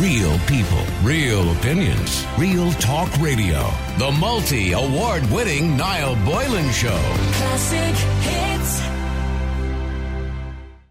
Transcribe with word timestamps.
Real 0.00 0.38
people, 0.40 0.84
real 1.02 1.52
opinions, 1.52 2.26
real 2.36 2.70
talk 2.72 3.10
radio. 3.18 3.72
The 3.96 4.14
multi 4.20 4.72
award 4.72 5.24
winning 5.30 5.74
Niall 5.74 6.16
Boylan 6.16 6.70
Show. 6.70 7.00
Classic 7.32 7.94
hits. 8.20 8.82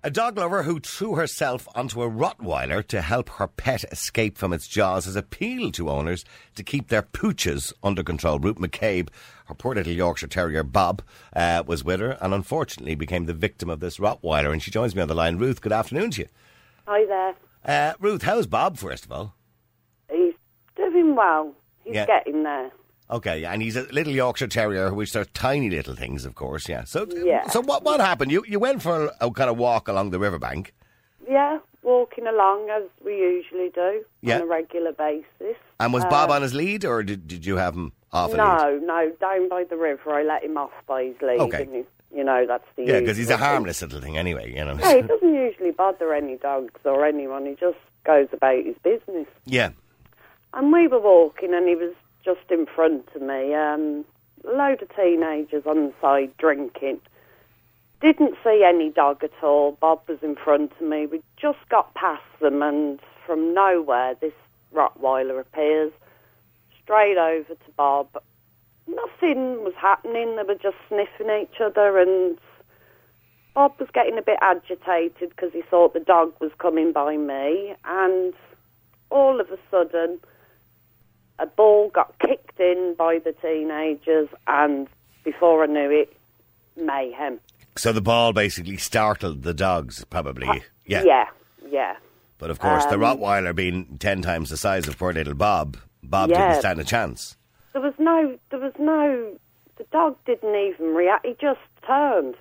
A 0.04 0.10
dog 0.10 0.40
lover 0.40 0.64
who 0.64 0.80
threw 0.80 1.14
herself 1.14 1.68
onto 1.76 2.02
a 2.02 2.10
Rottweiler 2.10 2.88
to 2.88 3.02
help 3.02 3.30
her 3.30 3.46
pet 3.46 3.84
escape 3.92 4.40
from 4.40 4.52
its 4.52 4.68
jaws 4.68 5.06
has 5.06 5.16
appealed 5.16 5.76
to 5.76 5.92
owners 5.92 6.26
to 6.56 6.64
keep 6.64 6.88
their 6.88 7.04
pooches 7.04 7.74
under 7.84 8.02
control. 8.02 8.40
Ruth 8.40 8.58
McCabe, 8.58 9.10
her 9.46 9.54
poor 9.54 9.76
little 9.76 9.94
Yorkshire 9.94 10.26
Terrier 10.26 10.64
Bob, 10.64 11.04
uh, 11.36 11.62
was 11.68 11.84
with 11.84 12.00
her 12.00 12.18
and 12.22 12.34
unfortunately 12.34 12.96
became 12.96 13.28
the 13.28 13.34
victim 13.34 13.70
of 13.70 13.82
this 13.82 14.00
Rottweiler. 14.00 14.52
And 14.52 14.64
she 14.64 14.72
joins 14.72 14.96
me 14.96 15.04
on 15.04 15.08
the 15.08 15.14
line. 15.14 15.38
Ruth, 15.38 15.62
good 15.62 15.74
afternoon 15.74 16.10
to 16.12 16.22
you. 16.22 16.28
Hi 16.88 17.06
there. 17.06 17.36
Uh, 17.66 17.94
Ruth, 18.00 18.22
how's 18.24 18.48
Bob, 18.48 18.78
first 18.78 19.06
of 19.06 19.12
all? 19.12 19.34
He's 20.12 20.34
doing 20.76 21.16
well. 21.16 21.54
He's 21.84 21.96
Yeah. 21.96 22.06
getting 22.06 22.44
there. 22.44 22.72
Okay, 23.10 23.44
and 23.46 23.62
he's 23.62 23.76
a 23.76 23.84
little 23.92 24.14
Yorkshire 24.14 24.48
Terrier, 24.48 24.94
which 24.94 25.16
are 25.16 25.26
tiny 25.26 25.70
little 25.70 25.96
things, 25.96 26.26
of 26.26 26.36
course, 26.36 26.68
yeah. 26.68 26.84
So, 26.84 27.08
Yeah. 27.10 27.48
so 27.48 27.62
what, 27.62 27.84
what 27.84 28.00
happened? 28.00 28.32
You, 28.32 28.44
you 28.48 28.60
went 28.60 28.82
for 28.82 29.06
a, 29.20 29.28
a 29.28 29.32
kind 29.32 29.50
of 29.50 29.58
walk 29.58 29.88
along 29.88 30.10
the 30.12 30.20
riverbank. 30.20 30.74
Yeah, 31.28 31.60
walking 31.84 32.26
along 32.28 32.70
as 32.70 32.84
we 33.04 33.18
usually 33.18 33.70
do 33.70 34.04
Yeah. 34.22 34.38
on 34.38 34.42
a 34.44 34.46
regular 34.46 34.92
basis. 34.92 35.58
And 35.80 35.94
was 35.94 36.04
Bob 36.06 36.30
on 36.32 36.42
his 36.42 36.54
lead, 36.54 36.84
or 36.86 37.04
did, 37.04 37.28
did 37.28 37.46
you 37.46 37.58
have 37.58 37.76
him 37.76 37.94
off? 38.12 38.34
No, 38.34 38.80
no, 38.84 39.12
down 39.22 39.50
by 39.50 39.64
the 39.64 39.78
river. 39.78 40.12
I 40.12 40.24
let 40.24 40.44
him 40.44 40.58
off 40.58 40.72
by 40.88 41.04
his 41.06 41.16
lead. 41.22 41.40
Okay. 41.42 41.84
You 42.16 42.24
know, 42.24 42.46
that's 42.48 42.66
the 42.76 42.84
Yeah, 42.86 43.00
because 43.00 43.18
he's 43.18 43.30
a 43.30 43.38
harmless 43.38 43.82
little 43.82 44.02
thing 44.02 44.18
anyway, 44.18 44.50
you 44.56 44.64
know. 44.64 44.78
Yeah, 44.80 44.96
he 44.96 45.02
doesn't 45.02 45.34
usually 45.34 45.72
bother 45.72 46.14
any 46.14 46.38
dogs 46.38 46.80
or 46.86 47.06
anyone. 47.06 47.46
He 47.46 47.56
just 47.56 47.78
goes 48.06 48.28
about 48.32 48.64
his 48.64 48.76
business. 48.84 49.28
yeah. 49.46 49.72
And 50.54 50.72
we 50.72 50.88
were 50.88 51.00
walking, 51.02 51.54
and 51.54 51.68
he 51.68 51.76
was 51.76 51.94
just 52.24 52.50
in 52.50 52.66
front 52.66 53.06
of 53.14 53.22
me. 53.22 53.54
Um, 53.54 54.06
a 54.48 54.52
load 54.56 54.82
of 54.82 54.96
teenagers 54.96 55.66
on 55.66 55.88
the 55.88 55.94
side 56.00 56.32
drinking. 56.38 57.02
Didn't 58.02 58.36
see 58.44 58.64
any 58.66 58.90
dog 58.90 59.24
at 59.24 59.32
all. 59.44 59.74
Bob 59.82 60.02
was 60.08 60.20
in 60.22 60.36
front 60.36 60.72
of 60.80 60.88
me. 60.88 61.08
We 61.08 61.22
just 61.36 61.60
got 61.70 61.94
past 61.96 62.24
them, 62.40 62.62
and 62.62 63.00
from 63.26 63.54
nowhere, 63.54 64.16
this 64.22 64.34
Rottweiler 64.74 65.40
appears 65.40 65.92
straight 66.84 67.18
over 67.18 67.54
to 67.56 67.72
Bob. 67.76 68.08
Nothing 68.88 69.64
was 69.64 69.74
happening. 69.78 70.36
They 70.36 70.44
were 70.44 70.56
just 70.56 70.78
sniffing 70.88 71.30
each 71.42 71.60
other, 71.60 71.98
and 71.98 72.38
Bob 73.54 73.74
was 73.80 73.90
getting 73.94 74.18
a 74.18 74.22
bit 74.22 74.38
agitated 74.42 75.30
because 75.30 75.52
he 75.54 75.62
thought 75.62 75.94
the 75.94 76.00
dog 76.00 76.34
was 76.40 76.52
coming 76.60 76.92
by 76.92 77.18
me, 77.18 77.76
and 77.86 78.34
all 79.10 79.40
of 79.40 79.50
a 79.52 79.58
sudden, 79.72 80.20
a 81.40 81.46
ball 81.46 81.90
got 81.90 82.18
kicked 82.20 82.60
in 82.60 82.96
by 82.98 83.20
the 83.20 83.32
teenagers, 83.34 84.30
and 84.48 84.88
before 85.24 85.64
I 85.64 85.68
knew 85.68 85.90
it, 85.90 86.16
mayhem. 86.78 87.40
So 87.78 87.92
the 87.92 88.02
ball 88.02 88.34
basically 88.34 88.78
startled 88.78 89.44
the 89.44 89.54
dogs, 89.54 90.06
probably. 90.06 90.64
Yeah. 90.86 91.04
yeah, 91.04 91.26
yeah. 91.70 91.96
But 92.38 92.50
of 92.50 92.60
course, 92.60 92.86
the 92.86 92.96
Um, 92.96 93.02
Rottweiler 93.02 93.56
being 93.56 93.98
ten 93.98 94.22
times 94.22 94.50
the 94.50 94.58
size 94.58 94.88
of 94.88 94.98
poor 94.98 95.12
little 95.14 95.34
Bob, 95.34 95.78
Bob 96.04 96.30
didn't 96.30 96.60
stand 96.60 96.80
a 96.80 96.84
chance. 96.84 97.36
There 97.76 97.82
was 97.82 97.94
no, 98.00 98.38
there 98.52 98.60
was 98.62 98.72
no. 98.80 99.38
The 99.76 99.84
dog 99.92 100.16
didn't 100.26 100.56
even 100.56 100.96
react. 100.96 101.26
He 101.26 101.36
just 101.42 101.60
turned. 101.86 102.36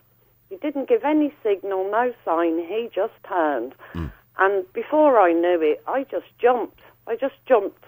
He 0.49 0.55
didn't 0.59 0.89
give 0.89 1.03
any 1.03 1.35
signal, 1.43 1.91
no 1.91 2.15
sign. 2.25 2.57
He 2.59 2.89
just 2.95 3.15
turned, 3.29 3.75
hmm. 3.93 4.07
and 4.39 4.73
before 4.73 5.19
I 5.19 5.33
knew 5.33 5.61
it, 5.61 5.83
I 5.89 6.05
just 6.05 6.27
jumped. 6.39 6.79
I 7.09 7.17
just 7.17 7.35
jumped 7.49 7.83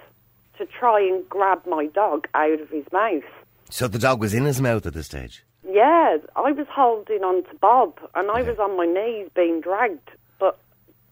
to 0.58 0.66
try 0.66 1.00
and 1.00 1.26
grab 1.28 1.64
my 1.66 1.86
dog 1.86 2.26
out 2.34 2.60
of 2.60 2.68
his 2.68 2.84
mouth. 2.92 3.22
So 3.70 3.86
the 3.86 4.00
dog 4.00 4.18
was 4.20 4.34
in 4.34 4.44
his 4.44 4.60
mouth 4.60 4.84
at 4.84 4.94
this 4.94 5.06
stage. 5.06 5.44
Yeah, 5.70 6.16
I 6.34 6.50
was 6.50 6.66
holding 6.68 7.22
on 7.22 7.44
to 7.44 7.54
Bob, 7.60 7.96
and 8.16 8.28
I 8.28 8.40
Okay. 8.40 8.50
was 8.50 8.58
on 8.58 8.76
my 8.76 8.86
knees 8.86 9.28
being 9.36 9.60
dragged, 9.60 10.10
but 10.40 10.58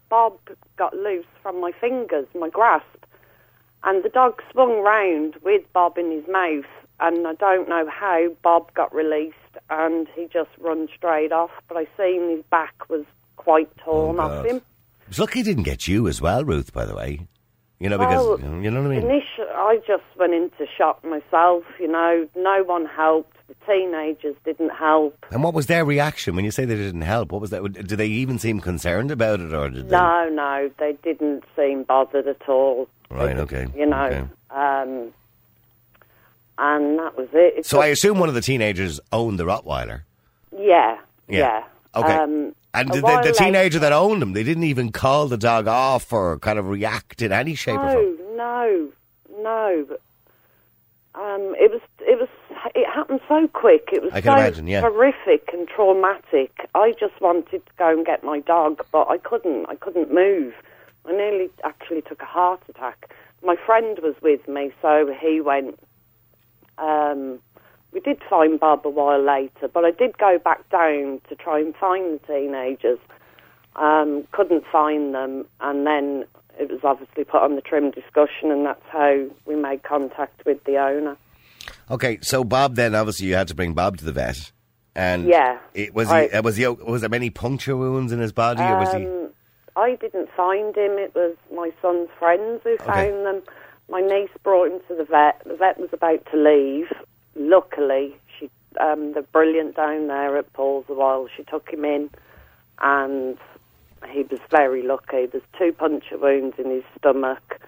Bob 0.08 0.36
got 0.76 0.96
loose 0.96 1.26
from 1.42 1.60
my 1.60 1.70
fingers, 1.70 2.26
my 2.34 2.48
grasp, 2.48 2.86
and 3.84 4.02
the 4.04 4.08
dog 4.08 4.42
swung 4.50 4.80
round 4.80 5.36
with 5.42 5.62
Bob 5.72 5.98
in 5.98 6.10
his 6.10 6.26
mouth, 6.28 6.64
and 7.00 7.26
I 7.26 7.34
don't 7.34 7.68
know 7.68 7.88
how 7.88 8.28
Bob 8.42 8.72
got 8.74 8.94
released, 8.94 9.34
and 9.70 10.06
he 10.14 10.26
just 10.32 10.50
run 10.58 10.88
straight 10.96 11.32
off. 11.32 11.50
But 11.68 11.76
I 11.78 11.86
seen 11.96 12.30
his 12.30 12.44
back 12.50 12.88
was 12.88 13.04
quite 13.36 13.74
torn 13.78 14.18
Oh, 14.18 14.22
off 14.22 14.46
him. 14.46 14.62
It's 15.08 15.18
lucky 15.18 15.40
he 15.40 15.42
didn't 15.42 15.64
get 15.64 15.86
you 15.86 16.08
as 16.08 16.20
well, 16.20 16.44
Ruth. 16.44 16.72
By 16.72 16.84
the 16.86 16.94
way, 16.94 17.26
you 17.78 17.88
know 17.88 17.98
because 17.98 18.40
Well, 18.40 18.62
you 18.62 18.70
know 18.70 18.82
what 18.82 18.92
I 18.92 18.94
mean. 18.96 19.04
Initially, 19.10 19.48
I 19.54 19.78
just 19.86 20.04
went 20.18 20.32
into 20.32 20.66
shock 20.78 21.04
myself. 21.04 21.64
You 21.78 21.88
know, 21.88 22.28
no 22.36 22.62
one 22.64 22.86
helped. 22.86 23.33
The 23.48 23.54
teenagers 23.66 24.36
didn't 24.44 24.70
help. 24.70 25.26
And 25.30 25.42
what 25.42 25.52
was 25.54 25.66
their 25.66 25.84
reaction 25.84 26.34
when 26.34 26.44
you 26.46 26.50
say 26.50 26.64
they 26.64 26.76
didn't 26.76 27.02
help? 27.02 27.30
What 27.30 27.40
was 27.42 27.50
that? 27.50 27.62
Did 27.72 27.88
they 27.88 28.06
even 28.06 28.38
seem 28.38 28.60
concerned 28.60 29.10
about 29.10 29.40
it, 29.40 29.52
or 29.52 29.68
did 29.68 29.88
they? 29.90 29.96
No, 29.96 30.28
no, 30.30 30.70
they 30.78 30.96
didn't 31.02 31.44
seem 31.54 31.82
bothered 31.82 32.26
at 32.26 32.48
all. 32.48 32.88
Right, 33.10 33.36
They- 33.36 33.42
okay, 33.42 33.66
You 33.76 33.84
know, 33.86 34.04
okay. 34.06 34.24
um, 34.50 35.12
and 36.58 36.98
that 36.98 37.16
was 37.16 37.28
it. 37.32 37.58
It 37.58 37.66
So 37.66 37.80
I 37.80 37.86
assume 37.88 38.18
one 38.18 38.28
of 38.28 38.34
the 38.34 38.40
teenagers 38.40 39.00
owned 39.12 39.38
the 39.38 39.44
Rottweiler. 39.44 40.02
yeah, 40.56 40.98
Yeah. 41.28 41.38
yeah. 41.38 41.64
Okay. 41.96 42.12
Um, 42.14 42.54
And 42.72 42.88
the, 42.90 43.00
the 43.00 43.06
later- 43.06 43.32
teenager 43.32 43.78
that 43.78 43.92
owned 43.92 44.22
him, 44.22 44.32
they 44.32 44.42
didn't 44.42 44.64
even 44.64 44.90
call 44.90 45.26
the 45.28 45.36
dog 45.36 45.68
off 45.68 46.12
or 46.12 46.38
kind 46.38 46.58
of 46.58 46.68
react 46.68 47.22
in 47.22 47.30
any 47.30 47.54
shape 47.54 47.78
or 47.78 47.84
No, 47.86 47.92
form. 47.92 48.36
no, 48.36 48.88
no. 49.42 49.86
But, 49.88 50.00
um, 51.14 51.54
it 51.58 51.70
was, 51.70 51.80
it 52.00 52.18
was, 52.18 52.28
it 52.74 52.88
happened 52.88 53.20
so 53.28 53.48
quick. 53.48 53.90
It 53.92 54.02
was 54.02 54.12
I 54.12 54.20
can 54.20 54.32
so 54.32 54.40
imagine, 54.40 54.66
yeah. 54.66 54.80
horrific 54.80 55.50
and 55.52 55.68
traumatic. 55.68 56.68
I 56.74 56.92
just 56.98 57.20
wanted 57.20 57.64
to 57.64 57.72
go 57.76 57.90
and 57.90 58.04
get 58.06 58.24
my 58.24 58.40
dog, 58.40 58.84
but 58.92 59.08
I 59.08 59.18
couldn't. 59.18 59.66
I 59.66 59.74
couldn't 59.76 60.12
move. 60.12 60.54
I 61.06 61.12
nearly 61.12 61.50
actually 61.64 62.02
took 62.02 62.22
a 62.22 62.26
heart 62.26 62.62
attack. 62.68 63.14
My 63.44 63.56
friend 63.56 63.98
was 64.02 64.14
with 64.22 64.46
me, 64.48 64.72
so 64.80 65.14
he 65.20 65.40
went. 65.40 65.78
Um, 66.78 67.38
we 67.92 68.00
did 68.00 68.20
find 68.28 68.58
Bob 68.58 68.86
a 68.86 68.90
while 68.90 69.22
later, 69.22 69.68
but 69.68 69.84
I 69.84 69.90
did 69.90 70.18
go 70.18 70.38
back 70.38 70.68
down 70.70 71.20
to 71.28 71.36
try 71.36 71.60
and 71.60 71.74
find 71.76 72.18
the 72.18 72.26
teenagers. 72.26 72.98
Um, 73.76 74.26
couldn't 74.32 74.64
find 74.66 75.14
them, 75.14 75.46
and 75.60 75.86
then 75.86 76.24
it 76.58 76.70
was 76.70 76.80
obviously 76.84 77.24
put 77.24 77.42
on 77.42 77.56
the 77.56 77.60
trim 77.60 77.90
discussion, 77.90 78.50
and 78.50 78.64
that's 78.64 78.84
how 78.88 79.26
we 79.46 79.56
made 79.56 79.82
contact 79.82 80.44
with 80.46 80.62
the 80.64 80.78
owner. 80.78 81.16
Okay, 81.90 82.18
so 82.22 82.44
Bob, 82.44 82.76
then 82.76 82.94
obviously 82.94 83.26
you 83.26 83.34
had 83.34 83.48
to 83.48 83.54
bring 83.54 83.74
Bob 83.74 83.98
to 83.98 84.04
the 84.04 84.12
vet, 84.12 84.52
and 84.94 85.26
Yeah, 85.26 85.58
it, 85.74 85.94
was 85.94 86.08
I- 86.08 86.28
he 86.28 86.30
uh, 86.32 86.42
was 86.42 86.56
he 86.56 86.66
was 86.66 87.02
there 87.02 87.10
many 87.10 87.30
puncture 87.30 87.76
wounds 87.76 88.12
in 88.12 88.20
his 88.20 88.32
body, 88.32 88.62
or 88.62 88.78
was 88.78 88.92
he? 88.94 89.06
Um, 89.06 89.28
I 89.76 89.96
didn't 89.96 90.30
find 90.36 90.74
him. 90.76 90.92
It 90.92 91.14
was 91.14 91.36
my 91.52 91.72
son's 91.82 92.08
friends 92.18 92.62
who 92.64 92.76
found 92.78 93.26
them. 93.26 93.42
My 93.90 94.00
niece 94.00 94.30
brought 94.42 94.70
him 94.72 94.80
to 94.88 94.94
the 94.94 95.04
vet. 95.04 95.42
The 95.44 95.56
vet 95.56 95.78
was 95.78 95.90
about 95.92 96.24
to 96.30 96.36
leave. 96.38 96.90
Luckily, 97.36 98.16
she 98.38 98.48
um, 98.80 99.12
they're 99.12 99.22
brilliant 99.22 99.76
down 99.76 100.06
there 100.06 100.36
at 100.38 100.52
Paul's 100.52 100.86
a 100.88 100.94
while. 100.94 101.28
She 101.36 101.42
took 101.44 101.68
him 101.68 101.84
in, 101.84 102.08
and 102.80 103.36
he 104.08 104.22
was 104.22 104.40
very 104.50 104.82
lucky. 104.82 105.26
There's 105.26 105.42
two 105.58 105.72
puncture 105.72 106.18
wounds 106.18 106.56
in 106.58 106.70
his 106.70 106.84
stomach. 106.98 107.60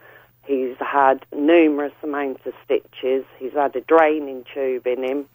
He's 0.46 0.76
had 0.78 1.26
numerous 1.34 1.92
amounts 2.02 2.46
of 2.46 2.54
stitches. 2.64 3.24
He's 3.38 3.52
had 3.52 3.74
a 3.74 3.80
draining 3.80 4.44
tube 4.52 4.86
in 4.86 5.02
him. 5.02 5.26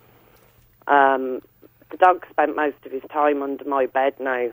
Um, 0.88 1.42
the 1.90 1.98
dog 1.98 2.26
spent 2.30 2.56
most 2.56 2.78
of 2.86 2.92
his 2.92 3.04
time 3.12 3.44
under 3.44 3.66
my 3.66 3.86
bed 3.86 4.14
now. 4.20 4.50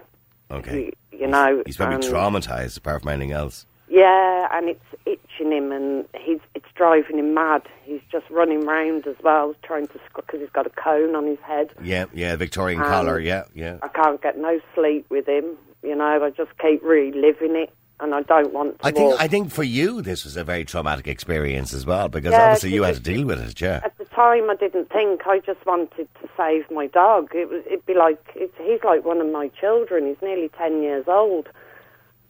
Okay, 0.50 0.86
You, 1.12 1.18
you 1.20 1.26
know, 1.26 1.62
he's 1.64 1.76
probably 1.76 2.08
traumatized 2.08 2.76
apart 2.78 3.02
from 3.02 3.10
anything 3.10 3.32
else. 3.32 3.66
Yeah, 3.90 4.48
and 4.52 4.68
it's 4.68 4.84
itching 5.06 5.52
him, 5.52 5.72
and 5.72 6.04
he's 6.18 6.40
it's 6.54 6.66
driving 6.74 7.18
him 7.18 7.32
mad. 7.34 7.62
He's 7.84 8.00
just 8.12 8.28
running 8.28 8.66
round 8.66 9.06
as 9.06 9.16
well, 9.22 9.54
trying 9.62 9.86
to 9.88 10.00
because 10.14 10.40
he's 10.40 10.50
got 10.50 10.66
a 10.66 10.70
cone 10.70 11.14
on 11.14 11.26
his 11.26 11.38
head. 11.40 11.70
Yeah, 11.82 12.04
yeah, 12.12 12.36
Victorian 12.36 12.80
collar, 12.80 13.18
yeah, 13.18 13.44
yeah. 13.54 13.78
I 13.82 13.88
can't 13.88 14.20
get 14.20 14.36
no 14.36 14.60
sleep 14.74 15.06
with 15.08 15.26
him. 15.26 15.56
You 15.82 15.94
know, 15.94 16.22
I 16.22 16.30
just 16.30 16.50
keep 16.58 16.82
reliving 16.82 17.56
it, 17.56 17.72
and 18.00 18.14
I 18.14 18.22
don't 18.22 18.52
want 18.52 18.78
to. 18.78 18.86
I 18.86 18.90
think 18.90 19.10
walk. 19.12 19.20
I 19.20 19.28
think 19.28 19.52
for 19.52 19.62
you 19.62 20.02
this 20.02 20.24
was 20.24 20.36
a 20.36 20.44
very 20.44 20.64
traumatic 20.64 21.08
experience 21.08 21.72
as 21.72 21.84
well 21.84 22.08
because 22.08 22.32
Yeah, 22.32 22.44
obviously 22.44 22.72
you 22.74 22.82
had 22.84 22.94
to 22.96 23.00
deal 23.00 23.26
with 23.26 23.40
it. 23.40 23.60
Yeah. 23.60 23.80
At 23.84 23.96
the 23.98 24.04
time, 24.06 24.50
I 24.50 24.54
didn't 24.54 24.90
think. 24.90 25.26
I 25.26 25.40
just 25.40 25.64
wanted 25.66 26.08
to 26.20 26.28
save 26.36 26.70
my 26.70 26.86
dog. 26.86 27.30
It 27.34 27.48
was. 27.48 27.62
It'd 27.66 27.86
be 27.86 27.94
like 27.94 28.22
it's, 28.34 28.54
he's 28.58 28.82
like 28.84 29.04
one 29.04 29.20
of 29.20 29.30
my 29.30 29.48
children. 29.48 30.06
He's 30.06 30.22
nearly 30.22 30.48
ten 30.56 30.82
years 30.82 31.06
old, 31.08 31.48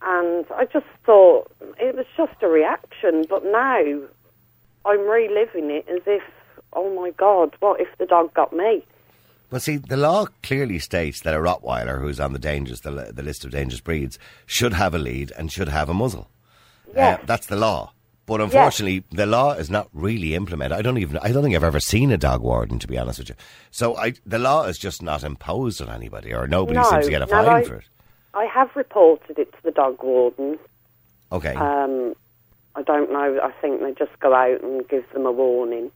and 0.03 0.47
I 0.57 0.65
just 0.65 0.87
thought 1.05 1.51
it 1.79 1.95
was 1.95 2.07
just 2.17 2.43
a 2.43 2.49
reaction. 2.49 3.27
But 3.29 3.45
now, 3.45 4.01
I'm 4.85 5.01
reliving 5.09 5.71
it 5.71 5.87
as 5.89 6.03
if, 6.07 6.23
oh 6.73 6.95
my 6.95 7.11
God, 7.11 7.55
what 7.61 7.81
if 7.81 7.89
the 7.99 8.07
dog 8.07 8.33
got 8.35 8.53
me? 8.53 8.85
Well, 9.51 9.61
see, 9.61 9.77
the 9.79 9.97
law 9.97 10.27
clearly 10.43 10.79
states 10.79 11.21
that 11.23 11.35
a 11.35 11.39
Rottweiler 11.39 12.01
who's 12.01 12.21
on 12.21 12.33
the 12.35 12.39
dangerous 12.39 12.81
the, 12.81 12.91
the 12.91 13.23
list 13.23 13.45
of 13.45 13.51
dangerous 13.51 13.81
breeds 13.81 14.19
should 14.47 14.75
have 14.75 14.95
a 14.95 14.99
lead 14.99 15.33
and 15.39 15.51
should 15.51 15.69
have 15.69 15.89
a 15.89 15.95
muzzle. 15.95 16.29
Yes. 16.95 17.21
Uh, 17.21 17.27
that's 17.27 17.47
the 17.47 17.57
law. 17.57 17.93
But 18.27 18.43
unfortunately, 18.43 19.05
the 19.11 19.25
law 19.25 19.53
is 19.53 19.71
not 19.71 19.89
really 19.95 20.35
implemented. 20.35 20.77
I 20.79 20.83
don't 20.83 20.99
even. 20.99 21.17
I 21.19 21.33
don't 21.33 21.43
think 21.43 21.57
I've 21.57 21.65
ever 21.65 21.81
seen 21.81 22.13
a 22.13 22.19
dog 22.19 22.43
warden, 22.43 22.79
to 22.81 22.87
be 22.87 22.99
honest 22.99 23.19
with 23.21 23.31
you. 23.31 23.35
So 23.71 23.97
I, 23.97 24.13
the 24.27 24.39
law 24.39 24.65
is 24.65 24.77
just 24.77 25.03
not 25.03 25.25
imposed 25.25 25.81
on 25.81 25.89
anybody, 25.89 26.35
or 26.35 26.47
nobody 26.47 26.79
No, 26.79 26.85
seems 26.91 27.07
to 27.07 27.11
get 27.11 27.23
a 27.23 27.27
fine 27.27 27.47
I- 27.47 27.65
for 27.65 27.77
it. 27.77 27.85
I 28.35 28.45
have 28.45 28.77
reported 28.77 29.39
it 29.39 29.51
to 29.53 29.59
the 29.65 29.71
dog 29.71 30.03
warden. 30.03 30.59
Okay. 31.33 31.55
Um, 31.55 32.15
I 32.77 32.83
don't 32.83 33.11
know. 33.11 33.41
I 33.43 33.51
think 33.63 33.81
they 33.81 33.93
just 33.95 34.17
go 34.21 34.35
out 34.35 34.63
and 34.63 34.87
give 34.89 35.11
them 35.13 35.25
a 35.25 35.33
warning. 35.33 35.91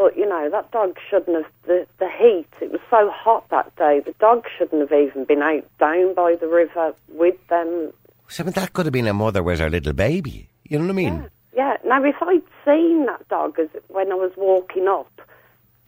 But 0.00 0.16
you 0.16 0.26
know 0.26 0.48
that 0.50 0.70
dog 0.70 0.96
shouldn't 1.10 1.36
have 1.36 1.52
the 1.66 1.86
the 1.98 2.08
heat. 2.08 2.48
It 2.62 2.72
was 2.72 2.80
so 2.88 3.10
hot 3.14 3.46
that 3.50 3.76
day. 3.76 4.00
The 4.00 4.14
dog 4.18 4.46
shouldn't 4.56 4.80
have 4.80 4.98
even 4.98 5.26
been 5.26 5.42
out 5.42 5.66
down 5.78 6.14
by 6.14 6.36
the 6.36 6.48
river 6.48 6.94
with 7.10 7.36
them. 7.48 7.92
So, 8.26 8.42
I 8.42 8.46
mean, 8.46 8.54
that 8.54 8.72
could 8.72 8.86
have 8.86 8.94
been 8.94 9.08
a 9.08 9.12
mother 9.12 9.42
with 9.42 9.58
her 9.58 9.68
little 9.68 9.92
baby. 9.92 10.48
You 10.64 10.78
know 10.78 10.84
what 10.86 10.92
I 10.92 10.94
mean? 10.94 11.30
Yeah. 11.54 11.76
Now 11.84 12.02
if 12.02 12.16
I'd 12.22 12.42
seen 12.64 13.04
that 13.06 13.28
dog 13.28 13.58
as 13.58 13.68
when 13.88 14.10
I 14.10 14.14
was 14.14 14.32
walking 14.38 14.88
up, 14.88 15.12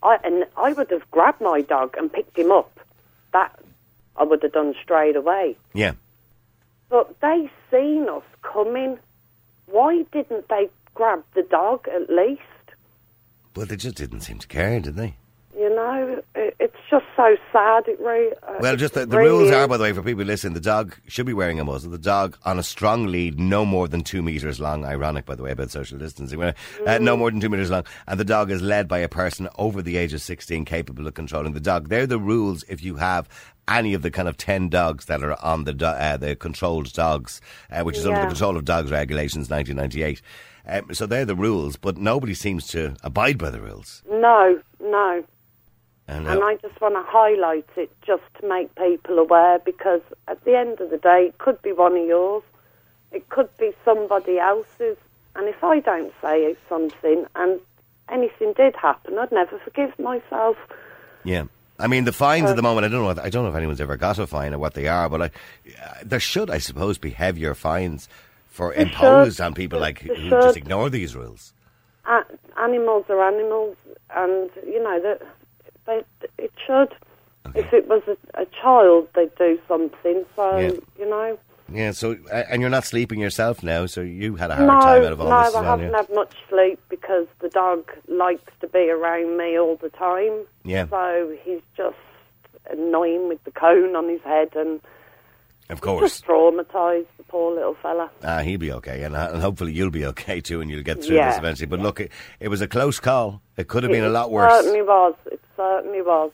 I 0.03 0.19
and 0.23 0.45
I 0.59 0.75
would 0.75 0.91
have 0.91 1.11
grabbed 1.11 1.41
my 1.41 1.63
dog 1.63 1.95
and 1.97 2.13
picked 2.13 2.37
him 2.37 2.53
up. 2.53 2.81
That 3.33 3.59
I 4.19 4.25
would 4.25 4.43
have 4.43 4.53
done 4.53 4.75
straight 4.83 5.17
away. 5.17 5.57
Yeah. 5.73 5.93
But 6.91 7.19
they 7.21 7.51
seen 7.71 8.11
us 8.11 8.25
coming. 8.43 8.99
Why 9.65 10.03
didn't 10.13 10.51
they 10.51 10.69
grab 10.95 11.25
the 11.33 11.45
dog 11.45 11.89
at 11.89 12.11
least? 12.11 12.43
But 13.55 13.69
they 13.69 13.77
just 13.77 13.97
didn't 13.97 14.21
seem 14.21 14.39
to 14.39 14.47
care, 14.47 14.81
did 14.81 14.97
they? 14.97 15.15
You 15.57 15.75
know, 15.75 16.23
it, 16.35 16.57
it's 16.59 16.77
just 16.93 17.07
so 17.17 17.35
sad. 17.53 17.89
It 17.89 17.99
re- 18.01 18.33
uh, 18.47 18.59
Well, 18.61 18.77
just 18.77 18.95
the, 18.95 19.07
the 19.07 19.17
really 19.17 19.31
rules 19.31 19.51
are, 19.51 19.67
by 19.67 19.77
the 19.79 19.83
way, 19.83 19.93
for 19.93 20.03
people 20.03 20.23
listening, 20.25 20.53
the 20.55 20.61
dog 20.61 20.95
should 21.09 21.27
be 21.27 21.33
wearing 21.33 21.59
a 21.59 21.65
muzzle. 21.65 21.91
The 21.91 21.99
dog 21.99 22.37
on 22.45 22.59
a 22.59 22.63
strong 22.63 23.07
lead, 23.07 23.41
no 23.41 23.65
more 23.65 23.89
than 23.89 24.03
two 24.03 24.23
metres 24.23 24.61
long. 24.61 24.85
Ironic, 24.85 25.25
by 25.25 25.35
the 25.35 25.43
way, 25.43 25.51
about 25.51 25.71
social 25.71 25.99
distancing. 25.99 26.41
Uh, 26.41 26.53
Mm. 26.85 27.01
no 27.01 27.17
more 27.17 27.31
than 27.31 27.41
two 27.41 27.49
metres 27.49 27.71
long. 27.71 27.85
And 28.07 28.21
the 28.21 28.25
dog 28.25 28.51
is 28.51 28.63
led 28.63 28.87
by 28.87 28.99
a 28.99 29.09
person 29.09 29.49
over 29.59 29.83
the 29.83 29.97
age 29.97 30.13
of 30.13 30.21
16 30.23 30.65
capable 30.67 31.07
of 31.07 31.15
controlling 31.15 31.55
the 31.55 31.61
dog. 31.61 31.89
They're 31.89 32.07
the 32.07 32.19
rules 32.21 32.63
if 32.69 32.85
you 32.85 32.97
have 32.97 33.29
any 33.67 33.95
of 33.95 34.03
the 34.03 34.11
kind 34.11 34.29
of 34.29 34.37
10 34.37 34.69
dogs 34.69 35.07
that 35.07 35.23
are 35.25 35.43
on 35.43 35.65
the, 35.65 35.73
do- 35.73 35.87
uh, 35.87 36.17
the 36.19 36.37
controlled 36.37 36.93
dogs, 36.93 37.41
uh, 37.71 37.83
which 37.83 37.97
is 37.97 38.07
under 38.07 38.21
the 38.21 38.27
Control 38.27 38.57
of 38.57 38.65
Dogs 38.65 38.91
Regulations 38.91 39.49
1998. 39.51 40.21
Um, 40.67 40.95
so 40.95 41.07
they're 41.07 41.25
the 41.25 41.35
rules, 41.35 41.77
but 41.77 41.97
nobody 41.97 42.35
seems 42.35 42.67
to 42.69 42.95
abide 43.03 43.39
by 43.39 43.51
the 43.51 43.61
rules. 43.61 44.03
No, 44.11 44.61
no. 44.81 45.25
And, 46.09 46.27
And 46.27 46.41
uh, 46.41 46.45
I 46.47 46.57
just 46.57 46.81
want 46.81 46.95
to 46.95 47.03
highlight 47.07 47.67
it 47.77 47.91
just 48.05 48.23
to 48.41 48.49
make 48.49 48.75
people 48.75 49.19
aware 49.19 49.59
because 49.61 50.01
at 50.29 50.45
the 50.45 50.57
end 50.59 50.81
of 50.81 50.91
the 50.91 50.99
day, 50.99 51.27
it 51.29 51.39
could 51.39 51.61
be 51.63 51.73
one 51.73 51.97
of 51.97 52.07
yours, 52.07 52.43
it 53.13 53.29
could 53.29 53.49
be 53.59 53.71
somebody 53.85 54.39
else's. 54.39 54.97
And 55.37 55.49
if 55.49 55.63
I 55.65 55.81
don't 55.81 56.13
say 56.21 56.55
something 56.69 57.25
and 57.37 57.61
anything 58.11 58.53
did 58.55 58.75
happen, 58.77 59.19
I'd 59.19 59.33
never 59.33 59.59
forgive 59.59 59.99
myself. 59.99 60.57
Yeah. 61.25 61.45
I 61.79 61.87
mean, 61.87 62.05
the 62.05 62.13
fines 62.13 62.47
Uh, 62.47 62.51
at 62.51 62.57
the 62.57 62.63
moment, 62.63 62.85
I 62.85 62.89
don't 62.89 63.03
know. 63.03 63.11
if- 63.11 63.19
I 63.19 63.31
don't 63.31 63.45
know 63.45 63.51
if 63.51 63.57
anyone's 63.57 63.81
ever 63.81 63.97
got 63.97 64.19
a 64.19 64.27
fine 64.27 64.53
or 64.53 64.59
what 64.59 64.75
they 64.75 64.89
are, 64.89 65.09
but 65.09 65.23
I, 65.23 65.25
uh, 65.27 65.95
there 66.05 66.21
should, 66.21 66.51
I 66.51 66.59
suppose, 66.59 66.99
be 66.99 67.11
heavier 67.11 67.55
fines 67.55 68.09
for 68.49 68.75
imposed 68.75 69.37
should. 69.39 69.45
on 69.45 69.55
people 69.55 69.79
like 69.81 70.01
who 70.01 70.29
just 70.31 70.57
ignore 70.57 70.91
these 70.91 71.17
rules. 71.17 71.55
A- 72.07 72.25
animals 72.59 73.07
are 73.09 73.23
animals, 73.23 73.77
and 74.15 74.51
you 74.67 74.83
know 74.83 75.01
that 75.01 75.23
they, 75.87 76.03
it 76.39 76.53
should. 76.67 76.95
If 77.55 77.73
it 77.73 77.89
was 77.89 78.03
a, 78.07 78.17
a 78.43 78.47
child, 78.47 79.09
they'd 79.15 79.35
do 79.37 79.59
something. 79.69 80.25
So 80.37 80.57
Yeah. 80.59 80.71
you 80.99 81.09
know. 81.11 81.39
Yeah. 81.73 81.91
So, 81.93 82.17
and 82.33 82.61
you're 82.61 82.71
not 82.71 82.85
sleeping 82.85 83.19
yourself 83.21 83.63
now, 83.63 83.87
so 83.87 84.01
you 84.01 84.37
had 84.37 84.51
a 84.51 84.57
hard 84.57 84.67
No, 84.69 84.81
time 84.81 85.05
out 85.05 85.13
of 85.13 85.21
all 85.21 85.29
no, 85.31 85.39
this. 85.41 85.49
as 85.49 85.55
I 85.57 85.65
haven't 85.65 85.93
had 85.95 86.09
much 86.15 86.33
sleep 86.49 86.79
because 86.89 87.27
the 87.41 87.49
dog 87.49 87.91
likes 88.09 88.53
to 88.61 88.67
be 88.69 88.91
around 88.91 89.37
me 89.39 89.59
all 89.59 89.77
the 89.77 89.89
time. 89.91 90.45
Yeah. 90.65 90.87
So 90.89 91.37
he's 91.43 91.63
just 91.77 91.97
annoying 92.71 93.29
with 93.29 93.43
the 93.45 93.51
cone 93.51 93.97
on 93.97 94.09
his 94.09 94.21
head 94.23 94.51
and 94.55 94.81
Of 95.71 95.81
course. 95.81 96.03
just 96.21 96.27
traumatised 96.27 97.07
the 97.17 97.23
poor 97.29 97.55
little 97.55 97.75
fella. 97.75 98.11
Ah, 98.23 98.41
he'll 98.41 98.59
be 98.59 98.73
okay, 98.73 99.03
and, 99.05 99.17
uh, 99.17 99.31
and 99.33 99.41
hopefully 99.43 99.73
you'll 99.73 99.91
be 99.91 100.05
okay 100.07 100.41
too, 100.41 100.61
and 100.61 100.71
you'll 100.71 100.83
get 100.83 101.03
through 101.03 101.17
Yeah. 101.17 101.31
this 101.31 101.39
eventually. 101.39 101.67
But 101.67 101.81
look, 101.81 102.01
it, 102.01 102.13
it 102.41 102.49
was 102.49 102.61
a 102.61 102.69
close 102.69 103.01
call. 103.01 103.41
It 103.57 103.69
could 103.69 103.83
have 103.83 103.93
been 103.93 104.05
a 104.05 104.09
lot 104.11 104.31
worse. 104.31 104.53
certainly 104.53 104.83
was. 104.83 105.15
It 105.31 105.41
certainly 105.57 106.03
was. 106.03 106.31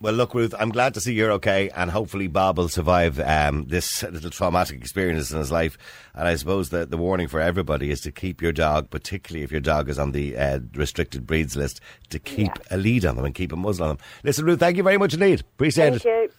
Well, 0.00 0.12
look, 0.12 0.34
Ruth, 0.34 0.54
I'm 0.58 0.68
glad 0.70 0.92
to 0.94 1.00
see 1.00 1.14
you're 1.14 1.30
okay, 1.32 1.70
and 1.70 1.90
hopefully 1.90 2.26
Bob 2.26 2.58
will 2.58 2.68
survive 2.68 3.18
um, 3.20 3.64
this 3.68 4.02
little 4.02 4.28
traumatic 4.28 4.76
experience 4.78 5.30
in 5.30 5.38
his 5.38 5.50
life. 5.50 5.78
And 6.14 6.28
I 6.28 6.34
suppose 6.34 6.68
that 6.70 6.90
the 6.90 6.98
warning 6.98 7.26
for 7.28 7.40
everybody 7.40 7.90
is 7.90 8.02
to 8.02 8.12
keep 8.12 8.42
your 8.42 8.52
dog, 8.52 8.90
particularly 8.90 9.44
if 9.44 9.52
your 9.52 9.62
dog 9.62 9.88
is 9.88 9.98
on 9.98 10.12
the 10.12 10.36
uh, 10.36 10.58
restricted 10.74 11.26
breeds 11.26 11.56
list, 11.56 11.80
to 12.10 12.18
keep 12.18 12.50
a 12.70 12.76
lead 12.76 13.06
on 13.06 13.16
them 13.16 13.24
and 13.24 13.34
keep 13.34 13.50
a 13.52 13.56
muzzle 13.56 13.84
on 13.84 13.96
them. 13.96 14.06
Listen, 14.24 14.44
Ruth, 14.44 14.60
thank 14.60 14.76
you 14.76 14.82
very 14.82 14.98
much 14.98 15.14
indeed. 15.14 15.40
Appreciate 15.40 15.90
Thank 15.90 16.04
it. 16.04 16.08
you. 16.08 16.30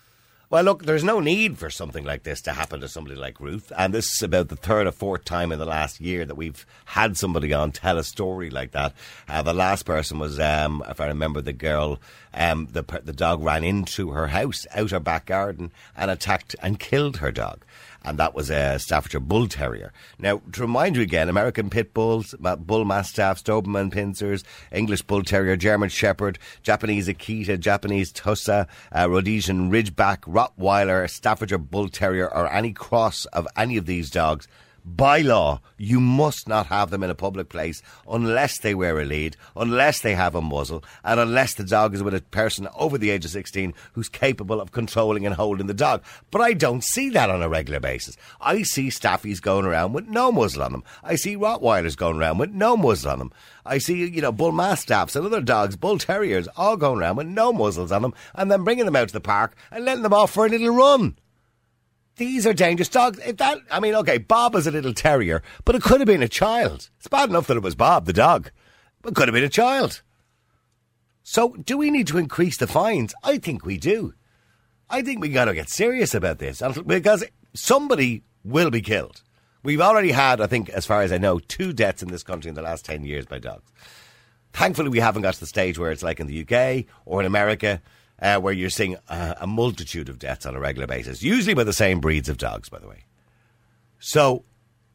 Well, 0.47 0.63
look, 0.63 0.83
there's 0.85 1.03
no 1.03 1.19
need 1.19 1.57
for 1.57 1.71
something 1.71 2.03
like 2.03 2.21
this 2.21 2.39
to 2.43 2.53
happen 2.53 2.79
to 2.81 2.87
somebody 2.87 3.15
like 3.15 3.39
Ruth. 3.39 3.71
And 3.75 3.91
this 3.91 4.13
is 4.13 4.21
about 4.21 4.49
the 4.49 4.55
third 4.55 4.85
or 4.85 4.91
fourth 4.91 5.25
time 5.25 5.51
in 5.51 5.57
the 5.57 5.65
last 5.65 5.99
year 5.99 6.23
that 6.23 6.35
we've 6.35 6.67
had 6.85 7.17
somebody 7.17 7.51
on 7.51 7.71
tell 7.71 7.97
a 7.97 8.03
story 8.03 8.51
like 8.51 8.71
that. 8.71 8.93
Uh, 9.27 9.41
the 9.41 9.53
last 9.55 9.83
person 9.83 10.19
was, 10.19 10.39
um, 10.39 10.83
if 10.87 11.01
I 11.01 11.07
remember, 11.07 11.41
the 11.41 11.51
girl, 11.51 11.99
um, 12.31 12.67
the, 12.71 12.83
the 13.03 13.13
dog 13.13 13.41
ran 13.41 13.63
into 13.63 14.11
her 14.11 14.27
house, 14.27 14.67
out 14.75 14.91
her 14.91 14.99
back 14.99 15.25
garden, 15.25 15.71
and 15.97 16.11
attacked 16.11 16.55
and 16.61 16.79
killed 16.79 17.17
her 17.17 17.31
dog. 17.31 17.65
And 18.05 18.19
that 18.19 18.35
was 18.35 18.51
a 18.51 18.77
Staffordshire 18.77 19.19
Bull 19.19 19.47
Terrier. 19.47 19.91
Now, 20.19 20.41
to 20.51 20.61
remind 20.61 20.95
you 20.95 21.01
again, 21.01 21.27
American 21.27 21.71
Pit 21.71 21.93
Bulls, 21.93 22.35
Bull 22.39 22.85
Mastiffs, 22.85 23.41
Doberman 23.41 23.91
Pinschers, 23.91 24.43
English 24.71 25.01
Bull 25.01 25.23
Terrier, 25.23 25.55
German 25.55 25.89
Shepherd, 25.89 26.37
Japanese 26.61 27.07
Akita, 27.07 27.59
Japanese 27.59 28.11
Tosa, 28.11 28.67
uh, 28.95 29.09
Rhodesian 29.09 29.71
Ridgeback, 29.71 30.19
Rottweiler, 30.21 31.09
Staffordshire 31.09 31.57
Bull 31.57 31.89
Terrier, 31.89 32.27
or 32.27 32.47
any 32.51 32.73
cross 32.73 33.25
of 33.25 33.47
any 33.57 33.75
of 33.75 33.87
these 33.87 34.11
dogs 34.11 34.47
by 34.85 35.21
law, 35.21 35.61
you 35.77 35.99
must 35.99 36.47
not 36.47 36.67
have 36.67 36.91
them 36.91 37.01
in 37.01 37.09
a 37.09 37.15
public 37.15 37.49
place 37.49 37.81
unless 38.07 38.59
they 38.59 38.75
wear 38.75 38.99
a 38.99 39.05
lead, 39.05 39.35
unless 39.55 39.99
they 39.99 40.13
have 40.13 40.35
a 40.35 40.41
muzzle, 40.41 40.83
and 41.03 41.19
unless 41.19 41.55
the 41.55 41.63
dog 41.63 41.95
is 41.95 42.03
with 42.03 42.13
a 42.13 42.21
person 42.21 42.67
over 42.75 42.97
the 42.99 43.09
age 43.09 43.25
of 43.25 43.31
16 43.31 43.73
who's 43.93 44.09
capable 44.09 44.61
of 44.61 44.71
controlling 44.71 45.25
and 45.25 45.35
holding 45.35 45.65
the 45.65 45.73
dog. 45.73 46.03
But 46.29 46.41
I 46.41 46.53
don't 46.53 46.83
see 46.83 47.09
that 47.09 47.31
on 47.31 47.41
a 47.41 47.49
regular 47.49 47.79
basis. 47.79 48.15
I 48.39 48.61
see 48.61 48.89
staffies 48.89 49.41
going 49.41 49.65
around 49.65 49.93
with 49.93 50.07
no 50.07 50.31
muzzle 50.31 50.61
on 50.61 50.71
them. 50.71 50.83
I 51.03 51.15
see 51.15 51.35
Rottweilers 51.35 51.97
going 51.97 52.17
around 52.17 52.37
with 52.37 52.51
no 52.51 52.77
muzzle 52.77 53.11
on 53.11 53.19
them. 53.19 53.33
I 53.65 53.79
see, 53.79 54.05
you 54.05 54.21
know, 54.21 54.31
bull 54.31 54.51
mastiffs 54.51 55.15
and 55.15 55.25
other 55.25 55.41
dogs, 55.41 55.75
bull 55.75 55.97
terriers, 55.97 56.47
all 56.55 56.77
going 56.77 56.99
around 56.99 57.15
with 57.15 57.27
no 57.27 57.51
muzzles 57.51 57.91
on 57.91 58.03
them, 58.03 58.13
and 58.35 58.51
then 58.51 58.63
bringing 58.63 58.85
them 58.85 58.95
out 58.95 59.07
to 59.07 59.13
the 59.13 59.19
park 59.19 59.55
and 59.71 59.83
letting 59.83 60.03
them 60.03 60.13
off 60.13 60.31
for 60.31 60.45
a 60.45 60.49
little 60.49 60.75
run. 60.75 61.17
These 62.17 62.47
are 62.47 62.53
dangerous 62.53 62.89
dogs. 62.89 63.19
If 63.19 63.37
that, 63.37 63.57
I 63.69 63.79
mean, 63.79 63.93
okay, 63.95 64.17
Bob 64.17 64.55
is 64.55 64.67
a 64.67 64.71
little 64.71 64.93
terrier, 64.93 65.43
but 65.65 65.75
it 65.75 65.83
could 65.83 65.99
have 65.99 66.07
been 66.07 66.23
a 66.23 66.29
child. 66.29 66.89
It's 66.97 67.07
bad 67.07 67.29
enough 67.29 67.47
that 67.47 67.57
it 67.57 67.63
was 67.63 67.75
Bob, 67.75 68.05
the 68.05 68.13
dog, 68.13 68.51
but 69.01 69.11
it 69.11 69.15
could 69.15 69.27
have 69.27 69.33
been 69.33 69.43
a 69.43 69.49
child. 69.49 70.01
So, 71.23 71.55
do 71.55 71.77
we 71.77 71.89
need 71.89 72.07
to 72.07 72.17
increase 72.17 72.57
the 72.57 72.67
fines? 72.67 73.13
I 73.23 73.37
think 73.37 73.65
we 73.65 73.77
do. 73.77 74.13
I 74.89 75.01
think 75.01 75.21
we 75.21 75.29
got 75.29 75.45
to 75.45 75.53
get 75.53 75.69
serious 75.69 76.13
about 76.13 76.37
this 76.37 76.61
because 76.85 77.23
somebody 77.53 78.23
will 78.43 78.69
be 78.69 78.81
killed. 78.81 79.23
We've 79.63 79.81
already 79.81 80.11
had, 80.11 80.39
I 80.39 80.47
think, 80.47 80.69
as 80.69 80.85
far 80.85 81.01
as 81.01 81.11
I 81.11 81.17
know, 81.17 81.39
two 81.39 81.73
deaths 81.73 82.03
in 82.03 82.09
this 82.09 82.21
country 82.21 82.49
in 82.49 82.55
the 82.55 82.61
last 82.61 82.85
10 82.85 83.03
years 83.03 83.25
by 83.25 83.39
dogs. 83.39 83.71
Thankfully, 84.53 84.89
we 84.89 84.99
haven't 84.99 85.23
got 85.23 85.33
to 85.33 85.39
the 85.39 85.47
stage 85.47 85.79
where 85.79 85.91
it's 85.91 86.03
like 86.03 86.19
in 86.19 86.27
the 86.27 86.41
UK 86.41 86.85
or 87.05 87.19
in 87.19 87.25
America, 87.25 87.81
uh, 88.21 88.39
where 88.39 88.53
you're 88.53 88.69
seeing 88.69 88.97
a, 89.09 89.37
a 89.41 89.47
multitude 89.47 90.09
of 90.09 90.19
deaths 90.19 90.45
on 90.45 90.55
a 90.55 90.59
regular 90.59 90.87
basis, 90.87 91.23
usually 91.23 91.53
by 91.53 91.63
the 91.63 91.73
same 91.73 91.99
breeds 91.99 92.29
of 92.29 92.37
dogs, 92.37 92.69
by 92.69 92.79
the 92.79 92.87
way. 92.87 93.03
So, 93.99 94.43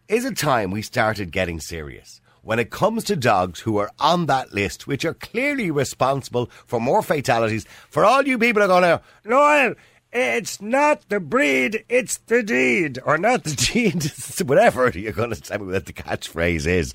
is 0.08 0.24
it 0.24 0.36
time 0.36 0.70
we 0.70 0.82
started 0.82 1.32
getting 1.32 1.60
serious? 1.60 2.20
When 2.42 2.58
it 2.58 2.70
comes 2.70 3.04
to 3.04 3.16
dogs 3.16 3.60
who 3.60 3.76
are 3.76 3.90
on 3.98 4.26
that 4.26 4.52
list, 4.52 4.86
which 4.86 5.04
are 5.04 5.14
clearly 5.14 5.70
responsible 5.70 6.50
for 6.66 6.80
more 6.80 7.02
fatalities, 7.02 7.66
for 7.90 8.04
all 8.04 8.26
you 8.26 8.38
people 8.38 8.62
are 8.62 8.66
going 8.66 8.82
to, 8.82 9.02
Noel, 9.24 9.74
it's 10.12 10.60
not 10.60 11.08
the 11.08 11.20
breed, 11.20 11.84
it's 11.88 12.18
the 12.18 12.42
deed. 12.42 12.98
Or 13.04 13.18
not 13.18 13.44
the 13.44 13.54
deed, 13.72 14.10
whatever 14.48 14.88
you're 14.90 15.12
going 15.12 15.30
to 15.30 15.40
tell 15.40 15.58
me 15.60 15.72
what 15.72 15.86
the 15.86 15.92
catchphrase 15.92 16.66
is. 16.66 16.94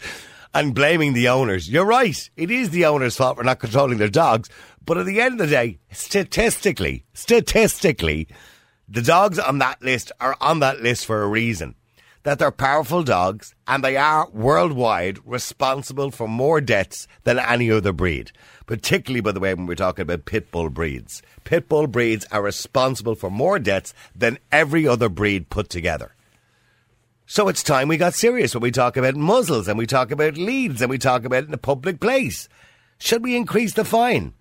And 0.55 0.73
blaming 0.73 1.11
the 1.11 1.27
owners. 1.27 1.69
You're 1.69 1.85
right. 1.85 2.29
It 2.37 2.49
is 2.49 2.69
the 2.69 2.85
owner's 2.85 3.17
fault 3.17 3.35
for 3.35 3.43
not 3.43 3.59
controlling 3.59 3.97
their 3.97 4.07
dogs. 4.07 4.49
But 4.85 4.97
at 4.97 5.05
the 5.05 5.19
end 5.19 5.33
of 5.41 5.49
the 5.49 5.53
day, 5.53 5.79
statistically, 5.91 7.03
statistically, 7.13 8.29
the 8.87 9.01
dogs 9.01 9.37
on 9.37 9.57
that 9.57 9.81
list 9.81 10.13
are 10.21 10.37
on 10.39 10.59
that 10.59 10.81
list 10.81 11.05
for 11.05 11.23
a 11.23 11.27
reason. 11.27 11.75
That 12.23 12.39
they're 12.39 12.51
powerful 12.51 13.03
dogs 13.03 13.53
and 13.67 13.83
they 13.83 13.97
are 13.97 14.29
worldwide 14.29 15.19
responsible 15.25 16.09
for 16.09 16.29
more 16.29 16.61
deaths 16.61 17.05
than 17.25 17.37
any 17.37 17.69
other 17.69 17.91
breed. 17.91 18.31
Particularly, 18.65 19.19
by 19.19 19.33
the 19.33 19.41
way, 19.41 19.53
when 19.53 19.65
we're 19.65 19.75
talking 19.75 20.03
about 20.03 20.23
pit 20.23 20.51
bull 20.51 20.69
breeds. 20.69 21.21
Pit 21.43 21.67
bull 21.67 21.87
breeds 21.87 22.25
are 22.31 22.41
responsible 22.41 23.15
for 23.15 23.29
more 23.29 23.59
deaths 23.59 23.93
than 24.15 24.39
every 24.53 24.87
other 24.87 25.09
breed 25.09 25.49
put 25.49 25.69
together. 25.69 26.14
So 27.27 27.47
it's 27.47 27.63
time 27.63 27.87
we 27.87 27.97
got 27.97 28.13
serious 28.13 28.53
when 28.53 28.61
we 28.61 28.69
talk 28.69 28.97
about 28.97 29.15
muzzles 29.15 29.67
and 29.67 29.79
we 29.79 29.87
talk 29.87 30.11
about 30.11 30.37
leads 30.37 30.79
and 30.81 30.91
we 30.91 30.99
talk 30.99 31.25
about 31.25 31.43
it 31.43 31.47
in 31.47 31.53
a 31.55 31.57
public 31.57 31.99
place. 31.99 32.47
Should 32.99 33.23
we 33.23 33.35
increase 33.35 33.73
the 33.73 33.83
fine? 33.83 34.33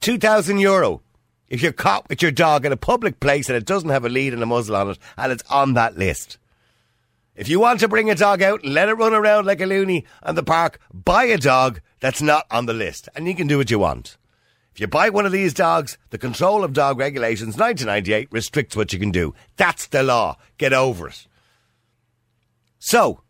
2,000 0.00 0.58
euro. 0.58 1.02
If 1.48 1.62
you're 1.62 1.72
caught 1.72 2.08
with 2.08 2.22
your 2.22 2.30
dog 2.30 2.64
in 2.64 2.72
a 2.72 2.78
public 2.78 3.20
place 3.20 3.50
and 3.50 3.56
it 3.56 3.66
doesn't 3.66 3.90
have 3.90 4.06
a 4.06 4.08
lead 4.08 4.32
and 4.32 4.42
a 4.42 4.46
muzzle 4.46 4.74
on 4.74 4.90
it 4.90 4.98
and 5.18 5.30
it's 5.30 5.44
on 5.50 5.74
that 5.74 5.98
list. 5.98 6.38
If 7.34 7.50
you 7.50 7.60
want 7.60 7.80
to 7.80 7.88
bring 7.88 8.08
a 8.08 8.14
dog 8.14 8.40
out 8.40 8.64
and 8.64 8.72
let 8.72 8.88
it 8.88 8.94
run 8.94 9.12
around 9.12 9.44
like 9.44 9.60
a 9.60 9.66
loony 9.66 10.06
on 10.22 10.34
the 10.34 10.42
park, 10.42 10.80
buy 10.94 11.24
a 11.24 11.36
dog 11.36 11.82
that's 12.00 12.22
not 12.22 12.46
on 12.50 12.64
the 12.64 12.72
list 12.72 13.10
and 13.14 13.28
you 13.28 13.34
can 13.34 13.48
do 13.48 13.58
what 13.58 13.70
you 13.70 13.78
want. 13.78 14.16
If 14.72 14.80
you 14.80 14.86
buy 14.86 15.10
one 15.10 15.26
of 15.26 15.32
these 15.32 15.52
dogs, 15.52 15.98
the 16.08 16.18
Control 16.18 16.64
of 16.64 16.72
Dog 16.72 16.98
Regulations 16.98 17.58
1998 17.58 18.28
restricts 18.32 18.76
what 18.76 18.94
you 18.94 18.98
can 18.98 19.10
do. 19.10 19.34
That's 19.58 19.86
the 19.86 20.02
law. 20.02 20.38
Get 20.56 20.72
over 20.72 21.08
it. 21.08 21.26
So, 22.86 23.22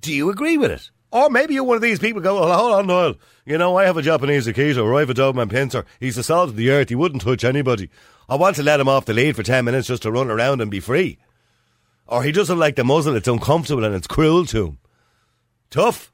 do 0.00 0.10
you 0.10 0.30
agree 0.30 0.56
with 0.56 0.70
it? 0.70 0.90
Or 1.12 1.28
maybe 1.28 1.52
you're 1.52 1.64
one 1.64 1.76
of 1.76 1.82
these 1.82 1.98
people 1.98 2.22
go, 2.22 2.40
well, 2.40 2.58
hold 2.58 2.72
on, 2.72 2.86
Noel. 2.86 3.16
You 3.44 3.58
know, 3.58 3.76
I 3.76 3.84
have 3.84 3.98
a 3.98 4.02
Japanese 4.02 4.46
Akita 4.46 4.82
or 4.82 4.94
I 4.94 5.00
have 5.00 5.10
a 5.10 5.14
Doberman 5.14 5.50
Pinscher. 5.50 5.84
He's 6.00 6.16
the 6.16 6.22
salt 6.22 6.48
of 6.48 6.56
the 6.56 6.70
earth. 6.70 6.88
He 6.88 6.94
wouldn't 6.94 7.20
touch 7.20 7.44
anybody. 7.44 7.90
I 8.26 8.36
want 8.36 8.56
to 8.56 8.62
let 8.62 8.80
him 8.80 8.88
off 8.88 9.04
the 9.04 9.12
lead 9.12 9.36
for 9.36 9.42
10 9.42 9.66
minutes 9.66 9.88
just 9.88 10.04
to 10.04 10.10
run 10.10 10.30
around 10.30 10.62
and 10.62 10.70
be 10.70 10.80
free. 10.80 11.18
Or 12.06 12.22
he 12.22 12.32
doesn't 12.32 12.58
like 12.58 12.76
the 12.76 12.84
muzzle. 12.84 13.14
It's 13.16 13.28
uncomfortable 13.28 13.84
and 13.84 13.94
it's 13.94 14.06
cruel 14.06 14.46
to 14.46 14.68
him. 14.68 14.78
Tough. 15.68 16.10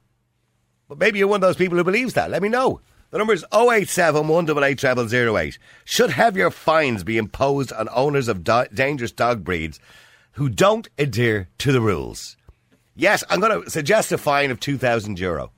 But 0.89 0.97
maybe 0.97 1.19
you're 1.19 1.29
one 1.29 1.37
of 1.37 1.47
those 1.47 1.55
people 1.55 1.77
who 1.77 1.85
believes 1.85 2.15
that. 2.15 2.31
Let 2.31 2.41
me 2.41 2.49
know. 2.49 2.81
The 3.11 3.17
number 3.17 3.31
is 3.31 3.45
087 3.53 4.27
188 4.27 5.09
0008. 5.09 5.57
Should 5.85 6.09
heavier 6.09 6.51
fines 6.51 7.05
be 7.05 7.17
imposed 7.17 7.71
on 7.71 7.87
owners 7.93 8.27
of 8.27 8.43
do- 8.43 8.65
dangerous 8.73 9.13
dog 9.13 9.45
breeds 9.45 9.79
who 10.33 10.49
don't 10.49 10.89
adhere 10.97 11.49
to 11.59 11.71
the 11.71 11.81
rules? 11.81 12.37
Yes, 12.95 13.23
I'm 13.29 13.39
going 13.39 13.63
to 13.63 13.69
suggest 13.69 14.11
a 14.11 14.17
fine 14.17 14.51
of 14.51 14.59
2,000 14.59 15.19
euro. 15.19 15.51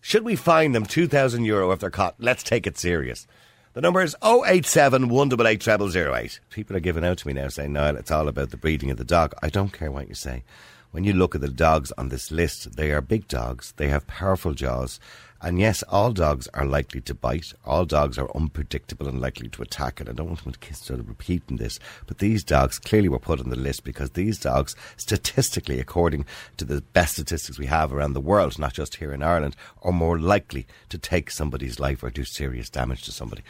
Should 0.00 0.24
we 0.24 0.36
fine 0.36 0.72
them 0.72 0.86
2,000 0.86 1.44
euro 1.44 1.70
if 1.70 1.80
they're 1.80 1.90
caught? 1.90 2.16
Let's 2.18 2.42
take 2.42 2.66
it 2.66 2.78
serious. 2.78 3.26
The 3.74 3.80
number 3.80 4.02
is 4.02 4.16
087 4.22 5.08
188 5.08 6.40
People 6.50 6.76
are 6.76 6.80
giving 6.80 7.04
out 7.04 7.18
to 7.18 7.26
me 7.26 7.34
now 7.34 7.48
saying, 7.48 7.72
Niall, 7.72 7.96
it's 7.96 8.10
all 8.10 8.28
about 8.28 8.50
the 8.50 8.56
breeding 8.56 8.90
of 8.90 8.96
the 8.96 9.04
dog. 9.04 9.34
I 9.42 9.48
don't 9.48 9.72
care 9.72 9.90
what 9.90 10.08
you 10.08 10.14
say. 10.14 10.44
When 10.90 11.04
you 11.04 11.14
look 11.14 11.34
at 11.34 11.40
the 11.40 11.48
dogs 11.48 11.92
on 11.96 12.08
this 12.10 12.30
list, 12.30 12.76
they 12.76 12.90
are 12.92 13.00
big 13.00 13.28
dogs. 13.28 13.72
They 13.76 13.88
have 13.88 14.06
powerful 14.06 14.52
jaws. 14.52 15.00
And 15.44 15.58
yes, 15.58 15.82
all 15.88 16.12
dogs 16.12 16.46
are 16.54 16.64
likely 16.64 17.00
to 17.02 17.14
bite. 17.14 17.52
All 17.66 17.84
dogs 17.84 18.16
are 18.16 18.30
unpredictable 18.36 19.08
and 19.08 19.20
likely 19.20 19.48
to 19.48 19.62
attack. 19.62 19.98
And 19.98 20.08
I 20.08 20.12
don't 20.12 20.28
want 20.28 20.60
to 20.60 20.74
sort 20.74 21.00
of 21.00 21.08
repeating 21.08 21.56
this, 21.56 21.80
but 22.06 22.18
these 22.18 22.44
dogs 22.44 22.78
clearly 22.78 23.08
were 23.08 23.18
put 23.18 23.40
on 23.40 23.50
the 23.50 23.56
list 23.56 23.82
because 23.82 24.10
these 24.10 24.38
dogs, 24.38 24.76
statistically, 24.96 25.80
according 25.80 26.26
to 26.58 26.64
the 26.64 26.80
best 26.80 27.14
statistics 27.14 27.58
we 27.58 27.66
have 27.66 27.92
around 27.92 28.12
the 28.12 28.20
world, 28.20 28.56
not 28.56 28.74
just 28.74 28.96
here 28.96 29.12
in 29.12 29.22
Ireland, 29.22 29.56
are 29.82 29.90
more 29.90 30.18
likely 30.18 30.66
to 30.90 30.96
take 30.96 31.28
somebody's 31.28 31.80
life 31.80 32.04
or 32.04 32.10
do 32.10 32.24
serious 32.24 32.70
damage 32.70 33.02
to 33.02 33.12
somebody. 33.12 33.42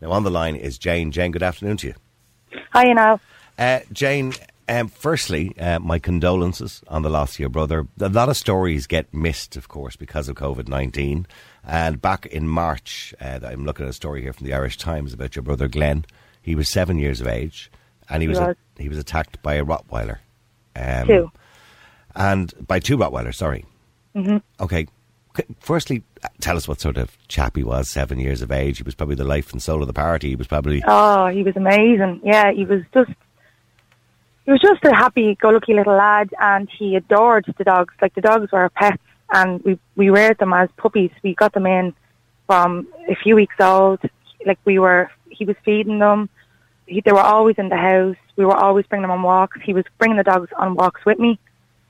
Now, 0.00 0.10
on 0.10 0.24
the 0.24 0.30
line 0.30 0.56
is 0.56 0.78
Jane. 0.78 1.12
Jane, 1.12 1.30
good 1.30 1.44
afternoon 1.44 1.76
to 1.78 1.86
you. 1.86 1.94
Hi, 2.72 2.88
you 2.88 2.94
know. 2.94 3.20
Uh, 3.56 3.80
Jane, 3.92 4.34
um, 4.68 4.88
firstly, 4.88 5.56
uh, 5.58 5.78
my 5.78 5.98
condolences 5.98 6.82
on 6.88 7.02
the 7.02 7.10
loss 7.10 7.34
of 7.34 7.38
your 7.40 7.48
brother. 7.48 7.86
A 8.00 8.08
lot 8.08 8.28
of 8.28 8.36
stories 8.36 8.86
get 8.86 9.12
missed, 9.14 9.56
of 9.56 9.68
course, 9.68 9.96
because 9.96 10.28
of 10.28 10.36
COVID 10.36 10.68
19. 10.68 11.26
And 11.64 12.00
back 12.00 12.26
in 12.26 12.48
March, 12.48 13.14
uh, 13.20 13.40
I'm 13.44 13.64
looking 13.64 13.86
at 13.86 13.90
a 13.90 13.94
story 13.94 14.22
here 14.22 14.32
from 14.32 14.46
the 14.46 14.54
Irish 14.54 14.76
Times 14.76 15.12
about 15.12 15.36
your 15.36 15.42
brother 15.42 15.68
Glenn. 15.68 16.04
He 16.42 16.54
was 16.54 16.68
seven 16.68 16.98
years 16.98 17.20
of 17.20 17.26
age 17.26 17.70
and 18.08 18.22
he 18.22 18.28
was, 18.28 18.38
a, 18.38 18.56
he 18.78 18.88
was 18.88 18.98
attacked 18.98 19.42
by 19.42 19.54
a 19.54 19.64
Rottweiler. 19.64 20.18
Um, 20.74 21.06
Two. 21.06 21.32
And 22.14 22.52
by 22.66 22.78
two 22.78 22.96
Rottweilers, 22.96 23.34
sorry. 23.34 23.64
Mm-hmm. 24.14 24.38
Okay. 24.60 24.86
Firstly, 25.60 26.02
uh, 26.24 26.28
tell 26.40 26.56
us 26.56 26.66
what 26.66 26.80
sort 26.80 26.96
of 26.96 27.16
chap 27.28 27.56
he 27.56 27.62
was, 27.62 27.90
seven 27.90 28.18
years 28.18 28.40
of 28.40 28.50
age. 28.50 28.78
He 28.78 28.82
was 28.84 28.94
probably 28.94 29.16
the 29.16 29.24
life 29.24 29.52
and 29.52 29.62
soul 29.62 29.82
of 29.82 29.86
the 29.86 29.92
party. 29.92 30.30
He 30.30 30.36
was 30.36 30.46
probably. 30.46 30.82
Oh, 30.86 31.26
he 31.26 31.42
was 31.42 31.56
amazing. 31.56 32.20
Yeah, 32.24 32.52
he 32.52 32.64
was 32.64 32.82
just 32.94 33.10
he 34.46 34.52
was 34.52 34.60
just 34.60 34.84
a 34.84 34.94
happy-go-lucky 34.94 35.74
little 35.74 35.96
lad, 35.96 36.30
and 36.40 36.68
he 36.78 36.94
adored 36.94 37.52
the 37.58 37.64
dogs. 37.64 37.92
Like 38.00 38.14
the 38.14 38.20
dogs 38.20 38.52
were 38.52 38.60
our 38.60 38.70
pets, 38.70 39.02
and 39.32 39.62
we 39.64 39.78
we 39.96 40.08
reared 40.08 40.38
them 40.38 40.52
as 40.52 40.68
puppies. 40.76 41.10
We 41.24 41.34
got 41.34 41.52
them 41.52 41.66
in 41.66 41.92
from 42.46 42.86
a 43.08 43.16
few 43.16 43.34
weeks 43.34 43.56
old. 43.60 44.00
Like 44.46 44.60
we 44.64 44.78
were, 44.78 45.10
he 45.30 45.44
was 45.44 45.56
feeding 45.64 45.98
them. 45.98 46.28
He, 46.86 47.00
they 47.00 47.10
were 47.10 47.18
always 47.18 47.56
in 47.58 47.68
the 47.68 47.76
house. 47.76 48.16
We 48.36 48.44
were 48.44 48.54
always 48.54 48.86
bringing 48.86 49.02
them 49.02 49.10
on 49.10 49.22
walks. 49.22 49.58
He 49.64 49.74
was 49.74 49.84
bringing 49.98 50.16
the 50.16 50.22
dogs 50.22 50.50
on 50.56 50.76
walks 50.76 51.04
with 51.04 51.18
me, 51.18 51.40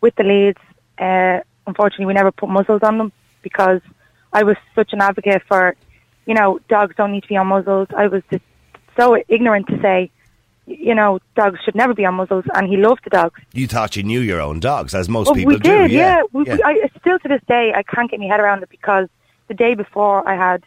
with 0.00 0.14
the 0.14 0.24
leads. 0.24 0.58
Uh, 0.98 1.40
unfortunately, 1.66 2.06
we 2.06 2.14
never 2.14 2.32
put 2.32 2.48
muzzles 2.48 2.82
on 2.82 2.96
them 2.96 3.12
because 3.42 3.82
I 4.32 4.44
was 4.44 4.56
such 4.74 4.94
an 4.94 5.02
advocate 5.02 5.42
for, 5.46 5.76
you 6.24 6.32
know, 6.32 6.58
dogs 6.70 6.94
don't 6.96 7.12
need 7.12 7.24
to 7.24 7.28
be 7.28 7.36
on 7.36 7.48
muzzles. 7.48 7.88
I 7.94 8.06
was 8.06 8.22
just 8.30 8.44
so 8.98 9.22
ignorant 9.28 9.66
to 9.66 9.78
say, 9.82 10.10
you 10.66 10.94
know, 10.94 11.18
dogs 11.36 11.58
should 11.64 11.74
never 11.74 11.94
be 11.94 12.04
on 12.04 12.14
muzzles, 12.14 12.44
and 12.54 12.68
he 12.68 12.76
loved 12.76 13.02
the 13.04 13.10
dogs. 13.10 13.40
You 13.52 13.66
thought 13.66 13.96
you 13.96 14.02
knew 14.02 14.20
your 14.20 14.40
own 14.40 14.60
dogs, 14.60 14.94
as 14.94 15.08
most 15.08 15.26
Well, 15.26 15.34
people 15.36 15.52
we 15.54 15.58
do. 15.60 15.78
did, 15.82 15.90
yeah. 15.92 16.22
We, 16.32 16.46
yeah. 16.46 16.58
I, 16.64 16.90
still 17.00 17.18
to 17.20 17.28
this 17.28 17.40
day, 17.48 17.72
I 17.74 17.82
can't 17.82 18.10
get 18.10 18.18
my 18.20 18.26
head 18.26 18.40
around 18.40 18.62
it 18.62 18.68
because 18.70 19.08
the 19.48 19.54
day 19.54 19.74
before 19.74 20.28
I 20.28 20.34
had 20.34 20.64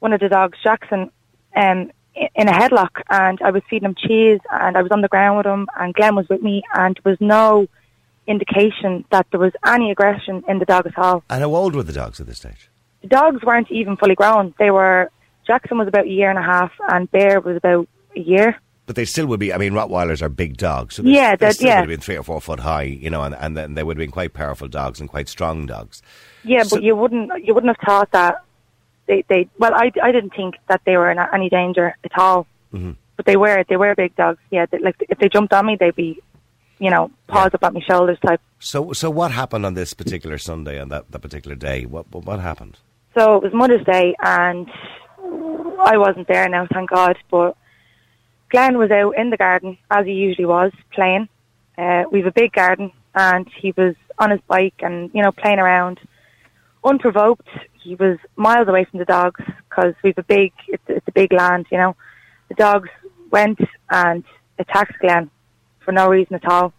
one 0.00 0.12
of 0.12 0.20
the 0.20 0.28
dogs, 0.28 0.58
Jackson, 0.62 1.10
um, 1.54 1.90
in 2.14 2.48
a 2.48 2.52
headlock, 2.52 3.02
and 3.10 3.38
I 3.42 3.50
was 3.50 3.62
feeding 3.68 3.88
him 3.88 3.94
cheese, 3.96 4.40
and 4.50 4.76
I 4.76 4.82
was 4.82 4.90
on 4.92 5.00
the 5.02 5.08
ground 5.08 5.36
with 5.38 5.46
him, 5.46 5.68
and 5.78 5.92
Glenn 5.94 6.14
was 6.14 6.28
with 6.28 6.42
me, 6.42 6.62
and 6.74 6.98
there 7.02 7.10
was 7.12 7.20
no 7.20 7.66
indication 8.26 9.04
that 9.10 9.26
there 9.30 9.40
was 9.40 9.52
any 9.66 9.90
aggression 9.90 10.42
in 10.48 10.58
the 10.58 10.64
dog 10.64 10.86
at 10.86 10.96
all. 10.98 11.22
and 11.28 11.42
how 11.42 11.54
old 11.54 11.74
were 11.74 11.82
the 11.82 11.92
dogs 11.92 12.20
at 12.20 12.26
this 12.26 12.38
stage? 12.38 12.70
The 13.02 13.08
dogs 13.08 13.42
weren't 13.42 13.70
even 13.70 13.96
fully 13.96 14.14
grown. 14.14 14.54
They 14.58 14.70
were 14.70 15.10
Jackson 15.46 15.76
was 15.76 15.88
about 15.88 16.06
a 16.06 16.08
year 16.10 16.30
and 16.30 16.38
a 16.38 16.42
half, 16.42 16.72
and 16.88 17.10
Bear 17.10 17.40
was 17.40 17.56
about 17.58 17.86
a 18.16 18.20
year. 18.20 18.58
But 18.86 18.96
they 18.96 19.04
still 19.06 19.26
would 19.28 19.40
be. 19.40 19.50
I 19.52 19.56
mean, 19.56 19.72
Rottweilers 19.72 20.20
are 20.20 20.28
big 20.28 20.56
dogs. 20.58 20.96
So 20.96 21.02
they- 21.02 21.10
Yeah, 21.12 21.36
they 21.36 21.50
still 21.52 21.68
yeah. 21.68 21.76
would 21.80 21.88
have 21.90 21.96
been 21.98 22.00
three 22.00 22.16
or 22.18 22.22
four 22.22 22.40
foot 22.40 22.60
high, 22.60 22.82
you 22.82 23.08
know, 23.08 23.22
and, 23.22 23.34
and 23.34 23.56
then 23.56 23.74
they 23.74 23.82
would 23.82 23.96
have 23.96 24.02
been 24.02 24.10
quite 24.10 24.34
powerful 24.34 24.68
dogs 24.68 25.00
and 25.00 25.08
quite 25.08 25.28
strong 25.28 25.64
dogs. 25.66 26.02
Yeah, 26.42 26.64
So- 26.64 26.76
but 26.76 26.82
you 26.82 26.94
wouldn't 26.94 27.44
you 27.44 27.54
wouldn't 27.54 27.74
have 27.74 27.86
thought 27.86 28.10
that 28.12 28.42
they 29.06 29.24
they 29.28 29.48
well 29.58 29.72
I, 29.74 29.90
I 30.02 30.12
didn't 30.12 30.34
think 30.34 30.56
that 30.68 30.82
they 30.84 30.96
were 30.98 31.10
in 31.10 31.18
any 31.32 31.48
danger 31.48 31.96
at 32.04 32.18
all. 32.18 32.46
Mm-hmm. 32.74 32.92
But 33.16 33.26
they 33.26 33.36
were 33.36 33.64
they 33.68 33.76
were 33.76 33.94
big 33.94 34.14
dogs. 34.16 34.38
Yeah, 34.50 34.66
they, 34.66 34.78
like 34.78 34.96
if 35.08 35.18
they 35.18 35.28
jumped 35.30 35.52
on 35.54 35.64
me, 35.66 35.76
they'd 35.80 35.94
be, 35.96 36.20
you 36.78 36.90
know, 36.90 37.10
paws 37.28 37.50
Yeah. 37.52 37.56
up 37.56 37.64
at 37.64 37.72
my 37.74 37.80
shoulders 37.80 38.18
type. 38.26 38.40
So, 38.58 38.92
so 38.92 39.08
what 39.08 39.30
happened 39.30 39.64
on 39.64 39.74
this 39.74 39.94
particular 39.94 40.36
Sunday 40.36 40.78
on 40.80 40.88
that, 40.88 41.10
that 41.10 41.20
particular 41.20 41.54
day? 41.56 41.86
What, 41.86 42.10
what 42.12 42.24
what 42.26 42.40
happened? 42.40 42.76
So 43.16 43.36
it 43.36 43.42
was 43.44 43.52
Mother's 43.54 43.84
Day, 43.86 44.14
and 44.20 44.68
I 45.80 45.96
wasn't 45.96 46.26
there 46.28 46.48
now, 46.48 46.66
thank 46.72 46.90
God. 46.90 47.16
But 47.30 47.56
Glenn 48.54 48.78
was 48.78 48.92
out 48.92 49.18
in 49.18 49.30
the 49.30 49.36
garden 49.36 49.76
as 49.90 50.06
he 50.06 50.12
usually 50.12 50.46
was 50.46 50.70
playing. 50.92 51.28
Uh, 51.76 52.04
we 52.12 52.20
have 52.20 52.28
a 52.28 52.32
big 52.32 52.52
garden, 52.52 52.92
and 53.12 53.50
he 53.60 53.74
was 53.76 53.96
on 54.20 54.30
his 54.30 54.40
bike 54.46 54.74
and 54.78 55.10
you 55.12 55.22
know 55.22 55.32
playing 55.32 55.58
around, 55.58 55.98
unprovoked. 56.84 57.48
He 57.82 57.96
was 57.96 58.16
miles 58.36 58.68
away 58.68 58.84
from 58.84 59.00
the 59.00 59.04
dogs 59.06 59.40
because 59.68 59.94
we 60.04 60.10
have 60.10 60.18
a 60.18 60.22
big, 60.22 60.52
it's, 60.68 60.84
it's 60.86 61.08
a 61.08 61.12
big 61.12 61.32
land, 61.32 61.66
you 61.72 61.78
know. 61.78 61.96
The 62.48 62.54
dogs 62.54 62.88
went 63.32 63.58
and 63.90 64.22
attacked 64.60 65.00
Glenn 65.00 65.32
for 65.84 65.90
no 65.90 66.08
reason 66.08 66.36
at 66.36 66.46
all. 66.46 66.72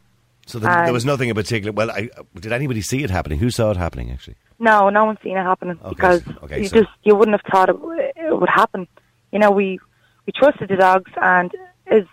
So 0.45 0.59
there, 0.59 0.85
there 0.85 0.93
was 0.93 1.03
nothing 1.03 1.27
in 1.27 1.35
particular. 1.35 1.73
Well, 1.73 1.91
I, 1.91 2.09
did 2.39 2.53
anybody 2.53 2.81
see 2.81 3.03
it 3.03 3.09
happening? 3.09 3.39
Who 3.39 3.49
saw 3.49 3.71
it 3.71 3.77
happening? 3.77 4.11
Actually, 4.11 4.37
No, 4.59 4.89
no 4.89 5.03
one's 5.03 5.19
seen 5.21 5.35
it 5.35 5.43
happening 5.43 5.77
Okay, 5.83 5.89
because 5.89 6.23
okay, 6.43 6.61
you 6.61 6.67
so- 6.69 6.77
just 6.77 6.89
you 7.03 7.15
wouldn't 7.17 7.35
have 7.37 7.51
thought 7.51 7.67
it, 7.67 7.75
it 8.15 8.39
would 8.39 8.49
happen. 8.49 8.87
You 9.33 9.39
know, 9.39 9.51
we 9.51 9.81
we 10.25 10.33
trusted 10.35 10.69
the 10.69 10.75
dogs, 10.77 11.11
and 11.21 11.51
as 11.87 12.03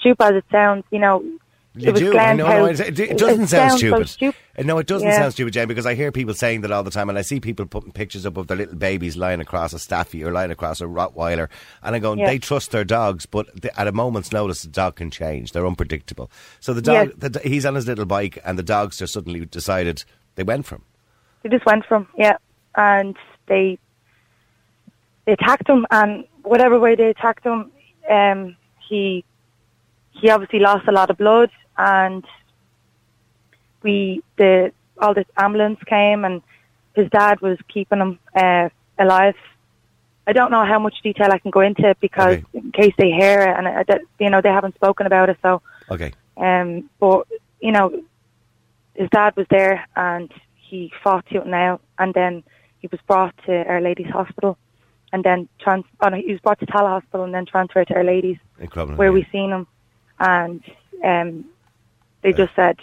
stupid 0.00 0.24
as 0.24 0.34
it 0.36 0.44
sounds, 0.50 0.84
you 0.90 0.98
know, 0.98 1.22
you 1.78 1.88
it 1.88 1.92
was 1.92 2.00
do. 2.00 2.12
Know, 2.14 2.34
no, 2.34 2.64
it, 2.66 2.80
it 2.98 3.18
doesn't 3.18 3.48
sound 3.48 3.48
sounds 3.48 3.72
so 3.72 3.78
stupid. 3.78 4.08
stupid. 4.08 4.40
Uh, 4.58 4.62
No, 4.62 4.78
it 4.78 4.86
doesn't 4.86 5.06
Yeah. 5.08 5.18
sound 5.18 5.32
stupid, 5.34 5.52
Jane, 5.52 5.68
because 5.68 5.84
I 5.84 5.94
hear 5.94 6.10
people 6.10 6.32
saying 6.32 6.62
that 6.62 6.70
all 6.72 6.82
the 6.82 6.90
time, 6.90 7.10
and 7.10 7.18
I 7.18 7.22
see 7.22 7.38
people 7.38 7.66
putting 7.66 7.92
pictures 7.92 8.24
up 8.24 8.38
of 8.38 8.46
their 8.46 8.56
little 8.56 8.76
babies 8.76 9.14
lying 9.16 9.40
across 9.40 9.74
a 9.74 9.78
staffy 9.78 10.24
or 10.24 10.32
lying 10.32 10.50
across 10.50 10.80
a 10.80 10.84
Rottweiler, 10.84 11.48
and 11.82 11.94
I'm 11.94 12.00
going, 12.00 12.18
Yeah. 12.18 12.28
they 12.28 12.38
trust 12.38 12.70
their 12.70 12.84
dogs, 12.84 13.26
but 13.26 13.46
at 13.76 13.86
a 13.86 13.92
moment's 13.92 14.32
notice, 14.32 14.62
the 14.62 14.68
dog 14.68 14.96
can 14.96 15.10
change. 15.10 15.52
They're 15.52 15.66
unpredictable. 15.66 16.30
So 16.60 16.72
the 16.72 16.80
dog, 16.80 17.12
Yes. 17.20 17.30
the, 17.32 17.40
he's 17.44 17.66
on 17.66 17.74
his 17.74 17.86
little 17.86 18.06
bike, 18.06 18.38
and 18.44 18.58
the 18.58 18.62
dogs 18.62 18.96
just 18.98 19.12
suddenly 19.12 19.44
decided 19.44 20.02
they 20.36 20.44
went 20.44 20.64
from. 20.64 20.78
him. 20.78 20.84
They 21.42 21.50
just 21.50 21.66
went 21.66 21.84
from 21.84 22.08
yeah, 22.16 22.36
and 22.74 23.16
they 23.48 23.78
they 25.26 25.32
attacked 25.32 25.68
him, 25.68 25.84
and 25.90 26.24
whatever 26.46 26.78
way 26.78 26.94
they 26.94 27.08
attacked 27.10 27.44
him, 27.44 27.70
um, 28.10 28.56
he 28.88 29.24
he 30.12 30.30
obviously 30.30 30.60
lost 30.60 30.88
a 30.88 30.92
lot 30.92 31.10
of 31.10 31.18
blood, 31.18 31.50
and 31.76 32.24
we 33.82 34.22
the 34.38 34.72
all 35.00 35.14
the 35.14 35.26
ambulance 35.36 35.78
came, 35.86 36.24
and 36.24 36.40
his 36.94 37.08
dad 37.10 37.40
was 37.40 37.58
keeping 37.72 37.98
him 38.00 38.18
uh, 38.34 38.68
alive. 38.98 39.34
I 40.28 40.32
don't 40.32 40.50
know 40.50 40.64
how 40.64 40.78
much 40.78 40.96
detail 41.02 41.28
I 41.30 41.38
can 41.38 41.50
go 41.50 41.60
into 41.60 41.94
because 42.00 42.38
Okay. 42.38 42.44
in 42.54 42.72
case 42.72 42.94
they 42.98 43.10
hear 43.10 43.42
it, 43.42 43.54
and 43.58 43.68
I, 43.68 43.82
that- 43.84 44.00
you 44.18 44.30
know 44.30 44.40
they 44.40 44.48
haven't 44.50 44.74
spoken 44.74 45.06
about 45.06 45.28
it, 45.28 45.38
so. 45.42 45.62
Okay. 45.90 46.12
Um, 46.36 46.90
but 47.00 47.26
you 47.60 47.72
know, 47.72 48.02
his 48.94 49.08
dad 49.10 49.36
was 49.36 49.46
there 49.50 49.86
and 49.96 50.30
he 50.56 50.92
fought 51.02 51.24
and 51.30 51.50
nail, 51.50 51.80
and 51.98 52.12
then 52.14 52.42
he 52.80 52.88
was 52.88 53.00
brought 53.06 53.34
to 53.46 53.52
Our 53.66 53.80
Lady's 53.80 54.10
Hospital, 54.10 54.58
and 55.12 55.24
then 55.24 55.48
trans. 55.60 55.84
Oh 56.00 56.08
no, 56.08 56.16
he 56.16 56.32
was 56.32 56.40
brought 56.40 56.58
to 56.60 56.66
Tallaght 56.66 57.00
Hospital 57.00 57.24
and 57.24 57.34
then 57.34 57.46
transferred 57.46 57.88
to 57.88 57.94
Our 57.94 58.04
Ladies, 58.04 58.38
In 58.58 58.68
Crumlin, 58.68 58.96
where 58.96 59.08
yeah. 59.08 59.14
we 59.14 59.26
seen 59.32 59.50
him, 59.50 59.66
and 60.18 60.62
um, 61.04 61.44
they 62.22 62.32
just 62.32 62.54
said, 62.54 62.76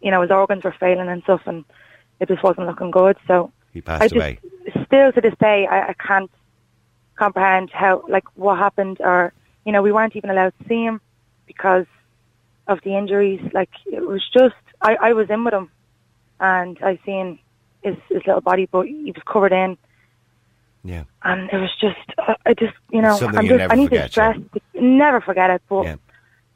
you 0.00 0.10
know, 0.10 0.22
his 0.22 0.30
organs 0.30 0.64
were 0.64 0.74
failing 0.78 1.08
and 1.08 1.22
stuff, 1.24 1.42
and 1.46 1.64
it 2.20 2.28
just 2.28 2.42
wasn't 2.42 2.66
looking 2.66 2.90
good. 2.90 3.16
So 3.26 3.52
He 3.72 3.80
passed 3.82 4.02
I 4.02 4.08
just, 4.08 4.16
away. 4.16 4.38
still 4.86 5.12
to 5.12 5.20
this 5.20 5.34
day, 5.40 5.66
I, 5.66 5.88
I 5.88 5.94
can't 5.94 6.30
comprehend 7.16 7.70
how, 7.70 8.04
like, 8.08 8.24
what 8.36 8.58
happened, 8.58 8.98
or 9.00 9.32
you 9.64 9.72
know, 9.72 9.82
we 9.82 9.92
weren't 9.92 10.16
even 10.16 10.30
allowed 10.30 10.54
to 10.60 10.68
see 10.68 10.84
him 10.84 11.00
because 11.46 11.86
of 12.68 12.80
the 12.84 12.96
injuries. 12.96 13.40
Like, 13.52 13.70
it 13.86 14.06
was 14.06 14.22
just, 14.32 14.54
I, 14.80 14.96
I 15.00 15.12
was 15.12 15.28
in 15.28 15.44
with 15.44 15.54
him, 15.54 15.70
and 16.40 16.78
I 16.82 16.98
seen 17.04 17.38
his 17.82 17.96
his 18.08 18.22
little 18.26 18.40
body, 18.40 18.66
but 18.70 18.86
he 18.86 19.12
was 19.12 19.22
covered 19.26 19.52
in, 19.52 19.76
Yeah. 20.86 21.04
and 21.24 21.50
it 21.52 21.58
was 21.58 21.70
just, 21.80 21.98
I, 22.18 22.36
I 22.46 22.54
just, 22.54 22.74
you 22.90 23.02
know, 23.02 23.16
Something 23.16 23.38
I'm 23.38 23.48
just, 23.48 23.72
I 23.72 23.74
need 23.74 23.90
to 23.90 24.08
stress, 24.08 24.38
never 24.74 25.20
forget 25.20 25.50
it, 25.50 25.62
but 25.68 25.84
Yeah. 25.84 25.96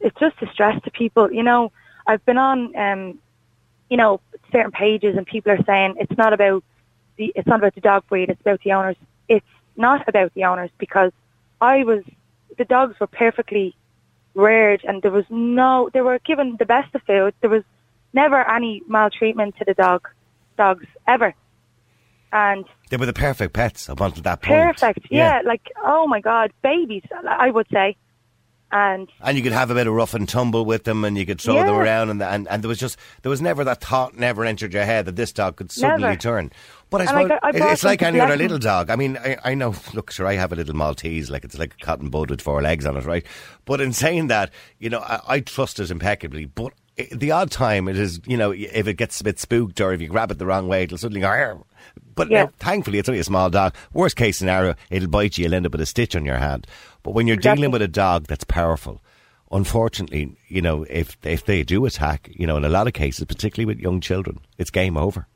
it's 0.01 0.19
just 0.19 0.37
a 0.43 0.47
stress 0.53 0.81
to 0.85 0.91
people. 0.91 1.33
You 1.33 1.43
know, 1.43 1.73
I've 2.07 2.25
been 2.25 2.39
on, 2.39 2.75
um, 2.77 3.19
you 3.89 3.97
know, 3.97 4.21
certain 4.53 4.71
pages, 4.71 5.17
and 5.17 5.27
people 5.27 5.53
are 5.53 5.65
saying 5.65 5.97
it's 5.99 6.17
not 6.17 6.33
about 6.33 6.63
the, 7.17 7.33
it's 7.35 7.47
not 7.47 7.59
about 7.59 7.75
the 7.75 7.81
dog 7.81 8.07
breed, 8.09 8.31
it's 8.31 8.41
about 8.41 8.61
the 8.63 8.73
owners. 8.73 8.97
It's 9.29 9.47
not 9.77 10.09
about 10.09 10.33
the 10.35 10.45
owners 10.45 10.71
because 10.79 11.13
I 11.61 11.85
was, 11.85 12.03
the 12.57 12.65
dogs 12.65 12.99
were 13.01 13.07
perfectly 13.09 13.75
reared, 14.35 14.85
and 14.85 15.03
there 15.03 15.11
was 15.11 15.25
no, 15.29 15.91
they 15.93 16.03
were 16.03 16.19
given 16.21 16.57
the 16.57 16.67
best 16.67 16.95
of 16.95 17.03
food. 17.03 17.35
There 17.41 17.51
was 17.51 17.65
never 18.13 18.49
any 18.49 18.83
maltreatment 18.87 19.57
to 19.59 19.65
the 19.65 19.75
dog, 19.75 20.09
dogs 20.57 20.87
ever, 21.07 21.35
and 22.33 22.65
They 22.91 22.97
were 22.97 23.07
the 23.07 23.13
perfect 23.13 23.53
pets 23.55 23.89
up 23.89 24.01
until 24.01 24.23
that 24.23 24.43
point. 24.43 24.77
perfect. 24.79 25.07
Yeah. 25.11 25.41
like 25.45 25.63
oh 25.85 26.07
my 26.07 26.21
god, 26.21 26.53
babies, 26.63 27.03
I 27.29 27.51
would 27.51 27.67
say, 27.73 27.97
and 28.73 29.09
And 29.21 29.37
you 29.37 29.43
could 29.43 29.53
have 29.53 29.71
a 29.71 29.75
bit 29.75 29.89
of 29.89 29.95
rough 29.95 30.15
and 30.15 30.29
tumble 30.29 30.65
with 30.65 30.85
them, 30.85 31.05
and 31.05 31.19
you 31.19 31.27
could 31.27 31.41
throw 31.41 31.55
them 31.55 31.75
around, 31.75 32.11
and, 32.11 32.23
and 32.23 32.47
and 32.49 32.63
there 32.63 32.69
was 32.69 32.79
just 32.79 32.97
there 33.23 33.31
was 33.31 33.43
never 33.43 33.65
that 33.65 33.81
thought 33.81 34.17
never 34.17 34.45
entered 34.45 34.73
your 34.73 34.85
head 34.85 35.07
that 35.07 35.17
this 35.17 35.33
dog 35.33 35.57
could 35.57 35.73
suddenly 35.73 36.09
Never. 36.11 36.21
turn. 36.21 36.53
But 36.89 37.01
I 37.03 37.07
suppose 37.07 37.29
got- 37.29 37.41
I 37.45 37.53
brought 37.53 37.73
it's 37.73 37.85
like 37.85 38.03
any 38.03 38.19
other 38.21 38.37
little 38.37 38.59
dog. 38.59 38.91
I 38.91 38.97
mean, 38.97 39.17
I, 39.17 39.37
I 39.45 39.55
know. 39.55 39.75
Look, 39.95 40.11
sure, 40.13 40.27
I 40.27 40.35
have 40.35 40.53
a 40.53 40.57
little 40.57 40.75
Maltese, 40.77 41.31
like 41.31 41.45
it's 41.45 41.59
like 41.59 41.75
a 41.81 41.85
cotton 41.85 42.11
bud 42.11 42.31
with 42.31 42.41
four 42.41 42.63
legs 42.63 42.87
on 42.87 42.97
it, 42.97 43.05
right? 43.05 43.27
But 43.65 43.81
in 43.81 43.93
saying 43.93 44.29
that, 44.29 44.53
you 44.79 44.89
know, 44.91 45.01
I, 45.01 45.21
I 45.27 45.41
trust 45.41 45.81
it 45.81 45.91
impeccably, 45.91 46.45
but. 46.47 46.73
The 47.12 47.30
odd 47.33 47.50
time 47.50 47.88
it 47.88 47.97
is, 47.97 48.21
you 48.26 48.37
know, 48.37 48.52
if 48.52 48.87
it 48.87 48.95
gets 48.95 49.21
a 49.21 49.25
bit 49.25 49.38
spooked 49.38 49.80
or 49.80 49.92
if 49.92 50.00
you 50.00 50.09
grab 50.09 50.30
it 50.30 50.38
the 50.38 50.47
wrong 50.47 50.69
way, 50.69 50.83
it'll 50.85 50.99
suddenly 50.99 51.21
go. 51.21 51.66
But 52.14 52.30
Yeah. 52.30 52.45
now, 52.45 52.50
thankfully, 52.59 52.99
it's 52.99 53.09
only 53.09 53.21
a 53.21 53.25
small 53.25 53.50
dog. 53.50 53.75
Worst 53.92 54.16
case 54.16 54.38
scenario, 54.38 54.75
it'll 54.90 55.09
bite 55.09 55.38
you. 55.38 55.45
You'll 55.45 55.54
end 55.54 55.66
up 55.66 55.73
with 55.73 55.80
a 55.80 55.87
stitch 55.87 56.14
on 56.16 56.25
your 56.25 56.37
hand. 56.38 56.66
But 57.02 57.12
when 57.14 57.26
you're 57.26 57.35
Exactly. 57.35 57.62
dealing 57.62 57.73
with 57.73 57.83
a 57.83 57.88
dog 57.88 58.26
that's 58.26 58.45
powerful, 58.45 59.00
unfortunately, 59.50 60.37
you 60.49 60.61
know, 60.62 60.85
if 60.90 61.16
if 61.23 61.45
they 61.45 61.62
do 61.62 61.85
attack, 61.87 62.28
you 62.33 62.47
know, 62.47 62.57
in 62.57 62.64
a 62.64 62.69
lot 62.69 62.87
of 62.87 62.92
cases, 62.92 63.25
particularly 63.25 63.66
with 63.66 63.80
young 63.80 64.00
children, 64.00 64.38
it's 64.59 64.71
game 64.71 64.97
over. 64.97 65.26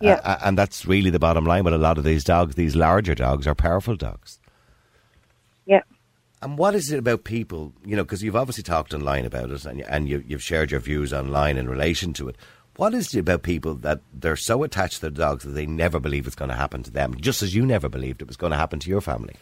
Yeah. 0.00 0.20
Uh, 0.24 0.38
and 0.44 0.58
that's 0.58 0.84
really 0.86 1.08
the 1.10 1.18
bottom 1.18 1.46
line 1.46 1.64
with 1.64 1.72
a 1.74 1.78
lot 1.78 1.96
of 1.98 2.04
these 2.04 2.22
dogs. 2.24 2.54
These 2.54 2.76
larger 2.76 3.14
dogs 3.14 3.46
are 3.46 3.54
powerful 3.54 3.96
dogs. 3.96 4.38
yeah. 5.64 5.80
And 6.46 6.56
what 6.56 6.76
is 6.76 6.92
it 6.92 7.00
about 7.00 7.24
people, 7.24 7.72
you 7.84 7.96
know, 7.96 8.04
because 8.04 8.22
you've 8.22 8.36
obviously 8.36 8.62
talked 8.62 8.94
online 8.94 9.24
about 9.24 9.50
it 9.50 9.64
and, 9.64 9.80
and 9.80 10.08
you, 10.08 10.22
you've 10.28 10.44
shared 10.44 10.70
your 10.70 10.78
views 10.78 11.12
online 11.12 11.56
in 11.56 11.68
relation 11.68 12.12
to 12.12 12.28
it. 12.28 12.36
What 12.76 12.94
is 12.94 13.12
it 13.12 13.18
about 13.18 13.42
people 13.42 13.74
that 13.74 14.00
they're 14.14 14.36
so 14.36 14.62
attached 14.62 15.00
to 15.00 15.00
the 15.00 15.10
dogs 15.10 15.42
that 15.42 15.50
they 15.50 15.66
never 15.66 15.98
believe 15.98 16.24
it's 16.24 16.36
going 16.36 16.50
to 16.50 16.56
happen 16.56 16.84
to 16.84 16.90
them, 16.92 17.16
just 17.20 17.42
as 17.42 17.52
you 17.52 17.66
never 17.66 17.88
believed 17.88 18.22
it 18.22 18.28
was 18.28 18.36
going 18.36 18.52
to 18.52 18.56
happen 18.56 18.78
to 18.78 18.88
your 18.88 19.00
family? 19.00 19.34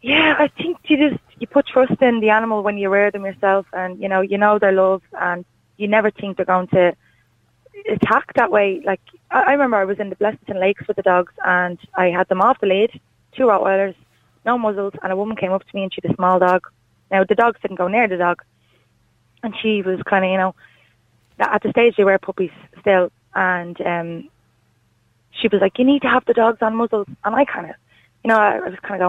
Yeah, 0.00 0.36
I 0.38 0.48
think 0.48 0.78
you 0.84 0.96
just 0.96 1.20
you 1.38 1.46
put 1.46 1.66
trust 1.66 2.00
in 2.00 2.20
the 2.20 2.30
animal 2.30 2.62
when 2.62 2.78
you 2.78 2.88
rear 2.88 3.10
them 3.10 3.26
yourself, 3.26 3.66
and 3.74 4.00
you 4.00 4.08
know 4.08 4.22
you 4.22 4.38
know 4.38 4.58
their 4.58 4.72
love, 4.72 5.02
and 5.20 5.44
you 5.76 5.86
never 5.86 6.10
think 6.10 6.38
they're 6.38 6.46
going 6.46 6.68
to 6.68 6.96
attack 7.90 8.32
that 8.36 8.50
way. 8.50 8.80
Like 8.86 9.02
I, 9.30 9.42
I 9.42 9.52
remember, 9.52 9.76
I 9.76 9.84
was 9.84 10.00
in 10.00 10.08
the 10.08 10.16
Blessington 10.16 10.58
Lakes 10.58 10.88
with 10.88 10.96
the 10.96 11.02
dogs, 11.02 11.34
and 11.44 11.78
I 11.94 12.06
had 12.06 12.28
them 12.28 12.40
off 12.40 12.60
the 12.60 12.66
lead, 12.68 12.98
two 13.36 13.42
Rottweilers, 13.42 13.94
no 14.44 14.58
muzzles, 14.58 14.94
and 15.02 15.12
a 15.12 15.16
woman 15.16 15.36
came 15.36 15.52
up 15.52 15.62
to 15.62 15.74
me 15.76 15.82
and 15.84 15.92
she 15.92 16.00
had 16.02 16.12
a 16.12 16.16
small 16.16 16.38
dog. 16.38 16.66
Now 17.10 17.24
the 17.24 17.34
dogs 17.34 17.58
didn't 17.60 17.76
go 17.76 17.88
near 17.88 18.08
the 18.08 18.16
dog, 18.16 18.42
and 19.42 19.54
she 19.60 19.82
was 19.82 20.00
kind 20.08 20.24
of 20.24 20.30
you 20.30 20.38
know 20.38 20.54
at 21.38 21.62
the 21.62 21.70
stage 21.70 21.94
they 21.96 22.04
were 22.04 22.18
puppies 22.18 22.50
still, 22.80 23.10
and 23.34 23.80
um, 23.80 24.28
she 25.30 25.48
was 25.48 25.60
like, 25.60 25.78
"You 25.78 25.84
need 25.84 26.02
to 26.02 26.08
have 26.08 26.24
the 26.24 26.34
dogs 26.34 26.58
on 26.62 26.76
muzzles," 26.76 27.06
and 27.24 27.34
I 27.34 27.44
kind 27.44 27.70
of, 27.70 27.76
you 28.24 28.28
know, 28.28 28.36
I, 28.36 28.56
I 28.56 28.68
was 28.68 28.78
kind 28.82 29.02
of 29.02 29.06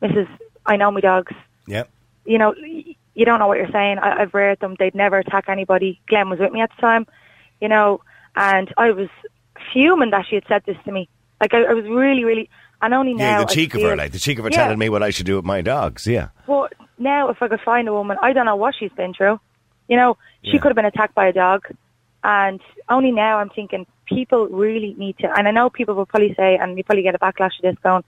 going, 0.00 0.10
"Mrs. 0.10 0.28
I 0.64 0.76
know 0.76 0.90
my 0.90 1.00
dogs. 1.00 1.32
Yeah. 1.66 1.84
You 2.24 2.38
know, 2.38 2.54
y- 2.60 2.96
you 3.14 3.24
don't 3.24 3.38
know 3.38 3.46
what 3.46 3.58
you're 3.58 3.70
saying. 3.70 3.98
I, 3.98 4.22
I've 4.22 4.34
reared 4.34 4.60
them. 4.60 4.76
They'd 4.78 4.94
never 4.94 5.18
attack 5.18 5.48
anybody. 5.48 6.00
Glenn 6.08 6.28
was 6.28 6.38
with 6.38 6.52
me 6.52 6.60
at 6.60 6.70
the 6.74 6.80
time, 6.80 7.06
you 7.60 7.68
know, 7.68 8.00
and 8.34 8.72
I 8.76 8.90
was 8.90 9.08
fuming 9.72 10.10
that 10.10 10.26
she 10.28 10.34
had 10.34 10.44
said 10.48 10.62
this 10.66 10.76
to 10.84 10.92
me. 10.92 11.08
Like 11.40 11.54
I, 11.54 11.64
I 11.64 11.72
was 11.74 11.84
really, 11.84 12.24
really, 12.24 12.50
and 12.82 12.94
only 12.94 13.14
now 13.14 13.38
Yeah, 13.38 13.38
the 13.44 13.46
cheek 13.46 13.74
of 13.74 13.82
her, 13.82 13.96
like 13.96 14.12
the 14.12 14.18
cheek 14.18 14.38
of 14.38 14.44
her 14.44 14.50
Yeah. 14.50 14.58
telling 14.64 14.78
me 14.78 14.88
what 14.88 15.02
I 15.02 15.10
should 15.10 15.26
do 15.26 15.36
with 15.36 15.44
my 15.44 15.60
dogs. 15.62 16.06
Yeah. 16.06 16.28
Well, 16.46 16.68
now, 16.98 17.28
if 17.28 17.42
I 17.42 17.48
could 17.48 17.60
find 17.60 17.88
a 17.88 17.92
woman, 17.92 18.16
I 18.22 18.32
don't 18.32 18.46
know 18.46 18.56
what 18.56 18.74
she's 18.78 18.92
been 18.92 19.12
through. 19.14 19.38
You 19.88 19.96
know, 19.96 20.16
she 20.42 20.52
Yeah. 20.52 20.60
could 20.60 20.68
have 20.70 20.76
been 20.76 20.84
attacked 20.86 21.14
by 21.14 21.26
a 21.26 21.32
dog, 21.32 21.66
and 22.24 22.60
only 22.88 23.12
now 23.12 23.38
I'm 23.38 23.50
thinking 23.50 23.86
people 24.06 24.46
really 24.48 24.94
need 24.98 25.18
to. 25.18 25.30
And 25.36 25.46
I 25.48 25.50
know 25.50 25.68
people 25.70 25.94
will 25.94 26.06
probably 26.06 26.34
say, 26.34 26.56
and 26.56 26.76
you 26.76 26.84
probably 26.84 27.02
get 27.02 27.14
a 27.14 27.18
backlash 27.18 27.56
to 27.56 27.62
this, 27.62 27.76
going, 27.82 28.04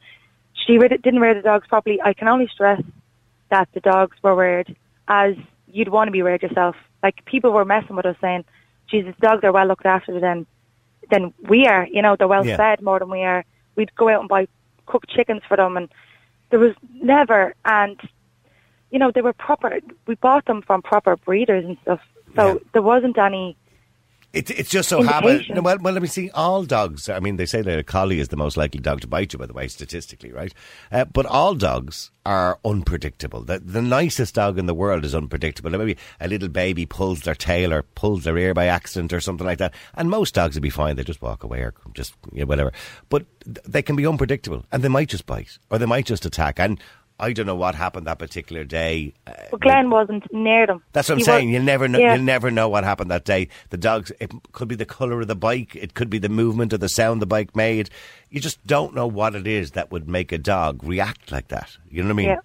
"She 0.55 0.79
didn't 0.79 1.21
rear 1.21 1.35
the 1.35 1.43
dogs 1.43 1.67
properly." 1.69 2.01
I 2.03 2.13
can 2.15 2.29
only 2.29 2.49
stress 2.49 2.81
that 3.51 3.69
the 3.75 3.81
dogs 3.81 4.17
were 4.23 4.35
reared 4.35 4.75
as 5.09 5.35
you'd 5.71 5.89
want 5.89 6.09
to 6.09 6.13
be 6.13 6.23
reared 6.23 6.43
yourself. 6.43 6.77
Like 7.03 7.25
people 7.25 7.53
were 7.53 7.65
messing 7.65 7.97
with 7.97 8.07
us, 8.07 8.17
saying, 8.21 8.45
"Jesus, 8.91 9.15
dogs 9.21 9.45
are 9.45 9.53
well 9.53 9.67
looked 9.67 9.87
after 9.87 10.19
than 10.21 10.47
than 11.11 11.33
we 11.43 11.67
are." 11.67 11.87
You 11.87 12.03
know, 12.03 12.17
they're 12.17 12.29
well 12.29 12.47
Yeah. 12.47 12.57
fed 12.57 12.83
more 12.83 12.99
than 12.99 13.11
we 13.11 13.23
are. 13.23 13.45
We'd 13.77 13.95
go 13.95 14.09
out 14.09 14.21
and 14.21 14.29
buy 14.29 14.49
cooked 14.89 15.09
chickens 15.11 15.43
for 15.47 15.57
them, 15.57 15.77
and 15.77 15.89
there 16.51 16.59
was 16.59 16.75
never 16.95 17.55
and 17.65 18.01
you 18.91 18.99
know, 18.99 19.11
they 19.15 19.21
were 19.21 19.35
proper. 19.35 19.81
We 20.07 20.15
bought 20.15 20.47
them 20.47 20.63
from 20.63 20.81
proper 20.81 21.17
breeders 21.17 21.65
and 21.65 21.77
stuff, 21.83 22.01
so 22.35 22.55
Yeah. 22.55 22.59
there 22.73 22.83
wasn't 22.83 23.19
any. 23.19 23.57
It, 24.33 24.51
it's 24.51 24.69
just 24.69 24.91
so. 24.91 25.01
Indication. 25.01 25.55
No, 25.55 25.63
well, 25.63 25.79
well, 25.81 25.95
let 25.95 26.03
me 26.03 26.09
see. 26.09 26.31
All 26.31 26.65
dogs. 26.65 27.09
I 27.09 27.19
mean, 27.19 27.37
they 27.37 27.47
say 27.47 27.63
that 27.63 27.79
a 27.79 27.83
collie 27.83 28.21
is 28.21 28.29
the 28.29 28.37
most 28.37 28.59
likely 28.59 28.79
dog 28.79 29.01
to 29.01 29.07
bite 29.07 29.33
you, 29.33 29.39
by 29.39 29.47
the 29.47 29.55
way, 29.55 29.69
statistically, 29.69 30.33
right? 30.33 30.53
Uh, 30.93 31.07
but 31.07 31.25
all 31.25 31.55
dogs 31.55 32.11
are 32.27 32.59
unpredictable. 32.63 33.43
The, 33.43 33.59
the 33.59 33.81
nicest 33.81 34.35
dog 34.35 34.59
in 34.59 34.67
the 34.67 34.75
world 34.75 35.07
is 35.07 35.15
unpredictable. 35.15 35.71
Maybe 35.71 35.97
a 36.21 36.29
little 36.29 36.49
baby 36.49 36.85
pulls 36.85 37.23
their 37.23 37.35
tail 37.35 37.73
or 37.73 37.85
pulls 37.85 38.25
their 38.25 38.37
ear 38.37 38.53
by 38.53 38.67
accident 38.67 39.15
or 39.15 39.21
something 39.21 39.47
like 39.47 39.59
that, 39.59 39.73
and 39.95 40.11
most 40.11 40.35
dogs 40.35 40.57
would 40.57 40.63
be 40.63 40.69
fine. 40.69 40.97
They 40.97 41.05
just 41.05 41.23
walk 41.23 41.43
away 41.43 41.61
or 41.61 41.73
just 41.95 42.15
you 42.31 42.41
know, 42.41 42.47
whatever. 42.47 42.73
But 43.09 43.25
they 43.47 43.81
can 43.81 43.97
be 43.97 44.07
unpredictable, 44.07 44.67
and 44.71 44.83
they 44.83 44.89
might 44.89 45.09
just 45.09 45.25
bite 45.25 45.59
or 45.71 45.79
they 45.79 45.87
might 45.87 46.05
just 46.05 46.27
attack. 46.27 46.61
And 46.61 46.79
I 47.21 47.33
don't 47.33 47.47
know 47.47 47.57
what 47.57 47.75
happened 47.75 48.07
that 48.07 48.19
particular 48.21 48.65
day. 48.65 49.13
Uh, 49.27 49.33
But 49.51 49.61
Glenn 49.61 49.91
wasn't 49.91 50.33
near 50.33 50.67
them. 50.67 50.83
that's 50.93 51.09
what 51.09 51.15
I'm 51.15 51.19
He 51.19 51.25
saying. 51.25 51.49
was- 51.49 51.53
You'll 51.55 51.65
never 51.65 51.89
know. 51.89 51.99
Yeah. 51.99 52.15
You'll 52.15 52.25
never 52.25 52.51
know 52.51 52.69
what 52.69 52.85
happened 52.85 53.11
that 53.11 53.25
day. 53.25 53.49
The 53.71 53.77
dogs. 53.77 54.13
It 54.21 54.31
could 54.53 54.69
be 54.69 54.77
the 54.77 54.85
color 54.87 55.21
of 55.21 55.27
the 55.29 55.35
bike. 55.35 55.75
It 55.75 55.95
could 55.95 56.11
be 56.11 56.19
the 56.19 56.29
movement 56.29 56.73
or 56.73 56.79
the 56.79 56.89
sound 56.89 57.21
the 57.21 57.27
bike 57.27 57.57
made. 57.57 57.91
You 58.31 58.41
just 58.41 58.65
don't 58.67 58.95
know 58.95 59.07
what 59.07 59.35
it 59.35 59.47
is 59.47 59.73
that 59.73 59.91
would 59.91 60.09
make 60.09 60.31
a 60.33 60.39
dog 60.39 60.83
react 60.85 61.33
like 61.33 61.49
that. 61.49 61.77
You 61.91 62.03
know 62.03 62.09
what 62.09 62.13
I 62.13 62.17
mean? 62.17 62.29
Yeah. 62.29 62.41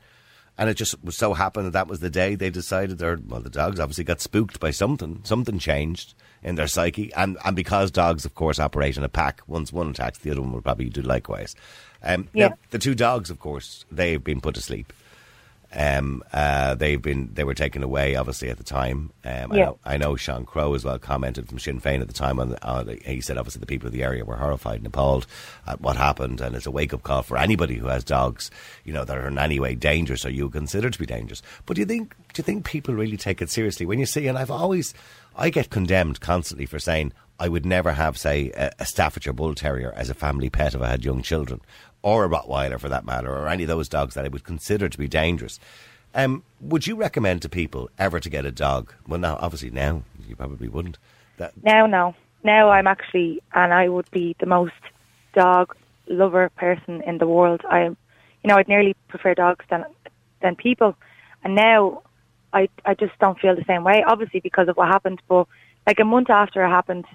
And 0.58 0.70
it 0.70 0.76
just 0.76 1.04
was 1.04 1.18
so 1.18 1.34
happened 1.34 1.66
that 1.68 1.72
that 1.74 1.88
was 1.88 2.00
the 2.00 2.10
day 2.12 2.36
they 2.36 2.50
decided. 2.52 3.02
Or 3.02 3.20
well, 3.28 3.42
the 3.42 3.50
dogs 3.50 3.80
obviously 3.80 4.04
got 4.04 4.22
spooked 4.22 4.60
by 4.60 4.72
something. 4.72 5.22
Something 5.24 5.58
changed 5.60 6.14
in 6.44 6.56
their 6.56 6.68
psyche, 6.68 7.12
and 7.16 7.38
and 7.46 7.56
because 7.56 7.90
dogs, 7.90 8.24
of 8.26 8.36
course, 8.36 8.60
operate 8.60 8.96
in 8.98 9.04
a 9.04 9.10
pack. 9.10 9.42
Once 9.48 9.72
one 9.74 9.90
attacks, 9.90 10.20
the 10.20 10.30
other 10.32 10.42
one 10.42 10.52
will 10.52 10.62
probably 10.62 10.90
do 10.90 11.02
likewise. 11.02 11.56
Um, 12.04 12.28
Yeah. 12.34 12.50
now, 12.50 12.56
the 12.72 12.80
two 12.80 12.96
dogs, 12.96 13.30
of 13.30 13.40
course, 13.40 13.86
they've 13.92 14.24
been 14.24 14.42
put 14.42 14.56
to 14.56 14.62
sleep. 14.62 14.92
Um, 15.76 16.24
uh, 16.32 16.76
they've 16.76 17.02
been 17.02 17.32
they 17.34 17.44
were 17.44 17.56
taken 17.56 17.82
away 17.82 18.16
obviously 18.16 18.50
at 18.52 18.58
the 18.58 18.64
time. 18.64 19.10
Um, 19.26 19.52
I, 19.52 19.56
Yeah. 19.58 19.66
know, 19.66 19.80
I 19.84 19.98
know 19.98 20.16
Sean 20.16 20.46
Crowe 20.46 20.76
as 20.76 20.86
well 20.86 21.00
commented 21.00 21.50
from 21.50 21.58
Sinn 21.58 21.82
Féin 21.82 22.00
at 22.00 22.06
the 22.08 22.14
time. 22.14 22.40
On, 22.40 22.50
the, 22.50 22.64
on 22.64 22.86
the, 22.86 22.96
he 23.04 23.22
said 23.22 23.40
obviously 23.40 23.60
the 23.60 23.66
people 23.66 23.88
of 23.88 23.92
the 23.94 24.04
area 24.04 24.24
were 24.24 24.36
horrified 24.36 24.78
and 24.78 24.86
appalled 24.86 25.26
at 25.66 25.82
what 25.82 25.98
happened, 25.98 26.42
and 26.42 26.56
it's 26.56 26.68
a 26.68 26.72
wake 26.72 26.94
up 26.94 27.02
call 27.02 27.24
for 27.24 27.38
anybody 27.40 27.74
who 27.74 27.88
has 27.88 28.04
dogs, 28.04 28.52
you 28.84 28.94
know, 28.94 29.04
that 29.04 29.18
are 29.18 29.28
in 29.28 29.40
any 29.40 29.60
way 29.60 29.74
dangerous 29.74 30.24
or 30.28 30.30
you 30.30 30.48
consider 30.48 30.92
to 30.92 31.00
be 31.00 31.08
dangerous. 31.08 31.42
But 31.66 31.74
do 31.76 31.82
you 31.82 31.88
think 31.88 32.14
do 32.34 32.40
you 32.40 32.44
think 32.44 32.66
people 32.66 32.94
really 32.94 33.18
take 33.18 33.42
it 33.42 33.50
seriously 33.50 33.88
when 33.88 33.98
you 33.98 34.06
see? 34.06 34.28
And 34.28 34.38
I've 34.38 34.52
always 34.52 34.94
I 35.36 35.50
get 35.50 35.72
condemned 35.72 36.20
constantly 36.22 36.68
for 36.68 36.78
saying 36.78 37.14
I 37.44 37.50
would 37.50 37.66
never 37.66 37.92
have 37.92 38.18
say 38.18 38.52
a, 38.56 38.72
a 38.80 38.86
Staffordshire 38.86 39.34
Bull 39.34 39.54
Terrier 39.54 39.92
as 39.98 40.10
a 40.10 40.14
family 40.14 40.50
pet 40.50 40.76
if 40.76 40.82
I 40.82 40.88
had 40.88 41.04
young 41.04 41.22
children 41.22 41.60
or 42.02 42.24
a 42.24 42.30
Rottweiler 42.30 42.80
for 42.80 42.88
that 42.88 43.06
matter, 43.06 43.30
or 43.30 43.50
any 43.50 43.64
of 43.64 43.68
those 43.68 43.90
dogs 43.90 44.14
that 44.14 44.24
I 44.24 44.30
would 44.30 44.46
consider 44.46 44.88
to 44.88 44.98
be 44.98 45.10
dangerous. 45.10 45.60
Um, 46.16 46.44
would 46.62 46.88
you 46.88 46.96
recommend 46.96 47.42
to 47.42 47.50
people 47.50 47.90
ever 48.00 48.22
to 48.22 48.30
get 48.30 48.46
a 48.46 48.52
dog? 48.52 48.94
Well, 49.10 49.20
now 49.20 49.38
obviously 49.42 49.72
now 49.72 50.04
you 50.26 50.38
probably 50.38 50.70
wouldn't. 50.70 50.98
That 51.36 51.52
Now, 51.62 51.86
no. 51.86 52.16
Now 52.46 52.70
I'm 52.70 52.88
actually, 52.88 53.42
and 53.54 53.74
I 53.74 53.90
would 53.90 54.10
be 54.12 54.38
the 54.40 54.46
most 54.46 54.72
dog 55.34 55.76
lover 56.08 56.50
person 56.56 57.02
in 57.02 57.18
the 57.18 57.28
world. 57.28 57.62
I, 57.70 57.84
you 57.84 57.96
know, 58.46 58.56
I'd 58.56 58.70
nearly 58.70 58.96
prefer 59.10 59.34
dogs 59.34 59.66
than 59.70 59.84
than 60.42 60.56
people. 60.56 60.96
And 61.44 61.56
now, 61.56 62.04
I 62.54 62.70
I 62.86 62.94
just 62.94 63.20
don't 63.20 63.38
feel 63.38 63.54
the 63.54 63.66
same 63.66 63.84
way. 63.84 64.02
Obviously 64.08 64.40
because 64.40 64.70
of 64.70 64.78
what 64.78 64.88
happened, 64.88 65.22
but 65.28 65.46
like 65.86 66.00
a 66.00 66.06
month 66.06 66.30
after 66.30 66.64
it 66.64 66.70
happened, 66.70 67.06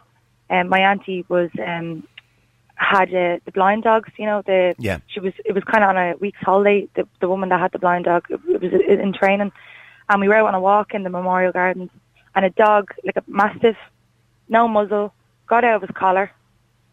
um, 0.51 0.69
my 0.69 0.81
auntie 0.81 1.25
was 1.29 1.51
um 1.65 2.07
had 2.75 3.09
uh, 3.09 3.39
the 3.45 3.53
blind 3.53 3.83
dogs. 3.83 4.11
You 4.17 4.27
know, 4.27 4.43
the 4.47 4.75
Yeah. 4.79 4.99
she 5.09 5.21
was 5.21 5.33
it 5.45 5.53
was 5.53 5.65
kind 5.65 5.83
of 5.85 5.91
on 5.91 5.97
a 5.97 6.15
week's 6.21 6.39
holiday. 6.41 6.89
The 6.95 7.07
the 7.21 7.29
woman 7.29 7.49
that 7.51 7.61
had 7.61 7.73
the 7.73 7.79
blind 7.79 8.05
dog, 8.05 8.27
it, 8.31 8.41
it 8.49 8.61
was 8.63 8.73
in 8.89 9.13
training, 9.13 9.53
and 10.09 10.21
we 10.21 10.29
were 10.29 10.37
out 10.37 10.49
on 10.49 10.55
a 10.55 10.61
walk 10.61 10.95
in 10.95 11.03
the 11.03 11.11
Memorial 11.11 11.53
Gardens, 11.53 11.91
and 12.35 12.45
a 12.45 12.51
dog 12.51 12.95
like 13.05 13.17
a 13.17 13.25
mastiff, 13.27 13.77
no 14.49 14.69
muzzle, 14.69 15.13
got 15.47 15.65
out 15.65 15.77
of 15.77 15.83
his 15.83 15.97
collar, 15.97 16.31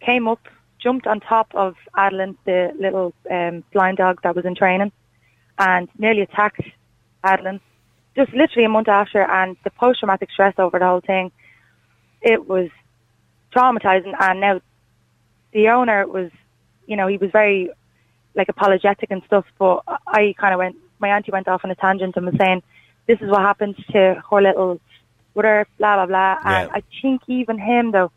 came 0.02 0.28
up, 0.28 0.48
jumped 0.80 1.08
on 1.08 1.20
top 1.20 1.52
of 1.54 1.76
Adeline, 1.96 2.38
the 2.46 2.74
little 2.80 3.14
um, 3.30 3.64
blind 3.72 3.98
dog 3.98 4.22
that 4.24 4.36
was 4.36 4.46
in 4.46 4.56
training, 4.56 4.92
and 5.60 5.88
nearly 5.98 6.22
attacked 6.22 6.62
Adeline. 7.24 7.60
Just 8.16 8.34
literally 8.34 8.66
a 8.66 8.70
month 8.70 8.88
after, 8.88 9.22
and 9.22 9.58
the 9.64 9.70
post-traumatic 9.72 10.32
stress 10.32 10.56
over 10.58 10.80
the 10.80 10.86
whole 10.86 11.02
thing, 11.02 11.32
it 12.22 12.48
was 12.48 12.70
traumatizing. 13.56 14.14
And 14.20 14.40
now 14.40 14.62
the 15.54 15.70
owner 15.70 16.08
was, 16.08 16.32
you 16.88 16.96
know, 16.98 17.08
he 17.08 17.18
was 17.18 17.32
very 17.32 17.70
like 18.36 18.50
apologetic 18.50 19.12
and 19.12 19.22
stuff, 19.26 19.46
but 19.58 19.84
I 20.08 20.36
kind 20.38 20.54
of 20.54 20.58
went, 20.60 20.76
my 21.00 21.10
auntie 21.10 21.32
went 21.32 21.48
off 21.48 21.62
on 21.64 21.72
a 21.72 21.76
tangent 21.76 22.16
and 22.18 22.26
was 22.26 22.36
saying, 22.38 22.62
this 23.08 23.20
is 23.22 23.30
what 23.30 23.42
happened 23.42 23.76
to 23.92 24.22
her 24.30 24.42
little 24.42 24.82
brother, 25.34 25.66
blah, 25.78 25.96
blah, 25.96 26.06
blah. 26.06 26.38
And 26.44 26.70
Yeah. 26.70 26.76
I 26.76 26.84
think 27.02 27.22
even 27.28 27.58
him, 27.60 27.92
though, 27.92 28.12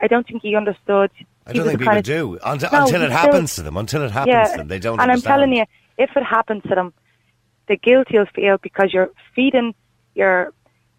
I 0.00 0.06
don't 0.06 0.26
think 0.26 0.42
he 0.42 0.54
understood. 0.54 1.10
I 1.46 1.52
don't 1.52 1.66
think 1.66 1.80
people 1.80 2.02
do 2.02 2.38
until, 2.44 2.70
No, 2.72 2.82
until 2.84 3.02
it 3.02 3.06
still- 3.06 3.10
happens 3.10 3.54
to 3.56 3.62
them. 3.62 3.76
Until 3.76 4.02
it 4.02 4.10
happens 4.12 4.50
to 4.52 4.56
them, 4.58 4.68
they 4.68 4.78
don't. 4.78 5.00
And 5.00 5.10
understand. 5.10 5.32
I'm 5.32 5.38
telling 5.40 5.56
you, 5.56 5.64
if 5.98 6.10
it 6.16 6.22
happens 6.22 6.62
to 6.64 6.74
them, 6.74 6.92
the 7.68 7.76
guilt 7.76 8.08
you'll 8.10 8.26
feel 8.26 8.58
because 8.62 8.92
you're 8.92 9.10
feeding 9.34 9.74
your 10.14 10.52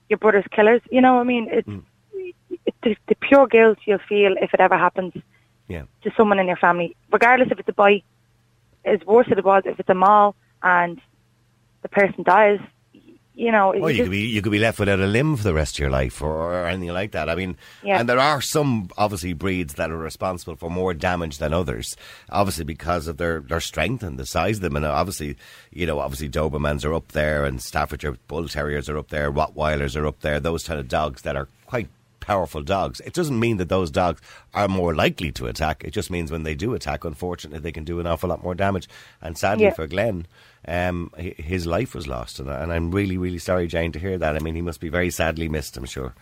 your 0.09 0.17
brother's 0.17 0.45
killers. 0.51 0.81
You 0.91 1.01
know 1.01 1.15
what 1.15 1.21
I 1.21 1.23
mean? 1.23 1.47
It's, 1.51 1.67
Mm. 1.67 1.83
The, 2.83 2.95
the 3.07 3.15
pure 3.15 3.47
guilt 3.47 3.77
you'll 3.85 3.99
feel 4.09 4.33
if 4.41 4.53
it 4.53 4.59
ever 4.59 4.77
happens 4.77 5.13
Yeah. 5.67 5.83
to 6.03 6.11
someone 6.17 6.39
in 6.39 6.47
your 6.47 6.57
family, 6.57 6.95
regardless 7.11 7.49
if 7.51 7.59
it's 7.59 7.69
a 7.69 7.73
boy. 7.73 8.03
is 8.85 9.01
worse 9.05 9.27
than 9.29 9.39
it 9.39 9.45
was, 9.45 9.63
if 9.65 9.79
it's 9.79 9.89
a 9.89 9.95
mall 9.95 10.35
and 10.61 11.01
the 11.81 11.89
person 11.89 12.23
dies, 12.23 12.59
you 13.35 13.51
know. 13.51 13.73
Or 13.73 13.91
you 13.91 14.03
could 14.03 14.11
be 14.11 14.21
you 14.27 14.41
could 14.41 14.51
be 14.51 14.59
left 14.59 14.79
without 14.79 14.99
a 14.99 15.05
limb 15.07 15.35
for 15.37 15.43
the 15.43 15.53
rest 15.53 15.75
of 15.75 15.79
your 15.79 15.89
life, 15.89 16.21
or, 16.21 16.31
or 16.31 16.67
anything 16.67 16.93
like 16.93 17.11
that. 17.11 17.29
I 17.29 17.35
mean, 17.35 17.57
Yeah. 17.83 17.99
and 17.99 18.07
there 18.09 18.19
are 18.19 18.41
some 18.41 18.89
obviously 18.97 19.33
breeds 19.33 19.73
that 19.75 19.91
are 19.91 19.97
responsible 19.97 20.55
for 20.55 20.69
more 20.69 20.93
damage 20.93 21.37
than 21.39 21.51
others, 21.53 21.95
obviously 22.29 22.63
because 22.63 23.07
of 23.07 23.17
their, 23.17 23.41
their 23.41 23.59
strength 23.59 24.03
and 24.03 24.17
the 24.17 24.25
size 24.25 24.57
of 24.57 24.61
them, 24.61 24.75
and 24.75 24.85
obviously, 24.85 25.35
you 25.71 25.85
know, 25.85 25.99
obviously 25.99 26.29
Dobermans 26.29 26.85
are 26.85 26.93
up 26.93 27.09
there, 27.09 27.43
and 27.45 27.61
Staffordshire 27.61 28.17
Bull 28.27 28.47
Terriers 28.47 28.87
are 28.89 28.97
up 28.97 29.09
there, 29.09 29.31
Rottweilers 29.31 29.95
are 29.99 30.07
up 30.07 30.21
there, 30.21 30.39
those 30.39 30.65
kind 30.67 30.79
of 30.79 30.87
dogs 30.87 31.23
that 31.23 31.35
are 31.35 31.47
quite 31.65 31.89
powerful 32.25 32.61
dogs. 32.63 32.99
It 33.01 33.13
doesn't 33.13 33.39
mean 33.39 33.57
that 33.57 33.69
those 33.69 33.91
dogs 33.91 34.21
are 34.53 34.67
more 34.67 34.95
likely 34.95 35.31
to 35.33 35.45
attack. 35.47 35.83
It 35.83 35.91
just 35.91 36.09
means 36.09 36.31
when 36.31 36.43
they 36.43 36.55
do 36.55 36.73
attack, 36.73 37.05
unfortunately, 37.05 37.59
they 37.59 37.71
can 37.71 37.83
do 37.83 37.99
an 37.99 38.07
awful 38.07 38.29
lot 38.29 38.43
more 38.43 38.55
damage. 38.55 38.87
And 39.21 39.37
sadly 39.37 39.65
Yeah. 39.65 39.73
for 39.73 39.87
Glenn, 39.87 40.25
um, 40.67 41.11
his 41.17 41.65
life 41.67 41.93
was 41.93 42.07
lost, 42.07 42.39
and, 42.39 42.49
I'm 42.49 42.89
really, 42.91 43.17
really 43.17 43.37
sorry, 43.37 43.67
Jane, 43.67 43.91
to 43.91 43.99
hear 43.99 44.17
that. 44.17 44.35
I 44.35 44.39
mean, 44.39 44.55
he 44.55 44.61
must 44.61 44.79
be 44.79 44.89
very 44.89 45.11
sadly 45.11 45.47
missed. 45.47 45.77
I'm 45.77 45.85
sure. 45.85 46.13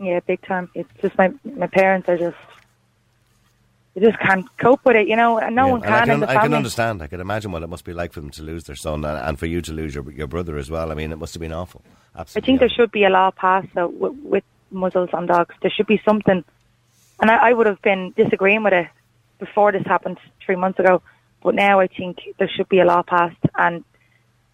Yeah, 0.00 0.20
big 0.26 0.40
time. 0.42 0.70
It's 0.74 0.88
just 1.02 1.16
my 1.18 1.32
my 1.44 1.66
parents 1.68 2.08
are 2.08 2.18
just 2.18 2.36
they 3.94 4.00
just 4.00 4.18
can't 4.18 4.44
cope 4.58 4.80
with 4.84 4.96
it, 4.96 5.06
you 5.06 5.14
know. 5.14 5.38
No 5.50 5.66
Yeah, 5.66 5.72
one 5.72 5.84
and 5.84 5.94
I 5.94 6.04
can, 6.06 6.20
can, 6.20 6.28
I 6.28 6.42
can 6.42 6.54
understand. 6.54 7.00
I 7.00 7.06
can 7.06 7.20
imagine 7.20 7.52
what 7.52 7.62
it 7.62 7.68
must 7.68 7.84
be 7.84 7.92
like 7.92 8.12
for 8.12 8.20
them 8.20 8.30
to 8.30 8.42
lose 8.42 8.64
their 8.64 8.74
son, 8.74 9.04
and, 9.04 9.18
and 9.18 9.38
for 9.38 9.46
you 9.46 9.60
to 9.62 9.72
lose 9.72 9.94
your 9.94 10.10
your 10.10 10.26
brother 10.26 10.56
as 10.56 10.68
well. 10.70 10.90
I 10.90 10.94
mean, 10.94 11.12
it 11.12 11.18
must 11.18 11.34
have 11.34 11.40
been 11.40 11.52
awful. 11.52 11.82
Absolutely. 12.16 12.42
I 12.42 12.46
think 12.46 12.60
there 12.60 12.68
should 12.76 12.90
be 12.90 13.04
a 13.04 13.10
law 13.10 13.30
passed 13.30 13.68
with, 13.74 14.14
with 14.24 14.44
muzzles 14.74 15.10
on 15.12 15.26
dogs. 15.26 15.54
There 15.62 15.70
should 15.70 15.86
be 15.86 16.00
something, 16.04 16.44
and 17.20 17.30
I, 17.30 17.50
I 17.50 17.52
would 17.52 17.66
have 17.66 17.80
been 17.82 18.12
disagreeing 18.16 18.62
with 18.62 18.72
it 18.72 18.88
before 19.38 19.72
this 19.72 19.86
happened 19.86 20.18
three 20.44 20.56
months 20.56 20.78
ago. 20.78 21.02
But 21.42 21.54
now 21.54 21.80
I 21.80 21.88
think 21.88 22.18
there 22.38 22.48
should 22.48 22.68
be 22.68 22.80
a 22.80 22.84
law 22.84 23.02
passed, 23.02 23.36
and 23.56 23.84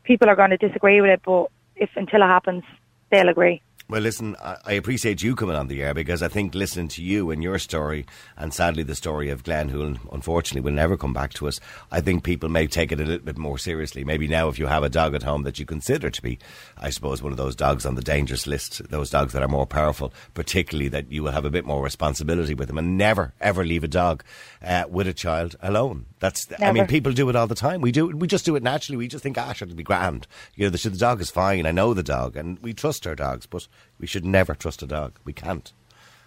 people 0.03 0.29
are 0.29 0.37
going 0.37 0.51
to 0.51 0.57
disagree 0.57 1.01
with 1.01 1.11
it. 1.11 1.23
But 1.25 1.47
if 1.77 1.91
until 1.97 2.23
it 2.23 2.27
happens, 2.27 2.65
they'll 3.11 3.29
agree. 3.29 3.63
Well, 3.91 4.03
listen, 4.03 4.37
I, 4.41 4.75
appreciate 4.75 5.21
you 5.21 5.35
coming 5.35 5.57
on 5.57 5.67
the 5.67 5.83
air 5.83 5.95
because 5.95 6.23
I 6.23 6.29
think 6.29 6.55
listening 6.55 6.87
to 6.91 7.03
you 7.03 7.33
and 7.33 7.43
your 7.43 7.59
story, 7.59 8.07
and 8.37 8.55
sadly 8.55 8.85
the 8.85 8.95
story 8.95 9.31
of 9.31 9.43
Glenn, 9.43 9.69
who 9.69 9.97
unfortunately 10.13 10.61
will 10.61 10.77
never 10.77 10.97
come 10.97 11.13
back 11.13 11.33
to 11.35 11.49
us, 11.49 11.59
I 11.91 12.01
think 12.01 12.23
people 12.23 12.49
may 12.49 12.69
take 12.69 12.93
it 12.93 13.01
a 13.01 13.05
little 13.05 13.25
bit 13.27 13.37
more 13.37 13.59
seriously. 13.59 14.05
Maybe 14.05 14.29
now, 14.29 14.47
if 14.47 14.61
you 14.61 14.69
have 14.69 14.85
a 14.85 14.89
dog 14.89 15.17
at 15.17 15.25
home 15.25 15.43
that 15.43 15.59
you 15.59 15.67
consider 15.67 16.09
to 16.09 16.23
be, 16.23 16.39
I 16.79 16.91
suppose, 16.91 17.21
one 17.21 17.33
of 17.33 17.37
those 17.37 17.57
dogs 17.57 17.85
on 17.85 17.97
the 17.97 18.01
dangerous 18.01 18.47
list, 18.47 18.81
those 18.91 19.11
dogs 19.11 19.33
that 19.33 19.43
are 19.43 19.49
more 19.49 19.67
powerful, 19.67 20.13
particularly 20.35 20.89
that 20.91 21.11
you 21.11 21.25
will 21.25 21.33
have 21.33 21.45
a 21.45 21.51
bit 21.51 21.65
more 21.65 21.83
responsibility 21.83 22.55
with 22.55 22.69
them, 22.69 22.79
and 22.79 22.97
never 22.97 23.35
ever 23.41 23.65
leave 23.65 23.83
a 23.83 23.89
dog 23.89 24.23
uh, 24.63 24.85
with 24.89 25.09
a 25.09 25.13
child 25.13 25.57
alone. 25.63 26.07
That's, 26.21 26.49
never. 26.49 26.65
I 26.65 26.71
mean, 26.71 26.87
people 26.87 27.11
do 27.11 27.29
it 27.29 27.35
all 27.35 27.49
the 27.49 27.57
time. 27.57 27.81
We 27.81 27.91
do, 27.91 28.07
we 28.07 28.29
just 28.29 28.45
do 28.45 28.55
it 28.55 28.63
naturally. 28.63 28.99
We 28.99 29.09
just 29.09 29.25
think, 29.25 29.37
ah, 29.37 29.51
it'll 29.51 29.75
be 29.75 29.83
grand. 29.83 30.29
You 30.55 30.67
know, 30.67 30.71
the, 30.71 30.91
the 30.91 30.97
dog 30.97 31.21
is 31.21 31.31
fine. 31.31 31.67
I 31.67 31.73
know 31.73 31.93
the 31.93 32.05
dog, 32.05 32.37
and 32.37 32.57
we 32.61 32.73
trust 32.73 33.05
our 33.05 33.17
dogs, 33.17 33.47
but 33.47 33.67
we 33.99 34.07
should 34.07 34.25
never 34.25 34.55
trust 34.55 34.83
a 34.83 34.87
dog. 34.87 35.19
We 35.25 35.33
can't, 35.33 35.73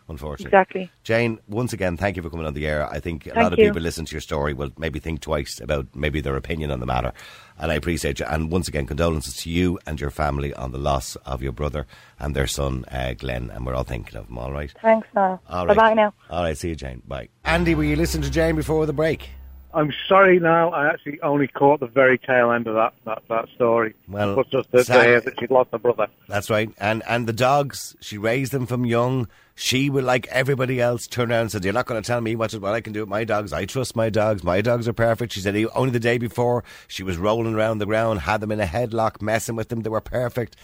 unfortunately. 0.07 0.47
Exactly. 0.47 0.91
Jane, 1.03 1.39
once 1.47 1.73
again, 1.73 1.97
thank 1.97 2.15
you 2.15 2.21
for 2.23 2.29
coming 2.29 2.45
on 2.45 2.53
the 2.53 2.67
air. 2.67 2.87
I 2.89 2.99
think 2.99 3.25
a 3.25 3.31
Thank 3.31 3.43
lot 3.43 3.53
of 3.53 3.59
you. 3.59 3.65
people 3.65 3.81
listening 3.81 4.05
to 4.07 4.11
your 4.15 4.21
story 4.21 4.53
will 4.53 4.71
maybe 4.77 4.99
think 4.99 5.21
twice 5.21 5.59
about 5.59 5.87
maybe 5.95 6.21
their 6.21 6.35
opinion 6.35 6.71
on 6.71 6.79
the 6.79 6.85
matter, 6.85 7.13
and 7.57 7.71
I 7.71 7.75
appreciate 7.75 8.19
you. 8.19 8.25
And 8.27 8.51
once 8.51 8.67
again, 8.67 8.85
condolences 8.85 9.35
to 9.37 9.49
you 9.49 9.79
and 9.85 9.99
your 9.99 10.11
family 10.11 10.53
on 10.53 10.71
the 10.71 10.77
loss 10.77 11.15
of 11.25 11.41
your 11.41 11.51
brother 11.51 11.87
and 12.19 12.35
their 12.35 12.47
son, 12.47 12.85
uh, 12.91 13.13
Glenn. 13.17 13.49
And 13.49 13.65
we're 13.65 13.75
all 13.75 13.83
thinking 13.83 14.17
of 14.17 14.27
them, 14.27 14.37
All 14.37 14.51
right. 14.51 14.71
Thanks, 14.81 15.07
Niall. 15.15 15.41
All 15.49 15.65
Bye-bye 15.65 15.93
now. 15.93 16.13
All 16.29 16.43
right. 16.43 16.57
See 16.57 16.69
you, 16.69 16.75
Jane. 16.75 17.01
Bye. 17.07 17.29
Andy, 17.43 17.75
were 17.75 17.83
you 17.83 17.95
listening 17.95 18.23
to 18.23 18.29
Jane 18.31 18.55
before 18.55 18.85
the 18.85 18.93
break? 18.93 19.29
I'm 19.73 19.91
sorry 20.07 20.39
now. 20.39 20.69
I 20.69 20.87
actually 20.87 21.19
only 21.21 21.47
caught 21.47 21.79
the 21.79 21.87
very 21.87 22.17
tail 22.17 22.51
end 22.51 22.67
of 22.67 22.75
that 22.75 22.93
that, 23.05 23.23
that 23.29 23.49
story. 23.55 23.95
Well, 24.07 24.31
it 24.33 24.37
was 24.37 24.47
just 24.47 24.69
sad- 24.85 25.23
that 25.23 25.39
she'd 25.39 25.49
lost 25.49 25.71
her 25.71 25.79
brother. 25.79 26.07
That's 26.27 26.49
right. 26.49 26.69
And 26.79 27.01
and 27.07 27.27
the 27.27 27.33
dogs, 27.33 27.95
she 27.99 28.17
raised 28.17 28.51
them 28.51 28.65
from 28.65 28.85
young. 28.85 29.27
She 29.55 29.89
would, 29.89 30.03
like 30.03 30.25
everybody 30.27 30.81
else, 30.81 31.05
turn 31.05 31.31
around 31.31 31.41
and 31.41 31.51
said, 31.51 31.63
You're 31.63 31.73
not 31.73 31.85
going 31.85 32.01
to 32.01 32.05
tell 32.05 32.21
me 32.21 32.35
what, 32.35 32.53
what 32.53 32.73
I 32.73 32.81
can 32.81 32.91
do 32.91 33.01
with 33.01 33.09
my 33.09 33.23
dogs. 33.23 33.53
I 33.53 33.65
trust 33.65 33.95
my 33.95 34.09
dogs. 34.09 34.43
My 34.43 34.61
dogs 34.61 34.87
are 34.87 34.93
perfect. 34.93 35.33
She 35.33 35.41
said, 35.41 35.55
Only 35.75 35.91
the 35.91 35.99
day 35.99 36.17
before, 36.17 36.63
she 36.87 37.03
was 37.03 37.17
rolling 37.17 37.53
around 37.53 37.77
the 37.77 37.85
ground, 37.85 38.21
had 38.21 38.41
them 38.41 38.51
in 38.51 38.59
a 38.59 38.65
headlock, 38.65 39.21
messing 39.21 39.55
with 39.55 39.69
them. 39.69 39.81
They 39.81 39.91
were 39.91 40.01
perfect. 40.01 40.55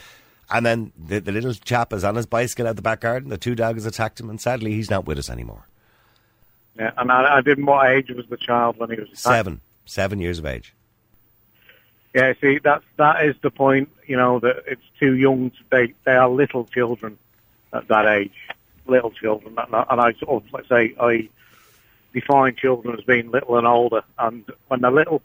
And 0.50 0.65
then 0.65 0.91
the, 0.98 1.19
the 1.19 1.32
little 1.32 1.54
chap 1.54 1.93
is 1.93 2.04
on 2.04 2.15
his 2.15 2.26
bicycle 2.26 2.67
out 2.67 2.76
the 2.76 2.82
back 2.82 3.02
garden. 3.02 3.30
The 3.30 3.38
two 3.38 3.54
dogs 3.54 3.86
attacked 3.86 4.19
him, 4.19 4.30
and 4.30 4.41
sadly, 4.41 4.72
he's 4.72 4.89
not 4.89 5.06
with 5.06 5.19
us 5.19 5.30
anymore. 5.30 5.69
Yeah, 6.80 6.92
and 6.98 7.12
I, 7.12 7.38
I 7.38 7.42
didn't. 7.42 7.65
What 7.65 7.89
age 7.89 8.10
was 8.10 8.26
the 8.28 8.38
child 8.38 8.78
when 8.78 8.89
he 8.89 8.96
was 8.96 9.10
attacked? 9.10 9.20
Seven. 9.20 9.62
Seven 9.86 10.20
years 10.20 10.39
of 10.39 10.46
age. 10.46 10.74
Yeah, 12.15 12.34
see, 12.39 12.60
that's 12.63 12.86
that 12.96 13.26
is 13.26 13.36
the 13.42 13.52
point. 13.52 13.89
You 14.08 14.15
know 14.15 14.39
that 14.39 14.63
it's 14.65 14.82
too 15.00 15.15
young. 15.15 15.52
To, 15.52 15.58
they 15.72 15.94
they 16.06 16.13
are 16.13 16.30
little 16.30 16.65
children 16.65 17.18
at 17.74 17.88
that 17.89 18.06
age, 18.08 18.34
little 18.88 19.12
children. 19.12 19.56
And 19.58 19.76
I, 19.76 19.86
and 19.89 20.02
I 20.02 20.13
sort 20.13 20.44
of 20.44 20.54
let's 20.54 20.70
say 20.70 20.96
I 21.00 21.30
define 22.13 22.56
children 22.56 22.98
as 22.98 23.04
being 23.04 23.30
little 23.30 23.58
and 23.58 23.68
older. 23.68 24.04
And 24.18 24.46
when 24.70 24.82
they're 24.82 24.89
little, 24.89 25.22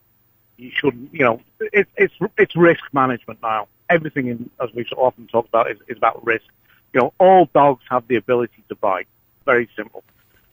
you 0.56 0.72
shouldn't. 0.74 1.14
You 1.14 1.24
know, 1.24 1.40
it, 1.60 1.86
it's 1.96 2.14
it's 2.36 2.56
risk 2.56 2.82
management 2.92 3.40
now. 3.42 3.68
Everything, 3.88 4.26
in, 4.26 4.50
as 4.60 4.72
we've 4.74 4.86
often 4.96 5.28
talked 5.28 5.50
about, 5.50 5.70
is, 5.70 5.78
is 5.88 5.98
about 5.98 6.24
risk. 6.26 6.46
You 6.92 7.00
know, 7.00 7.12
all 7.20 7.48
dogs 7.54 7.84
have 7.90 8.08
the 8.08 8.16
ability 8.16 8.64
to 8.68 8.74
bite. 8.74 9.06
Very 9.44 9.68
simple. 9.76 10.02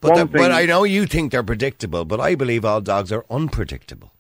But, 0.02 0.16
the, 0.16 0.26
but 0.26 0.52
I 0.52 0.66
know 0.66 0.84
you 0.84 1.06
think 1.06 1.32
they're 1.32 1.44
predictable, 1.44 2.06
but 2.06 2.20
I 2.20 2.36
believe 2.36 2.66
all 2.66 2.82
dogs 2.82 3.12
are 3.12 3.26
unpredictable. 3.30 4.12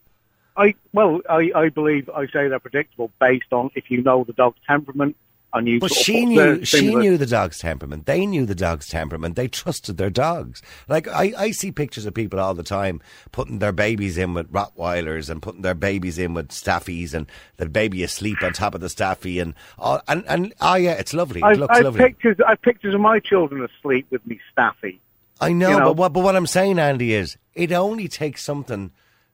I 0.56 0.76
well, 0.94 1.22
I, 1.30 1.52
I 1.56 1.70
believe 1.70 2.10
I 2.10 2.28
say 2.28 2.48
they're 2.48 2.60
predictable 2.60 3.12
based 3.20 3.52
on 3.52 3.72
if 3.76 3.90
you 3.90 4.04
know 4.04 4.24
the 4.24 4.34
dog's 4.34 4.60
temperament 4.68 5.16
and 5.54 5.68
you. 5.68 5.80
But 5.80 5.94
she 5.94 6.26
knew 6.26 6.64
she 6.66 6.94
knew 6.94 7.18
the 7.18 7.26
dog's 7.26 7.60
temperament. 7.60 8.06
They 8.06 8.26
knew 8.26 8.46
the 8.46 8.56
dog's 8.56 8.88
temperament. 8.88 9.36
They 9.36 9.48
trusted 9.48 9.98
their 9.98 10.10
dogs. 10.10 10.62
Like 10.88 11.08
I, 11.08 11.34
I 11.38 11.52
see 11.52 11.72
pictures 11.72 12.06
of 12.06 12.14
people 12.14 12.40
all 12.40 12.54
the 12.54 12.64
time 12.64 13.02
putting 13.32 13.60
their 13.60 13.72
babies 13.72 14.18
in 14.18 14.34
with 14.34 14.52
Rottweilers 14.52 15.30
and 15.30 15.42
putting 15.42 15.62
their 15.62 15.76
babies 15.76 16.18
in 16.18 16.34
with 16.34 16.50
Staffies 16.50 17.14
and 17.14 17.28
the 17.58 17.68
baby 17.68 18.04
asleep 18.04 18.42
on 18.44 18.54
top 18.54 18.76
of 18.76 18.82
the 18.82 18.90
Staffy 18.90 19.40
and 19.40 19.54
all, 19.78 20.02
and 20.08 20.24
and 20.28 20.54
oh 20.62 20.76
yeah, 20.76 20.94
it's 20.94 21.14
lovely. 21.14 21.42
It 21.42 21.46
I've, 21.46 21.58
looks 21.58 21.78
I've 21.78 21.86
lovely. 21.86 22.02
pictures. 22.02 22.38
I've 22.46 22.62
pictures 22.62 22.94
of 22.94 23.02
my 23.02 23.20
children 23.20 23.64
asleep 23.64 24.08
with 24.10 24.26
me 24.28 24.40
staffy, 24.52 25.00
I 25.42 25.54
know, 25.54 25.70
you 25.70 25.80
know. 25.80 25.86
but 25.86 25.98
what 25.98 26.14
but 26.14 26.24
what 26.24 26.36
I'm 26.36 26.48
saying, 26.48 26.80
Andy, 26.80 27.14
is 27.14 27.38
it 27.56 27.72
only 27.72 28.08
takes 28.08 28.44
something. 28.44 28.92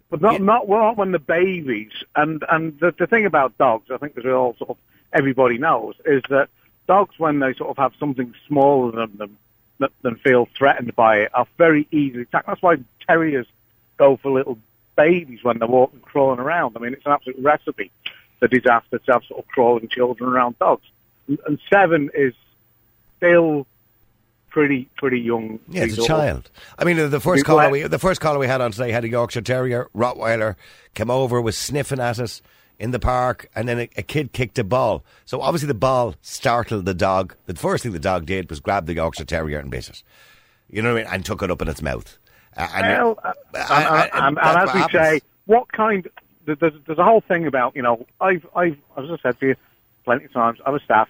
but 0.09 0.21
not 0.21 0.41
not 0.41 0.67
well, 0.67 0.95
when 0.95 1.11
the 1.11 1.19
babies. 1.19 1.91
And 2.15 2.43
and 2.49 2.79
the, 2.79 2.93
the 2.97 3.07
thing 3.07 3.25
about 3.25 3.57
dogs, 3.57 3.91
I 3.91 3.97
think, 3.97 4.17
as 4.17 4.23
we 4.23 4.31
all 4.31 4.55
sort 4.57 4.71
of 4.71 4.77
everybody 5.13 5.57
knows, 5.57 5.95
is 6.05 6.23
that 6.29 6.49
dogs 6.87 7.19
when 7.19 7.39
they 7.39 7.53
sort 7.53 7.69
of 7.69 7.77
have 7.77 7.93
something 7.99 8.33
smaller 8.47 8.91
than 8.91 9.17
them 9.17 9.37
than, 9.79 9.89
than 10.01 10.15
feel 10.15 10.47
threatened 10.57 10.95
by 10.95 11.17
it 11.17 11.31
are 11.33 11.47
very 11.57 11.87
easily 11.91 12.23
attacked. 12.23 12.47
That's 12.47 12.61
why 12.61 12.77
terriers 13.05 13.45
go 13.97 14.17
for 14.17 14.31
little 14.31 14.57
babies 14.95 15.43
when 15.43 15.59
they're 15.59 15.67
walking, 15.67 15.99
crawling 15.99 16.39
around. 16.39 16.75
I 16.75 16.79
mean, 16.79 16.93
it's 16.93 17.05
an 17.05 17.11
absolute 17.11 17.39
recipe 17.39 17.91
for 18.39 18.47
disaster 18.47 18.99
to 18.99 19.11
have 19.11 19.23
sort 19.25 19.43
of 19.43 19.47
crawling 19.47 19.87
children 19.87 20.29
around 20.29 20.57
dogs. 20.59 20.85
And, 21.27 21.39
and 21.45 21.59
seven 21.69 22.09
is 22.13 22.33
still 23.17 23.67
pretty 24.57 24.89
pretty 24.97 25.19
young. 25.19 25.59
Yeah, 25.69 25.83
it's 25.83 25.99
a 25.99 26.03
child. 26.07 26.49
I 26.79 26.83
mean, 26.83 26.97
the- 27.11 27.19
first 27.19 27.45
caller 27.45 27.69
we 27.69 27.83
the 27.83 27.99
first 27.99 28.19
caller 28.21 28.39
we 28.39 28.47
had 28.47 28.59
on 28.59 28.71
today 28.71 28.91
had 28.91 29.03
a 29.03 29.07
Yorkshire 29.07 29.41
Terrier 29.41 29.87
Rottweiler 29.95 30.55
came 30.95 31.11
over, 31.11 31.39
was 31.39 31.55
sniffing 31.55 31.99
at 31.99 32.17
us 32.17 32.41
in 32.79 32.89
the 32.89 32.97
park, 32.99 33.49
and 33.55 33.67
then 33.69 33.79
a, 33.81 33.89
a 33.97 34.01
kid 34.01 34.33
kicked 34.33 34.57
a 34.57 34.63
ball. 34.63 35.03
So 35.25 35.41
obviously 35.41 35.67
the 35.67 35.75
ball 35.75 36.15
startled 36.23 36.85
the 36.85 36.95
dog. 36.95 37.35
The 37.45 37.53
first 37.53 37.83
thing 37.83 37.91
the 37.91 37.99
dog 37.99 38.25
did 38.25 38.49
was 38.49 38.59
grab 38.59 38.87
the 38.87 38.95
Yorkshire 38.95 39.25
Terrier 39.25 39.59
and 39.59 39.69
bit 39.69 39.89
it. 39.89 40.01
You 40.71 40.81
know 40.81 40.93
what 40.93 41.01
I 41.01 41.03
mean? 41.05 41.13
And 41.13 41.23
took 41.25 41.43
it 41.43 41.51
up 41.51 41.61
in 41.61 41.67
its 41.67 41.83
mouth. 41.83 42.17
Uh, 42.55 42.67
and 42.73 42.87
Well, 43.03 43.19
uh, 43.23 43.33
I- 43.53 43.59
and, 43.59 43.87
I- 43.87 44.27
and, 44.27 44.37
and, 44.39 44.57
as 44.69 44.73
we 44.73 44.79
happens. 44.79 44.91
say, 45.03 45.21
what 45.45 45.71
kind? 45.71 46.07
There's, 46.45 46.57
there's 46.87 46.97
a 46.97 47.03
whole 47.03 47.21
thing 47.21 47.45
about 47.45 47.75
you 47.75 47.83
know 47.83 48.07
I've 48.19 48.45
I've 48.55 48.77
as 48.97 49.11
I 49.11 49.17
said 49.21 49.39
to 49.41 49.47
you 49.49 49.55
plenty 50.03 50.25
of 50.25 50.33
times. 50.33 50.59
I'm 50.65 50.73
a 50.73 50.79
staff, 50.79 51.09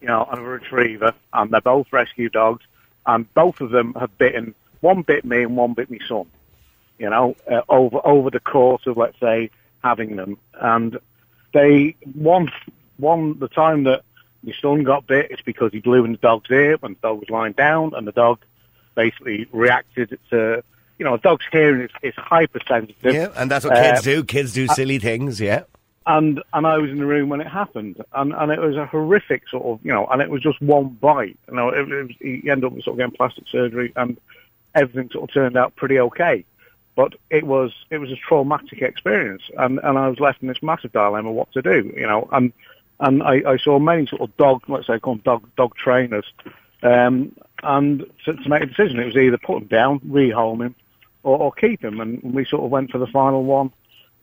you 0.00 0.08
know, 0.08 0.26
I'm 0.30 0.38
a 0.40 0.48
retriever, 0.48 1.12
and 1.34 1.50
they're 1.52 1.60
both 1.60 1.92
rescue 1.92 2.28
dogs, 2.30 2.64
and 3.08 3.32
both 3.34 3.60
of 3.60 3.70
them 3.70 3.94
have 3.94 4.16
bitten. 4.18 4.54
One 4.80 5.02
bit 5.02 5.24
me 5.24 5.42
and 5.42 5.56
one 5.56 5.74
bit 5.74 5.90
me 5.90 5.98
son. 6.06 6.26
You 7.00 7.10
know, 7.10 7.34
uh, 7.50 7.62
over 7.68 7.98
over 8.04 8.30
the 8.30 8.38
course 8.40 8.86
of 8.86 8.96
let's 8.96 9.18
say 9.18 9.50
having 9.82 10.14
them, 10.16 10.38
and 10.60 10.98
they 11.52 11.96
one 12.14 12.50
one 12.98 13.38
the 13.38 13.48
time 13.48 13.84
that 13.84 14.02
my 14.44 14.52
son 14.60 14.84
got 14.84 15.06
bit, 15.06 15.30
it's 15.30 15.42
because 15.42 15.72
he 15.72 15.80
blew 15.80 16.04
in 16.04 16.12
the 16.12 16.18
dog's 16.18 16.50
ear 16.50 16.76
when 16.78 16.92
the 16.94 16.98
dog 17.08 17.18
was 17.20 17.30
lying 17.30 17.54
down, 17.54 17.92
and 17.94 18.06
the 18.06 18.12
dog 18.12 18.38
basically 18.94 19.48
reacted 19.52 20.18
to, 20.30 20.62
you 20.98 21.04
know, 21.04 21.14
a 21.14 21.18
dog's 21.18 21.44
hearing 21.52 21.82
is, 21.82 21.90
is 22.02 22.14
hypersensitive. 22.16 23.14
yeah, 23.14 23.28
and 23.36 23.48
that's 23.50 23.64
what 23.64 23.74
kids 23.74 24.00
Uh, 24.00 24.02
do. 24.02 24.24
Kids 24.24 24.52
do 24.52 24.66
silly 24.68 24.98
things. 24.98 25.40
Yeah. 25.40 25.62
And 26.08 26.42
and 26.54 26.66
I 26.66 26.78
was 26.78 26.90
in 26.90 26.96
the 26.96 27.04
room 27.04 27.28
when 27.28 27.42
it 27.42 27.46
happened, 27.46 28.02
and 28.14 28.32
and 28.32 28.50
it 28.50 28.58
was 28.58 28.76
a 28.76 28.86
horrific 28.86 29.46
sort 29.48 29.64
of, 29.64 29.84
you 29.84 29.92
know, 29.92 30.06
and 30.06 30.22
it 30.22 30.30
was 30.30 30.40
just 30.40 30.58
one 30.62 30.88
bite. 30.88 31.36
You 31.48 31.54
know, 31.54 31.68
it, 31.68 31.92
it 31.92 32.06
was, 32.06 32.16
he 32.18 32.48
ended 32.50 32.64
up 32.64 32.72
sort 32.82 32.94
of 32.94 32.96
getting 32.96 33.14
plastic 33.14 33.44
surgery, 33.46 33.92
and 33.94 34.18
everything 34.74 35.10
sort 35.10 35.28
of 35.28 35.34
turned 35.34 35.58
out 35.58 35.76
pretty 35.76 36.00
okay. 36.00 36.46
But 36.96 37.14
it 37.28 37.44
was 37.46 37.74
it 37.90 37.98
was 37.98 38.10
a 38.10 38.16
traumatic 38.16 38.80
experience, 38.80 39.42
and 39.58 39.80
and 39.82 39.98
I 39.98 40.08
was 40.08 40.18
left 40.18 40.40
in 40.40 40.48
this 40.48 40.62
massive 40.62 40.92
dilemma 40.92 41.30
what 41.30 41.52
to 41.52 41.60
do, 41.60 41.92
you 41.94 42.06
know, 42.06 42.26
and 42.32 42.54
and 43.00 43.22
I, 43.22 43.42
I 43.46 43.56
saw 43.58 43.78
many 43.78 44.06
sort 44.06 44.22
of 44.22 44.34
dog, 44.38 44.62
let's 44.66 44.86
say, 44.86 44.98
call 44.98 45.16
them 45.16 45.22
dog 45.26 45.48
dog 45.56 45.76
trainers, 45.76 46.32
um, 46.82 47.36
and 47.62 48.06
to, 48.24 48.32
to 48.32 48.48
make 48.48 48.62
a 48.62 48.66
decision, 48.66 48.98
it 48.98 49.04
was 49.04 49.16
either 49.16 49.36
put 49.36 49.58
him 49.62 49.68
down, 49.68 50.00
rehome 50.00 50.64
him, 50.64 50.74
or, 51.22 51.36
or 51.38 51.52
keep 51.52 51.84
him, 51.84 52.00
and 52.00 52.22
we 52.22 52.46
sort 52.46 52.64
of 52.64 52.70
went 52.70 52.90
for 52.90 52.98
the 52.98 53.06
final 53.06 53.44
one 53.44 53.70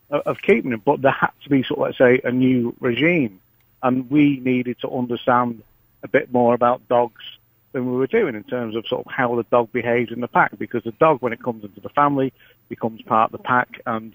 of 0.10 0.42
keeping 0.42 0.72
him. 0.72 0.82
But 0.84 1.02
there 1.02 1.12
had 1.12 1.32
to 1.44 1.50
be 1.50 1.64
sort 1.64 1.80
of, 1.80 1.86
let's 1.86 1.98
say, 1.98 2.22
a 2.24 2.32
new 2.32 2.76
regime, 2.80 3.40
and 3.84 4.10
we 4.10 4.40
needed 4.40 4.80
to 4.80 4.90
understand 4.90 5.64
a 6.04 6.08
bit 6.08 6.32
more 6.32 6.54
about 6.54 6.88
dogs 6.88 7.24
than 7.72 7.92
we 7.92 7.98
were 7.98 8.08
doing 8.08 8.36
in 8.36 8.44
terms 8.44 8.76
of 8.76 8.88
sort 8.88 9.06
of 9.06 9.12
how 9.12 9.36
the 9.36 9.44
dog 9.44 9.72
behaves 9.72 10.12
in 10.12 10.22
the 10.22 10.28
pack, 10.28 10.58
because 10.58 10.84
the 10.84 10.92
dog, 10.94 11.22
when 11.22 11.34
it 11.34 11.44
comes 11.44 11.64
into 11.64 11.82
the 11.82 11.90
family, 11.90 12.32
becomes 12.70 13.02
part 13.02 13.34
of 13.34 13.40
the 13.40 13.44
pack, 13.44 13.82
and 13.86 14.14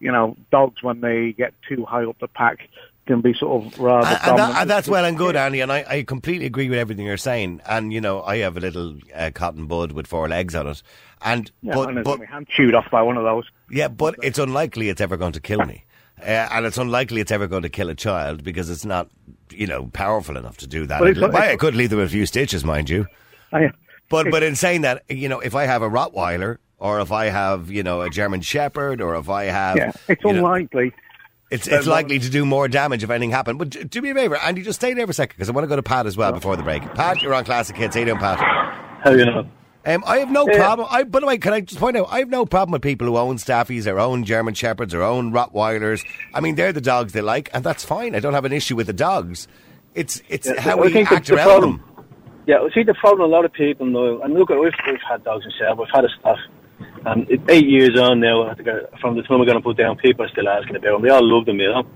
you 0.00 0.10
know, 0.10 0.36
dogs 0.50 0.82
when 0.82 1.00
they 1.00 1.32
get 1.32 1.54
too 1.68 1.84
high 1.84 2.04
up 2.04 2.18
the 2.18 2.28
pack 2.28 2.68
can 3.06 3.20
be 3.20 3.34
sort 3.34 3.64
of 3.64 3.78
rather. 3.78 4.06
And, 4.06 4.28
and, 4.28 4.38
that, 4.38 4.60
and 4.62 4.70
that's 4.70 4.88
well 4.88 5.04
and 5.04 5.16
good, 5.16 5.36
Andy. 5.36 5.60
And 5.60 5.70
I, 5.70 5.84
I 5.86 6.02
completely 6.02 6.46
agree 6.46 6.68
with 6.68 6.78
everything 6.78 7.06
you're 7.06 7.16
saying. 7.16 7.60
And 7.66 7.92
you 7.92 8.00
know, 8.00 8.22
I 8.22 8.38
have 8.38 8.56
a 8.56 8.60
little 8.60 8.96
uh, 9.14 9.30
cotton 9.34 9.66
bud 9.66 9.92
with 9.92 10.06
four 10.06 10.28
legs 10.28 10.54
on 10.54 10.66
it, 10.66 10.82
and 11.22 11.50
Yeah, 11.62 11.74
but 11.74 11.88
and 11.90 12.04
but 12.04 12.18
my 12.18 12.26
hand 12.26 12.48
chewed 12.48 12.74
off 12.74 12.90
by 12.90 13.02
one 13.02 13.16
of 13.16 13.24
those. 13.24 13.44
Yeah, 13.70 13.88
but 13.88 14.16
it's 14.22 14.38
unlikely 14.38 14.88
it's 14.88 15.00
ever 15.00 15.16
going 15.16 15.32
to 15.32 15.40
kill 15.40 15.64
me. 15.64 15.84
Uh, 16.20 16.26
and 16.52 16.64
it's 16.66 16.78
unlikely 16.78 17.20
it's 17.20 17.32
ever 17.32 17.46
going 17.46 17.62
to 17.62 17.68
kill 17.68 17.88
a 17.88 17.94
child 17.94 18.44
because 18.44 18.70
it's 18.70 18.84
not, 18.84 19.08
you 19.50 19.66
know, 19.66 19.86
powerful 19.92 20.36
enough 20.36 20.56
to 20.58 20.66
do 20.66 20.86
that. 20.86 21.00
But 21.00 21.08
it's- 21.08 21.32
Why, 21.32 21.50
I 21.50 21.56
could 21.56 21.74
leave 21.74 21.90
them 21.90 21.98
a 22.00 22.08
few 22.08 22.24
stitches, 22.26 22.64
mind 22.64 22.88
you. 22.88 23.06
I, 23.52 23.70
But 24.10 24.30
but 24.30 24.42
in 24.42 24.54
saying 24.56 24.82
that, 24.82 25.02
you 25.08 25.28
know, 25.28 25.40
if 25.40 25.54
I 25.54 25.64
have 25.66 25.82
a 25.82 25.88
Rottweiler 25.90 26.58
or 26.78 27.00
if 27.00 27.10
I 27.10 27.26
have, 27.26 27.70
you 27.70 27.82
know, 27.82 28.02
a 28.02 28.10
German 28.10 28.42
Shepherd 28.42 29.00
or 29.00 29.16
if 29.16 29.28
I 29.28 29.44
have, 29.44 29.76
yeah, 29.76 29.92
it's 30.08 30.22
you 30.24 30.32
know, 30.32 30.38
unlikely. 30.38 30.92
it's, 31.50 31.66
it's 31.66 31.86
likely 31.86 32.18
to 32.18 32.28
do 32.30 32.44
more 32.44 32.68
damage 32.68 33.02
if 33.02 33.10
anything 33.10 33.30
happened. 33.30 33.58
But 33.58 33.90
do 33.90 34.02
me 34.02 34.10
a 34.10 34.14
favour, 34.14 34.36
Andy, 34.36 34.62
just 34.62 34.80
stay 34.80 34.92
there 34.94 35.06
for 35.06 35.10
a 35.12 35.14
second 35.14 35.36
because 35.36 35.48
I 35.48 35.52
want 35.52 35.64
to 35.64 35.68
go 35.68 35.76
to 35.76 35.82
Pat 35.82 36.06
as 36.06 36.16
well 36.16 36.32
before 36.32 36.56
the 36.56 36.62
break. 36.62 36.82
Pat, 36.94 37.22
you're 37.22 37.34
on 37.34 37.44
Classic 37.44 37.74
Hits. 37.76 37.94
How 37.94 38.00
you 38.00 38.06
doing, 38.06 38.18
Pat? 38.18 38.38
How 39.02 39.10
you 39.12 39.24
know? 39.26 39.48
Um, 39.86 40.02
I 40.06 40.18
have 40.18 40.30
no 40.30 40.46
Yeah. 40.48 40.56
problem. 40.56 40.88
I, 40.90 41.04
by 41.04 41.20
the 41.20 41.26
way, 41.26 41.36
can 41.38 41.52
I 41.52 41.60
just 41.60 41.78
point 41.78 41.96
out, 41.96 42.08
I 42.10 42.20
have 42.20 42.30
no 42.30 42.46
problem 42.46 42.72
with 42.72 42.82
people 42.82 43.06
who 43.06 43.16
own 43.18 43.36
staffies, 43.36 43.84
their 43.84 44.00
own 44.00 44.24
German 44.24 44.54
shepherds, 44.54 44.92
their 44.92 45.02
own 45.02 45.32
Rottweilers. 45.32 46.02
I 46.32 46.40
mean, 46.40 46.54
they're 46.54 46.72
the 46.72 46.80
dogs 46.80 47.12
they 47.12 47.20
like, 47.20 47.50
and 47.52 47.62
that's 47.62 47.84
fine. 47.84 48.14
I 48.14 48.20
don't 48.20 48.32
have 48.34 48.46
an 48.46 48.52
issue 48.52 48.76
with 48.76 48.86
the 48.86 48.92
dogs. 48.94 49.46
It's 49.94 50.22
it's 50.28 50.46
Yeah, 50.48 50.60
how 50.60 50.78
I 50.78 50.86
we 50.86 50.92
think 50.92 51.12
act 51.12 51.26
the- 51.26 51.32
the 51.34 51.36
around 51.38 51.48
problem- 51.48 51.76
them. 51.78 52.06
Yeah, 52.46 52.56
I 52.60 52.68
see 52.74 52.82
the 52.82 52.94
problem. 52.94 53.30
A 53.30 53.32
lot 53.32 53.44
of 53.44 53.52
people 53.52 53.86
know, 53.86 54.20
and 54.22 54.34
look, 54.34 54.48
we've, 54.50 54.58
we've 54.60 54.98
had 55.08 55.22
dogs 55.24 55.44
ourselves. 55.46 55.78
We've 55.78 55.88
had 55.94 56.04
a 56.04 56.08
staff. 56.20 56.38
And 57.06 57.26
eight 57.48 57.66
years 57.66 57.98
on 57.98 58.20
now, 58.20 58.42
uh, 58.42 58.54
from 59.00 59.16
the 59.16 59.22
time 59.22 59.38
we're 59.38 59.44
going 59.46 59.56
to 59.58 59.62
put 59.62 59.76
down, 59.76 59.96
people 59.96 60.24
are 60.24 60.28
still 60.28 60.48
asking 60.48 60.76
about 60.76 60.92
them. 60.94 61.02
They 61.02 61.10
all 61.10 61.22
love 61.22 61.44
them, 61.46 61.60
you 61.60 61.68
know. 61.70 61.86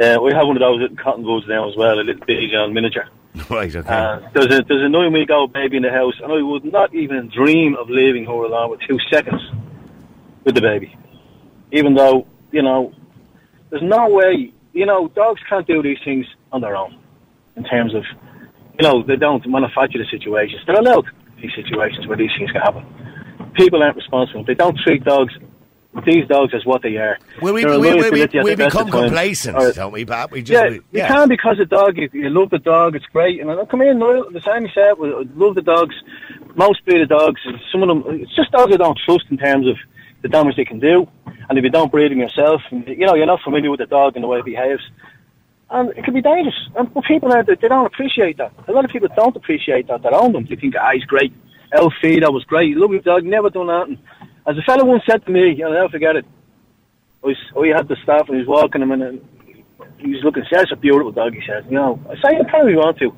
Uh, 0.00 0.20
we 0.22 0.32
have 0.32 0.46
one 0.46 0.56
of 0.56 0.60
those 0.60 0.82
at 0.90 0.96
cotton 0.98 1.24
buds 1.24 1.46
now 1.48 1.68
as 1.68 1.76
well, 1.76 1.98
a 1.98 2.02
little 2.02 2.22
Bichon 2.26 2.72
miniature. 2.72 3.06
Right, 3.50 3.74
okay. 3.74 3.88
Uh, 3.88 4.20
there's 4.34 4.46
a 4.46 4.62
there's 4.62 4.82
a 4.82 4.88
nine 4.88 5.12
week 5.12 5.30
old 5.30 5.52
baby 5.52 5.76
in 5.76 5.82
the 5.82 5.90
house, 5.90 6.14
and 6.22 6.32
I 6.32 6.42
would 6.42 6.64
not 6.64 6.94
even 6.94 7.28
dream 7.28 7.76
of 7.76 7.88
leaving 7.88 8.24
her 8.26 8.32
alone 8.32 8.70
with 8.70 8.80
two 8.80 8.98
seconds 9.10 9.40
with 10.44 10.54
the 10.54 10.60
baby. 10.60 10.96
Even 11.72 11.94
though 11.94 12.26
you 12.50 12.62
know, 12.62 12.92
there's 13.70 13.82
no 13.82 14.08
way. 14.08 14.52
You 14.72 14.86
know, 14.86 15.08
dogs 15.08 15.40
can't 15.48 15.66
do 15.66 15.82
these 15.82 15.98
things 16.04 16.26
on 16.52 16.60
their 16.60 16.76
own. 16.76 16.98
In 17.56 17.64
terms 17.64 17.94
of, 17.94 18.04
you 18.78 18.86
know, 18.86 19.02
they 19.02 19.16
don't 19.16 19.44
manufacture 19.48 19.98
the 19.98 20.06
situations. 20.10 20.62
They're 20.66 20.78
allowed 20.78 21.06
these 21.40 21.50
situations 21.54 22.06
where 22.06 22.16
these 22.16 22.30
things 22.38 22.50
can 22.52 22.60
happen. 22.60 22.84
People 23.54 23.82
aren't 23.82 23.96
responsible. 23.96 24.44
They 24.44 24.54
don't 24.54 24.78
treat 24.78 25.04
dogs, 25.04 25.34
these 26.04 26.26
dogs, 26.28 26.54
as 26.54 26.64
what 26.64 26.82
they 26.82 26.96
are. 26.96 27.18
Will 27.42 27.54
we, 27.54 27.64
we, 27.64 27.76
we, 27.78 27.94
we, 27.94 28.10
we 28.10 28.20
the 28.26 28.56
best 28.56 28.76
of 28.76 28.86
become 28.86 28.90
complacent, 28.90 29.56
Or- 29.56 29.72
don't 29.72 29.92
we, 29.92 30.04
Pat? 30.04 30.30
We 30.30 30.42
just, 30.42 30.52
yeah, 30.62 30.70
we- 30.70 31.00
you 31.00 31.06
can 31.06 31.28
because 31.28 31.56
the 31.58 31.64
dog. 31.64 31.96
You, 31.96 32.08
you 32.12 32.30
love 32.30 32.50
the 32.50 32.58
dog. 32.58 32.94
It's 32.94 33.06
great. 33.06 33.40
And 33.40 33.50
I 33.50 33.64
come 33.64 33.82
in, 33.82 33.98
the 33.98 34.42
same 34.44 34.64
you 34.64 34.70
said. 34.74 34.98
We 34.98 35.10
love 35.34 35.54
the 35.54 35.62
dogs. 35.62 35.94
Most 36.56 36.84
breed 36.84 37.00
of 37.02 37.08
dogs. 37.08 37.40
Some 37.72 37.82
of 37.82 37.88
them. 37.88 38.20
It's 38.20 38.34
just 38.36 38.50
dogs 38.52 38.72
I 38.72 38.76
don't 38.76 38.98
trust 39.04 39.24
in 39.30 39.38
terms 39.38 39.66
of 39.66 39.76
the 40.22 40.28
damage 40.28 40.56
they 40.56 40.64
can 40.64 40.78
do. 40.78 41.08
And 41.48 41.56
if 41.58 41.64
you 41.64 41.70
don't 41.70 41.90
breed 41.90 42.10
them 42.12 42.18
yourself, 42.18 42.60
you 42.70 43.06
know, 43.06 43.14
you're 43.14 43.26
not 43.26 43.40
familiar 43.42 43.70
with 43.70 43.80
the 43.80 43.86
dog 43.86 44.14
and 44.16 44.22
the 44.22 44.28
way 44.28 44.38
it 44.40 44.44
behaves. 44.44 44.82
And 45.70 45.90
it 45.96 46.04
can 46.04 46.14
be 46.14 46.22
dangerous. 46.22 46.56
And 46.76 46.92
but 46.92 47.04
people 47.04 47.32
out 47.32 47.46
there, 47.46 47.56
they 47.56 47.68
don't 47.68 47.86
appreciate 47.86 48.36
that. 48.38 48.52
A 48.68 48.72
lot 48.72 48.84
of 48.84 48.90
people 48.90 49.08
don't 49.16 49.36
appreciate 49.36 49.86
that. 49.88 50.02
They 50.02 50.08
own 50.10 50.32
them. 50.32 50.46
They 50.46 50.56
think, 50.56 50.74
ah, 50.78 50.90
he's 50.92 51.04
great. 51.04 51.32
Elfie, 51.72 52.20
that 52.20 52.32
was 52.32 52.44
great. 52.44 52.76
Lovely 52.76 52.98
dog. 53.00 53.24
Never 53.24 53.50
done 53.50 53.66
nothing. 53.66 53.98
As 54.48 54.56
a 54.56 54.62
fellow 54.62 54.84
once 54.84 55.02
said 55.08 55.24
to 55.26 55.30
me, 55.30 55.62
I'll 55.62 55.72
never 55.72 55.88
forget 55.90 56.16
it. 56.16 56.24
I 57.22 57.26
was, 57.28 57.36
we 57.56 57.68
had 57.68 57.86
the 57.88 57.96
staff 58.02 58.28
and 58.28 58.36
he 58.40 58.44
was 58.44 58.48
walking 58.48 58.80
him 58.82 58.90
and 58.92 59.02
uh, 59.02 59.84
he 59.98 60.10
was 60.14 60.22
looking, 60.24 60.44
that's 60.50 60.72
a 60.72 60.76
beautiful 60.76 61.12
dog, 61.12 61.34
he 61.34 61.42
said. 61.46 61.66
You 61.66 61.72
know, 61.76 62.00
I 62.08 62.14
say, 62.22 62.36
anytime 62.36 62.68
you 62.68 62.76
want 62.78 62.98
to. 62.98 63.12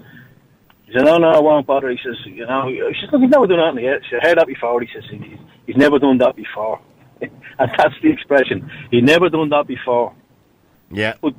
He 0.87 0.93
said, 0.95 1.05
no, 1.05 1.19
no, 1.19 1.29
I 1.29 1.39
won't 1.39 1.67
bother. 1.67 1.89
He 1.91 1.99
says, 2.05 2.17
you 2.27 2.45
know, 2.47 2.67
he 2.69 2.79
says, 3.01 3.13
look, 3.13 3.23
he's 3.23 3.31
never 3.31 3.47
done 3.47 3.77
that 3.77 3.81
yet. 3.83 4.03
He 4.03 4.09
said, 4.11 4.23
heard 4.23 4.39
that 4.39 4.47
before. 4.49 4.81
He 4.81 4.89
says, 4.93 5.05
he's, 5.09 5.39
he's 5.67 5.77
never 5.77 5.99
done 6.01 6.19
that 6.19 6.35
before. 6.35 6.81
and 7.21 7.31
that's 7.79 7.95
the 8.03 8.11
expression. 8.11 8.69
He's 8.91 9.05
never 9.05 9.29
done 9.29 9.51
that 9.51 9.67
before. 9.69 10.13
yeah. 10.91 11.15
But, 11.23 11.35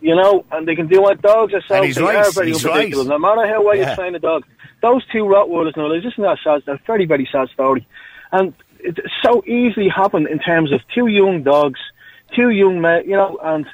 you 0.00 0.14
know, 0.16 0.44
and 0.52 0.66
they 0.66 0.74
can 0.76 0.88
do 0.88 1.02
what 1.02 1.22
dogs 1.22 1.54
are 1.54 1.62
so 1.68 1.74
And 1.76 1.84
he's 1.86 1.96
they 1.96 2.02
right, 2.02 2.16
are 2.16 2.30
very 2.32 2.48
he's 2.48 2.64
unpredictable. 2.64 3.04
right. 3.04 3.10
No 3.10 3.18
matter 3.18 3.46
how 3.46 3.62
well 3.64 3.76
Yeah. 3.76 3.90
you 3.90 3.96
train 3.96 4.14
a 4.14 4.18
dog. 4.18 4.44
Those 4.82 5.04
two 5.12 5.24
Rottweilers, 5.24 5.76
no, 5.76 5.90
it's 5.92 6.04
just 6.04 6.18
not 6.18 6.38
sad. 6.44 6.62
They're 6.66 6.74
a 6.74 6.80
very, 6.86 7.06
very 7.06 7.28
sad 7.30 7.48
story. 7.50 7.86
And 8.32 8.52
it 8.80 8.98
so 9.24 9.42
easily 9.46 9.88
happened 9.88 10.28
in 10.28 10.38
terms 10.38 10.72
of 10.72 10.80
two 10.94 11.06
young 11.06 11.42
dogs, 11.42 11.80
two 12.34 12.50
young 12.50 12.80
men, 12.80 13.04
you 13.04 13.16
know, 13.16 13.38
and 13.42 13.66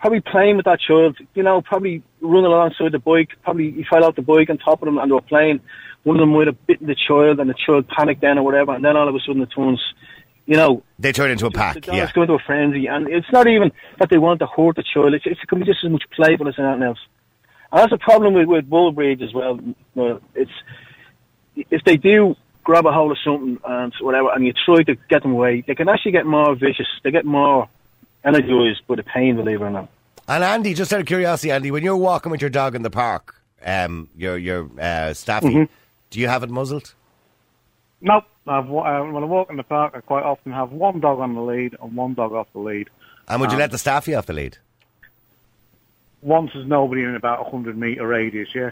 probably 0.00 0.20
playing 0.20 0.56
with 0.56 0.64
that 0.64 0.80
child, 0.80 1.16
you 1.34 1.42
know, 1.42 1.62
probably 1.62 2.02
running 2.20 2.46
alongside 2.46 2.92
the 2.92 2.98
bike, 2.98 3.30
probably 3.44 3.70
he 3.70 3.84
fell 3.84 4.04
out 4.04 4.16
the 4.16 4.22
bike 4.22 4.50
on 4.50 4.58
top 4.58 4.82
of 4.82 4.86
them 4.86 4.98
and 4.98 5.10
they 5.10 5.14
were 5.14 5.20
playing. 5.20 5.60
One 6.02 6.16
of 6.16 6.20
them 6.20 6.32
might 6.32 6.48
have 6.48 6.66
bitten 6.66 6.88
the 6.88 6.96
child 6.96 7.38
and 7.38 7.48
the 7.48 7.54
child 7.54 7.86
panicked 7.88 8.20
then 8.20 8.36
or 8.38 8.44
whatever, 8.44 8.72
and 8.72 8.84
then 8.84 8.96
all 8.96 9.08
of 9.08 9.14
a 9.14 9.20
sudden 9.20 9.42
it 9.42 9.50
turns, 9.54 9.80
you 10.46 10.56
know, 10.56 10.82
They 10.98 11.12
turn 11.12 11.30
into 11.30 11.46
a 11.46 11.50
the 11.50 11.58
pack, 11.58 11.74
dogs 11.82 11.96
yeah. 11.96 12.10
go 12.12 12.22
into 12.22 12.34
a 12.34 12.40
frenzy, 12.40 12.86
and 12.86 13.08
it's 13.08 13.30
not 13.32 13.46
even 13.46 13.70
that 14.00 14.10
they 14.10 14.18
want 14.18 14.40
to 14.40 14.46
hurt 14.46 14.74
the 14.74 14.82
child. 14.82 15.14
It's, 15.14 15.24
it's 15.24 15.40
it 15.40 15.48
can 15.48 15.60
be 15.60 15.64
just 15.64 15.84
as 15.84 15.90
much 15.90 16.02
playful 16.10 16.48
as 16.48 16.58
anything 16.58 16.82
else. 16.82 16.98
And 17.70 17.80
that's 17.80 17.92
a 17.92 17.98
problem 17.98 18.34
with, 18.34 18.48
with 18.48 18.68
bull 18.68 18.90
breeds 18.90 19.22
as 19.22 19.32
well. 19.32 19.60
Well, 19.94 20.20
it's 20.34 20.50
if 21.70 21.84
they 21.84 21.96
do 21.96 22.34
grab 22.64 22.86
a 22.86 22.92
hold 22.92 23.12
of 23.12 23.18
something 23.24 23.58
and 23.64 23.92
whatever, 24.00 24.30
and 24.32 24.46
you 24.46 24.52
try 24.52 24.82
to 24.82 24.94
get 25.08 25.22
them 25.22 25.32
away, 25.32 25.62
they 25.66 25.74
can 25.74 25.88
actually 25.88 26.12
get 26.12 26.26
more 26.26 26.54
vicious. 26.54 26.86
They 27.02 27.10
get 27.10 27.24
more 27.24 27.68
energized 28.24 28.86
by 28.86 28.96
the 28.96 29.02
pain, 29.02 29.36
believe 29.36 29.60
it 29.60 29.64
or 29.64 29.70
not. 29.70 29.88
And 30.28 30.44
Andy, 30.44 30.72
just 30.74 30.92
out 30.92 31.00
of 31.00 31.06
curiosity, 31.06 31.50
Andy, 31.50 31.70
when 31.70 31.82
you're 31.82 31.96
walking 31.96 32.30
with 32.30 32.40
your 32.40 32.50
dog 32.50 32.74
in 32.74 32.82
the 32.82 32.90
park, 32.90 33.34
um, 33.64 34.08
your 34.16 34.38
your 34.38 34.68
uh, 34.80 35.12
staffy, 35.14 35.48
Mm-hmm. 35.48 35.72
do 36.10 36.20
you 36.20 36.28
have 36.28 36.42
it 36.42 36.50
muzzled? 36.50 36.94
Nope. 38.00 38.24
I've, 38.46 38.64
uh, 38.68 39.02
when 39.04 39.22
I 39.22 39.26
walk 39.26 39.50
in 39.50 39.56
the 39.56 39.62
park, 39.62 39.92
I 39.94 40.00
quite 40.00 40.24
often 40.24 40.50
have 40.52 40.72
one 40.72 40.98
dog 40.98 41.20
on 41.20 41.34
the 41.34 41.40
lead 41.40 41.76
and 41.80 41.94
one 41.94 42.14
dog 42.14 42.32
off 42.32 42.48
the 42.52 42.58
lead. 42.58 42.90
And 43.28 43.40
would 43.40 43.50
you 43.50 43.54
Um, 43.56 43.60
let 43.60 43.70
the 43.70 43.78
staffy 43.78 44.14
off 44.16 44.26
the 44.26 44.32
lead? 44.32 44.58
Once 46.22 46.50
there's 46.54 46.66
nobody 46.66 47.02
in 47.02 47.14
about 47.14 47.46
a 47.46 47.50
hundred 47.50 47.76
metre 47.76 48.06
radius, 48.06 48.48
yeah. 48.54 48.70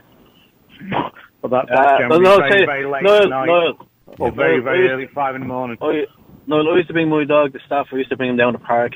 That, 1.50 1.70
Uh, 1.70 1.76
that's 1.76 1.98
generally 2.00 2.24
no, 2.24 2.38
very, 2.38 2.66
very 2.66 2.86
late 2.86 3.02
no, 3.02 3.18
night. 3.24 3.46
no. 3.46 3.78
Or 4.18 4.30
very, 4.32 4.58
very 4.60 4.88
early, 4.88 5.06
five 5.14 5.34
in 5.34 5.42
the 5.42 5.46
morning. 5.46 5.76
I, 5.80 6.06
no, 6.46 6.60
I 6.72 6.76
used 6.76 6.88
to 6.88 6.92
bring 6.94 7.08
my 7.08 7.24
dog, 7.24 7.52
the 7.52 7.60
staff, 7.66 7.88
I 7.92 7.96
used 7.96 8.10
to 8.10 8.16
bring 8.16 8.30
him 8.30 8.36
down 8.36 8.52
the 8.54 8.58
park, 8.58 8.92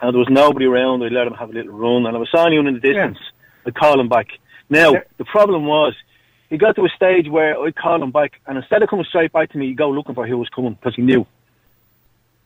and 0.00 0.12
there 0.14 0.18
was 0.18 0.28
nobody 0.28 0.66
around, 0.66 1.02
I'd 1.02 1.12
let 1.12 1.26
him 1.26 1.32
have 1.34 1.50
a 1.50 1.52
little 1.52 1.72
run, 1.72 2.06
and 2.06 2.14
I 2.14 2.18
was 2.18 2.28
signing 2.34 2.58
him 2.58 2.66
in 2.66 2.74
the 2.74 2.80
distance, 2.80 3.18
I'd 3.66 3.74
call 3.74 3.98
him 3.98 4.08
back. 4.08 4.26
Now, 4.68 4.92
Yeah. 4.92 5.00
the 5.16 5.24
problem 5.24 5.66
was, 5.66 5.94
he 6.50 6.58
got 6.58 6.76
to 6.76 6.84
a 6.84 6.88
stage 6.90 7.28
where 7.28 7.58
I'd 7.58 7.76
call 7.76 8.02
him 8.02 8.10
back, 8.10 8.40
and 8.46 8.58
instead 8.58 8.82
of 8.82 8.88
coming 8.90 9.04
straight 9.06 9.32
back 9.32 9.50
to 9.52 9.58
me, 9.58 9.66
he'd 9.68 9.76
go 9.78 9.90
looking 9.90 10.14
for 10.14 10.26
who 10.26 10.36
was 10.38 10.48
coming, 10.50 10.74
because 10.74 10.94
he 10.94 11.02
knew. 11.02 11.26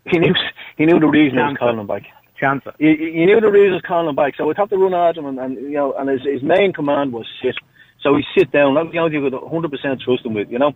He 0.06 0.18
knew, 0.18 0.34
he 0.76 0.86
knew 0.86 0.98
the 1.00 1.08
reason 1.08 1.38
I 1.38 1.48
was 1.48 1.56
calling 1.58 1.78
him 1.78 1.86
back. 1.86 2.02
Chance 2.38 2.64
it. 2.66 2.74
He, 2.78 2.96
he 3.18 3.24
knew 3.26 3.40
the 3.40 3.50
reason 3.50 3.72
I 3.72 3.74
was 3.76 3.82
calling 3.82 4.08
him 4.08 4.14
back, 4.16 4.34
so 4.36 4.48
I'd 4.50 4.56
have 4.56 4.70
to 4.70 4.76
run 4.76 4.94
at 4.94 5.16
him, 5.16 5.26
and, 5.26 5.38
and 5.38 5.54
you 5.56 5.72
know, 5.72 5.92
and 5.94 6.08
his, 6.08 6.22
his 6.22 6.42
main 6.42 6.72
command 6.72 7.12
was 7.12 7.26
sit. 7.42 7.56
So 8.02 8.12
we 8.12 8.26
sit 8.36 8.50
down, 8.50 8.74
that 8.74 8.84
was 8.84 8.92
the 8.92 8.98
only 8.98 9.12
thing 9.12 9.24
I 9.24 9.30
could 9.30 9.70
100% 9.70 10.00
trust 10.00 10.26
him 10.26 10.34
with, 10.34 10.50
you 10.50 10.58
know? 10.58 10.72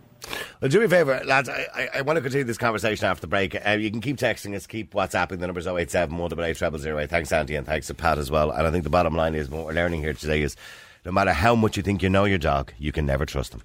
Well, 0.61 0.69
do 0.69 0.79
me 0.79 0.85
a 0.85 0.89
favour, 0.89 1.21
lads. 1.25 1.49
I, 1.49 1.67
I, 1.75 1.89
I 1.95 2.01
want 2.01 2.15
to 2.15 2.21
continue 2.21 2.45
this 2.45 2.57
conversation 2.57 3.05
after 3.05 3.21
the 3.21 3.27
break. 3.27 3.53
Uh, 3.53 3.71
you 3.71 3.91
can 3.91 3.99
keep 3.99 4.15
texting 4.15 4.55
us, 4.55 4.65
keep 4.65 4.93
WhatsApping. 4.93 5.39
The 5.39 5.47
number's 5.47 5.67
087 5.67 6.17
188 6.17 6.81
0008. 6.81 7.09
Thanks, 7.09 7.31
Andy, 7.33 7.55
and 7.55 7.67
thanks 7.67 7.87
to 7.87 7.93
Pat 7.93 8.17
as 8.17 8.31
well. 8.31 8.51
And 8.51 8.65
I 8.65 8.71
think 8.71 8.85
the 8.85 8.89
bottom 8.89 9.13
line 9.13 9.35
is 9.35 9.49
what 9.49 9.65
we're 9.65 9.73
learning 9.73 10.01
here 10.01 10.13
today 10.13 10.41
is 10.41 10.55
no 11.03 11.11
matter 11.11 11.33
how 11.33 11.53
much 11.53 11.75
you 11.75 11.83
think 11.83 12.01
you 12.01 12.09
know 12.09 12.23
your 12.23 12.37
dog, 12.37 12.71
you 12.77 12.93
can 12.93 13.05
never 13.05 13.25
trust 13.25 13.51
them. 13.51 13.61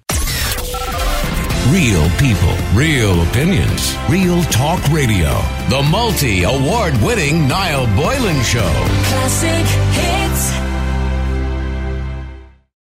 Real 1.69 2.09
people, 2.19 2.55
real 2.73 3.21
opinions, 3.29 3.95
real 4.09 4.43
talk 4.43 4.85
radio. 4.89 5.31
The 5.69 5.87
multi 5.89 6.43
award 6.43 6.97
winning 7.01 7.47
Niall 7.47 7.87
Boylan 7.95 8.43
Show. 8.43 8.59
Classic 9.05 9.65
hits. 9.95 10.62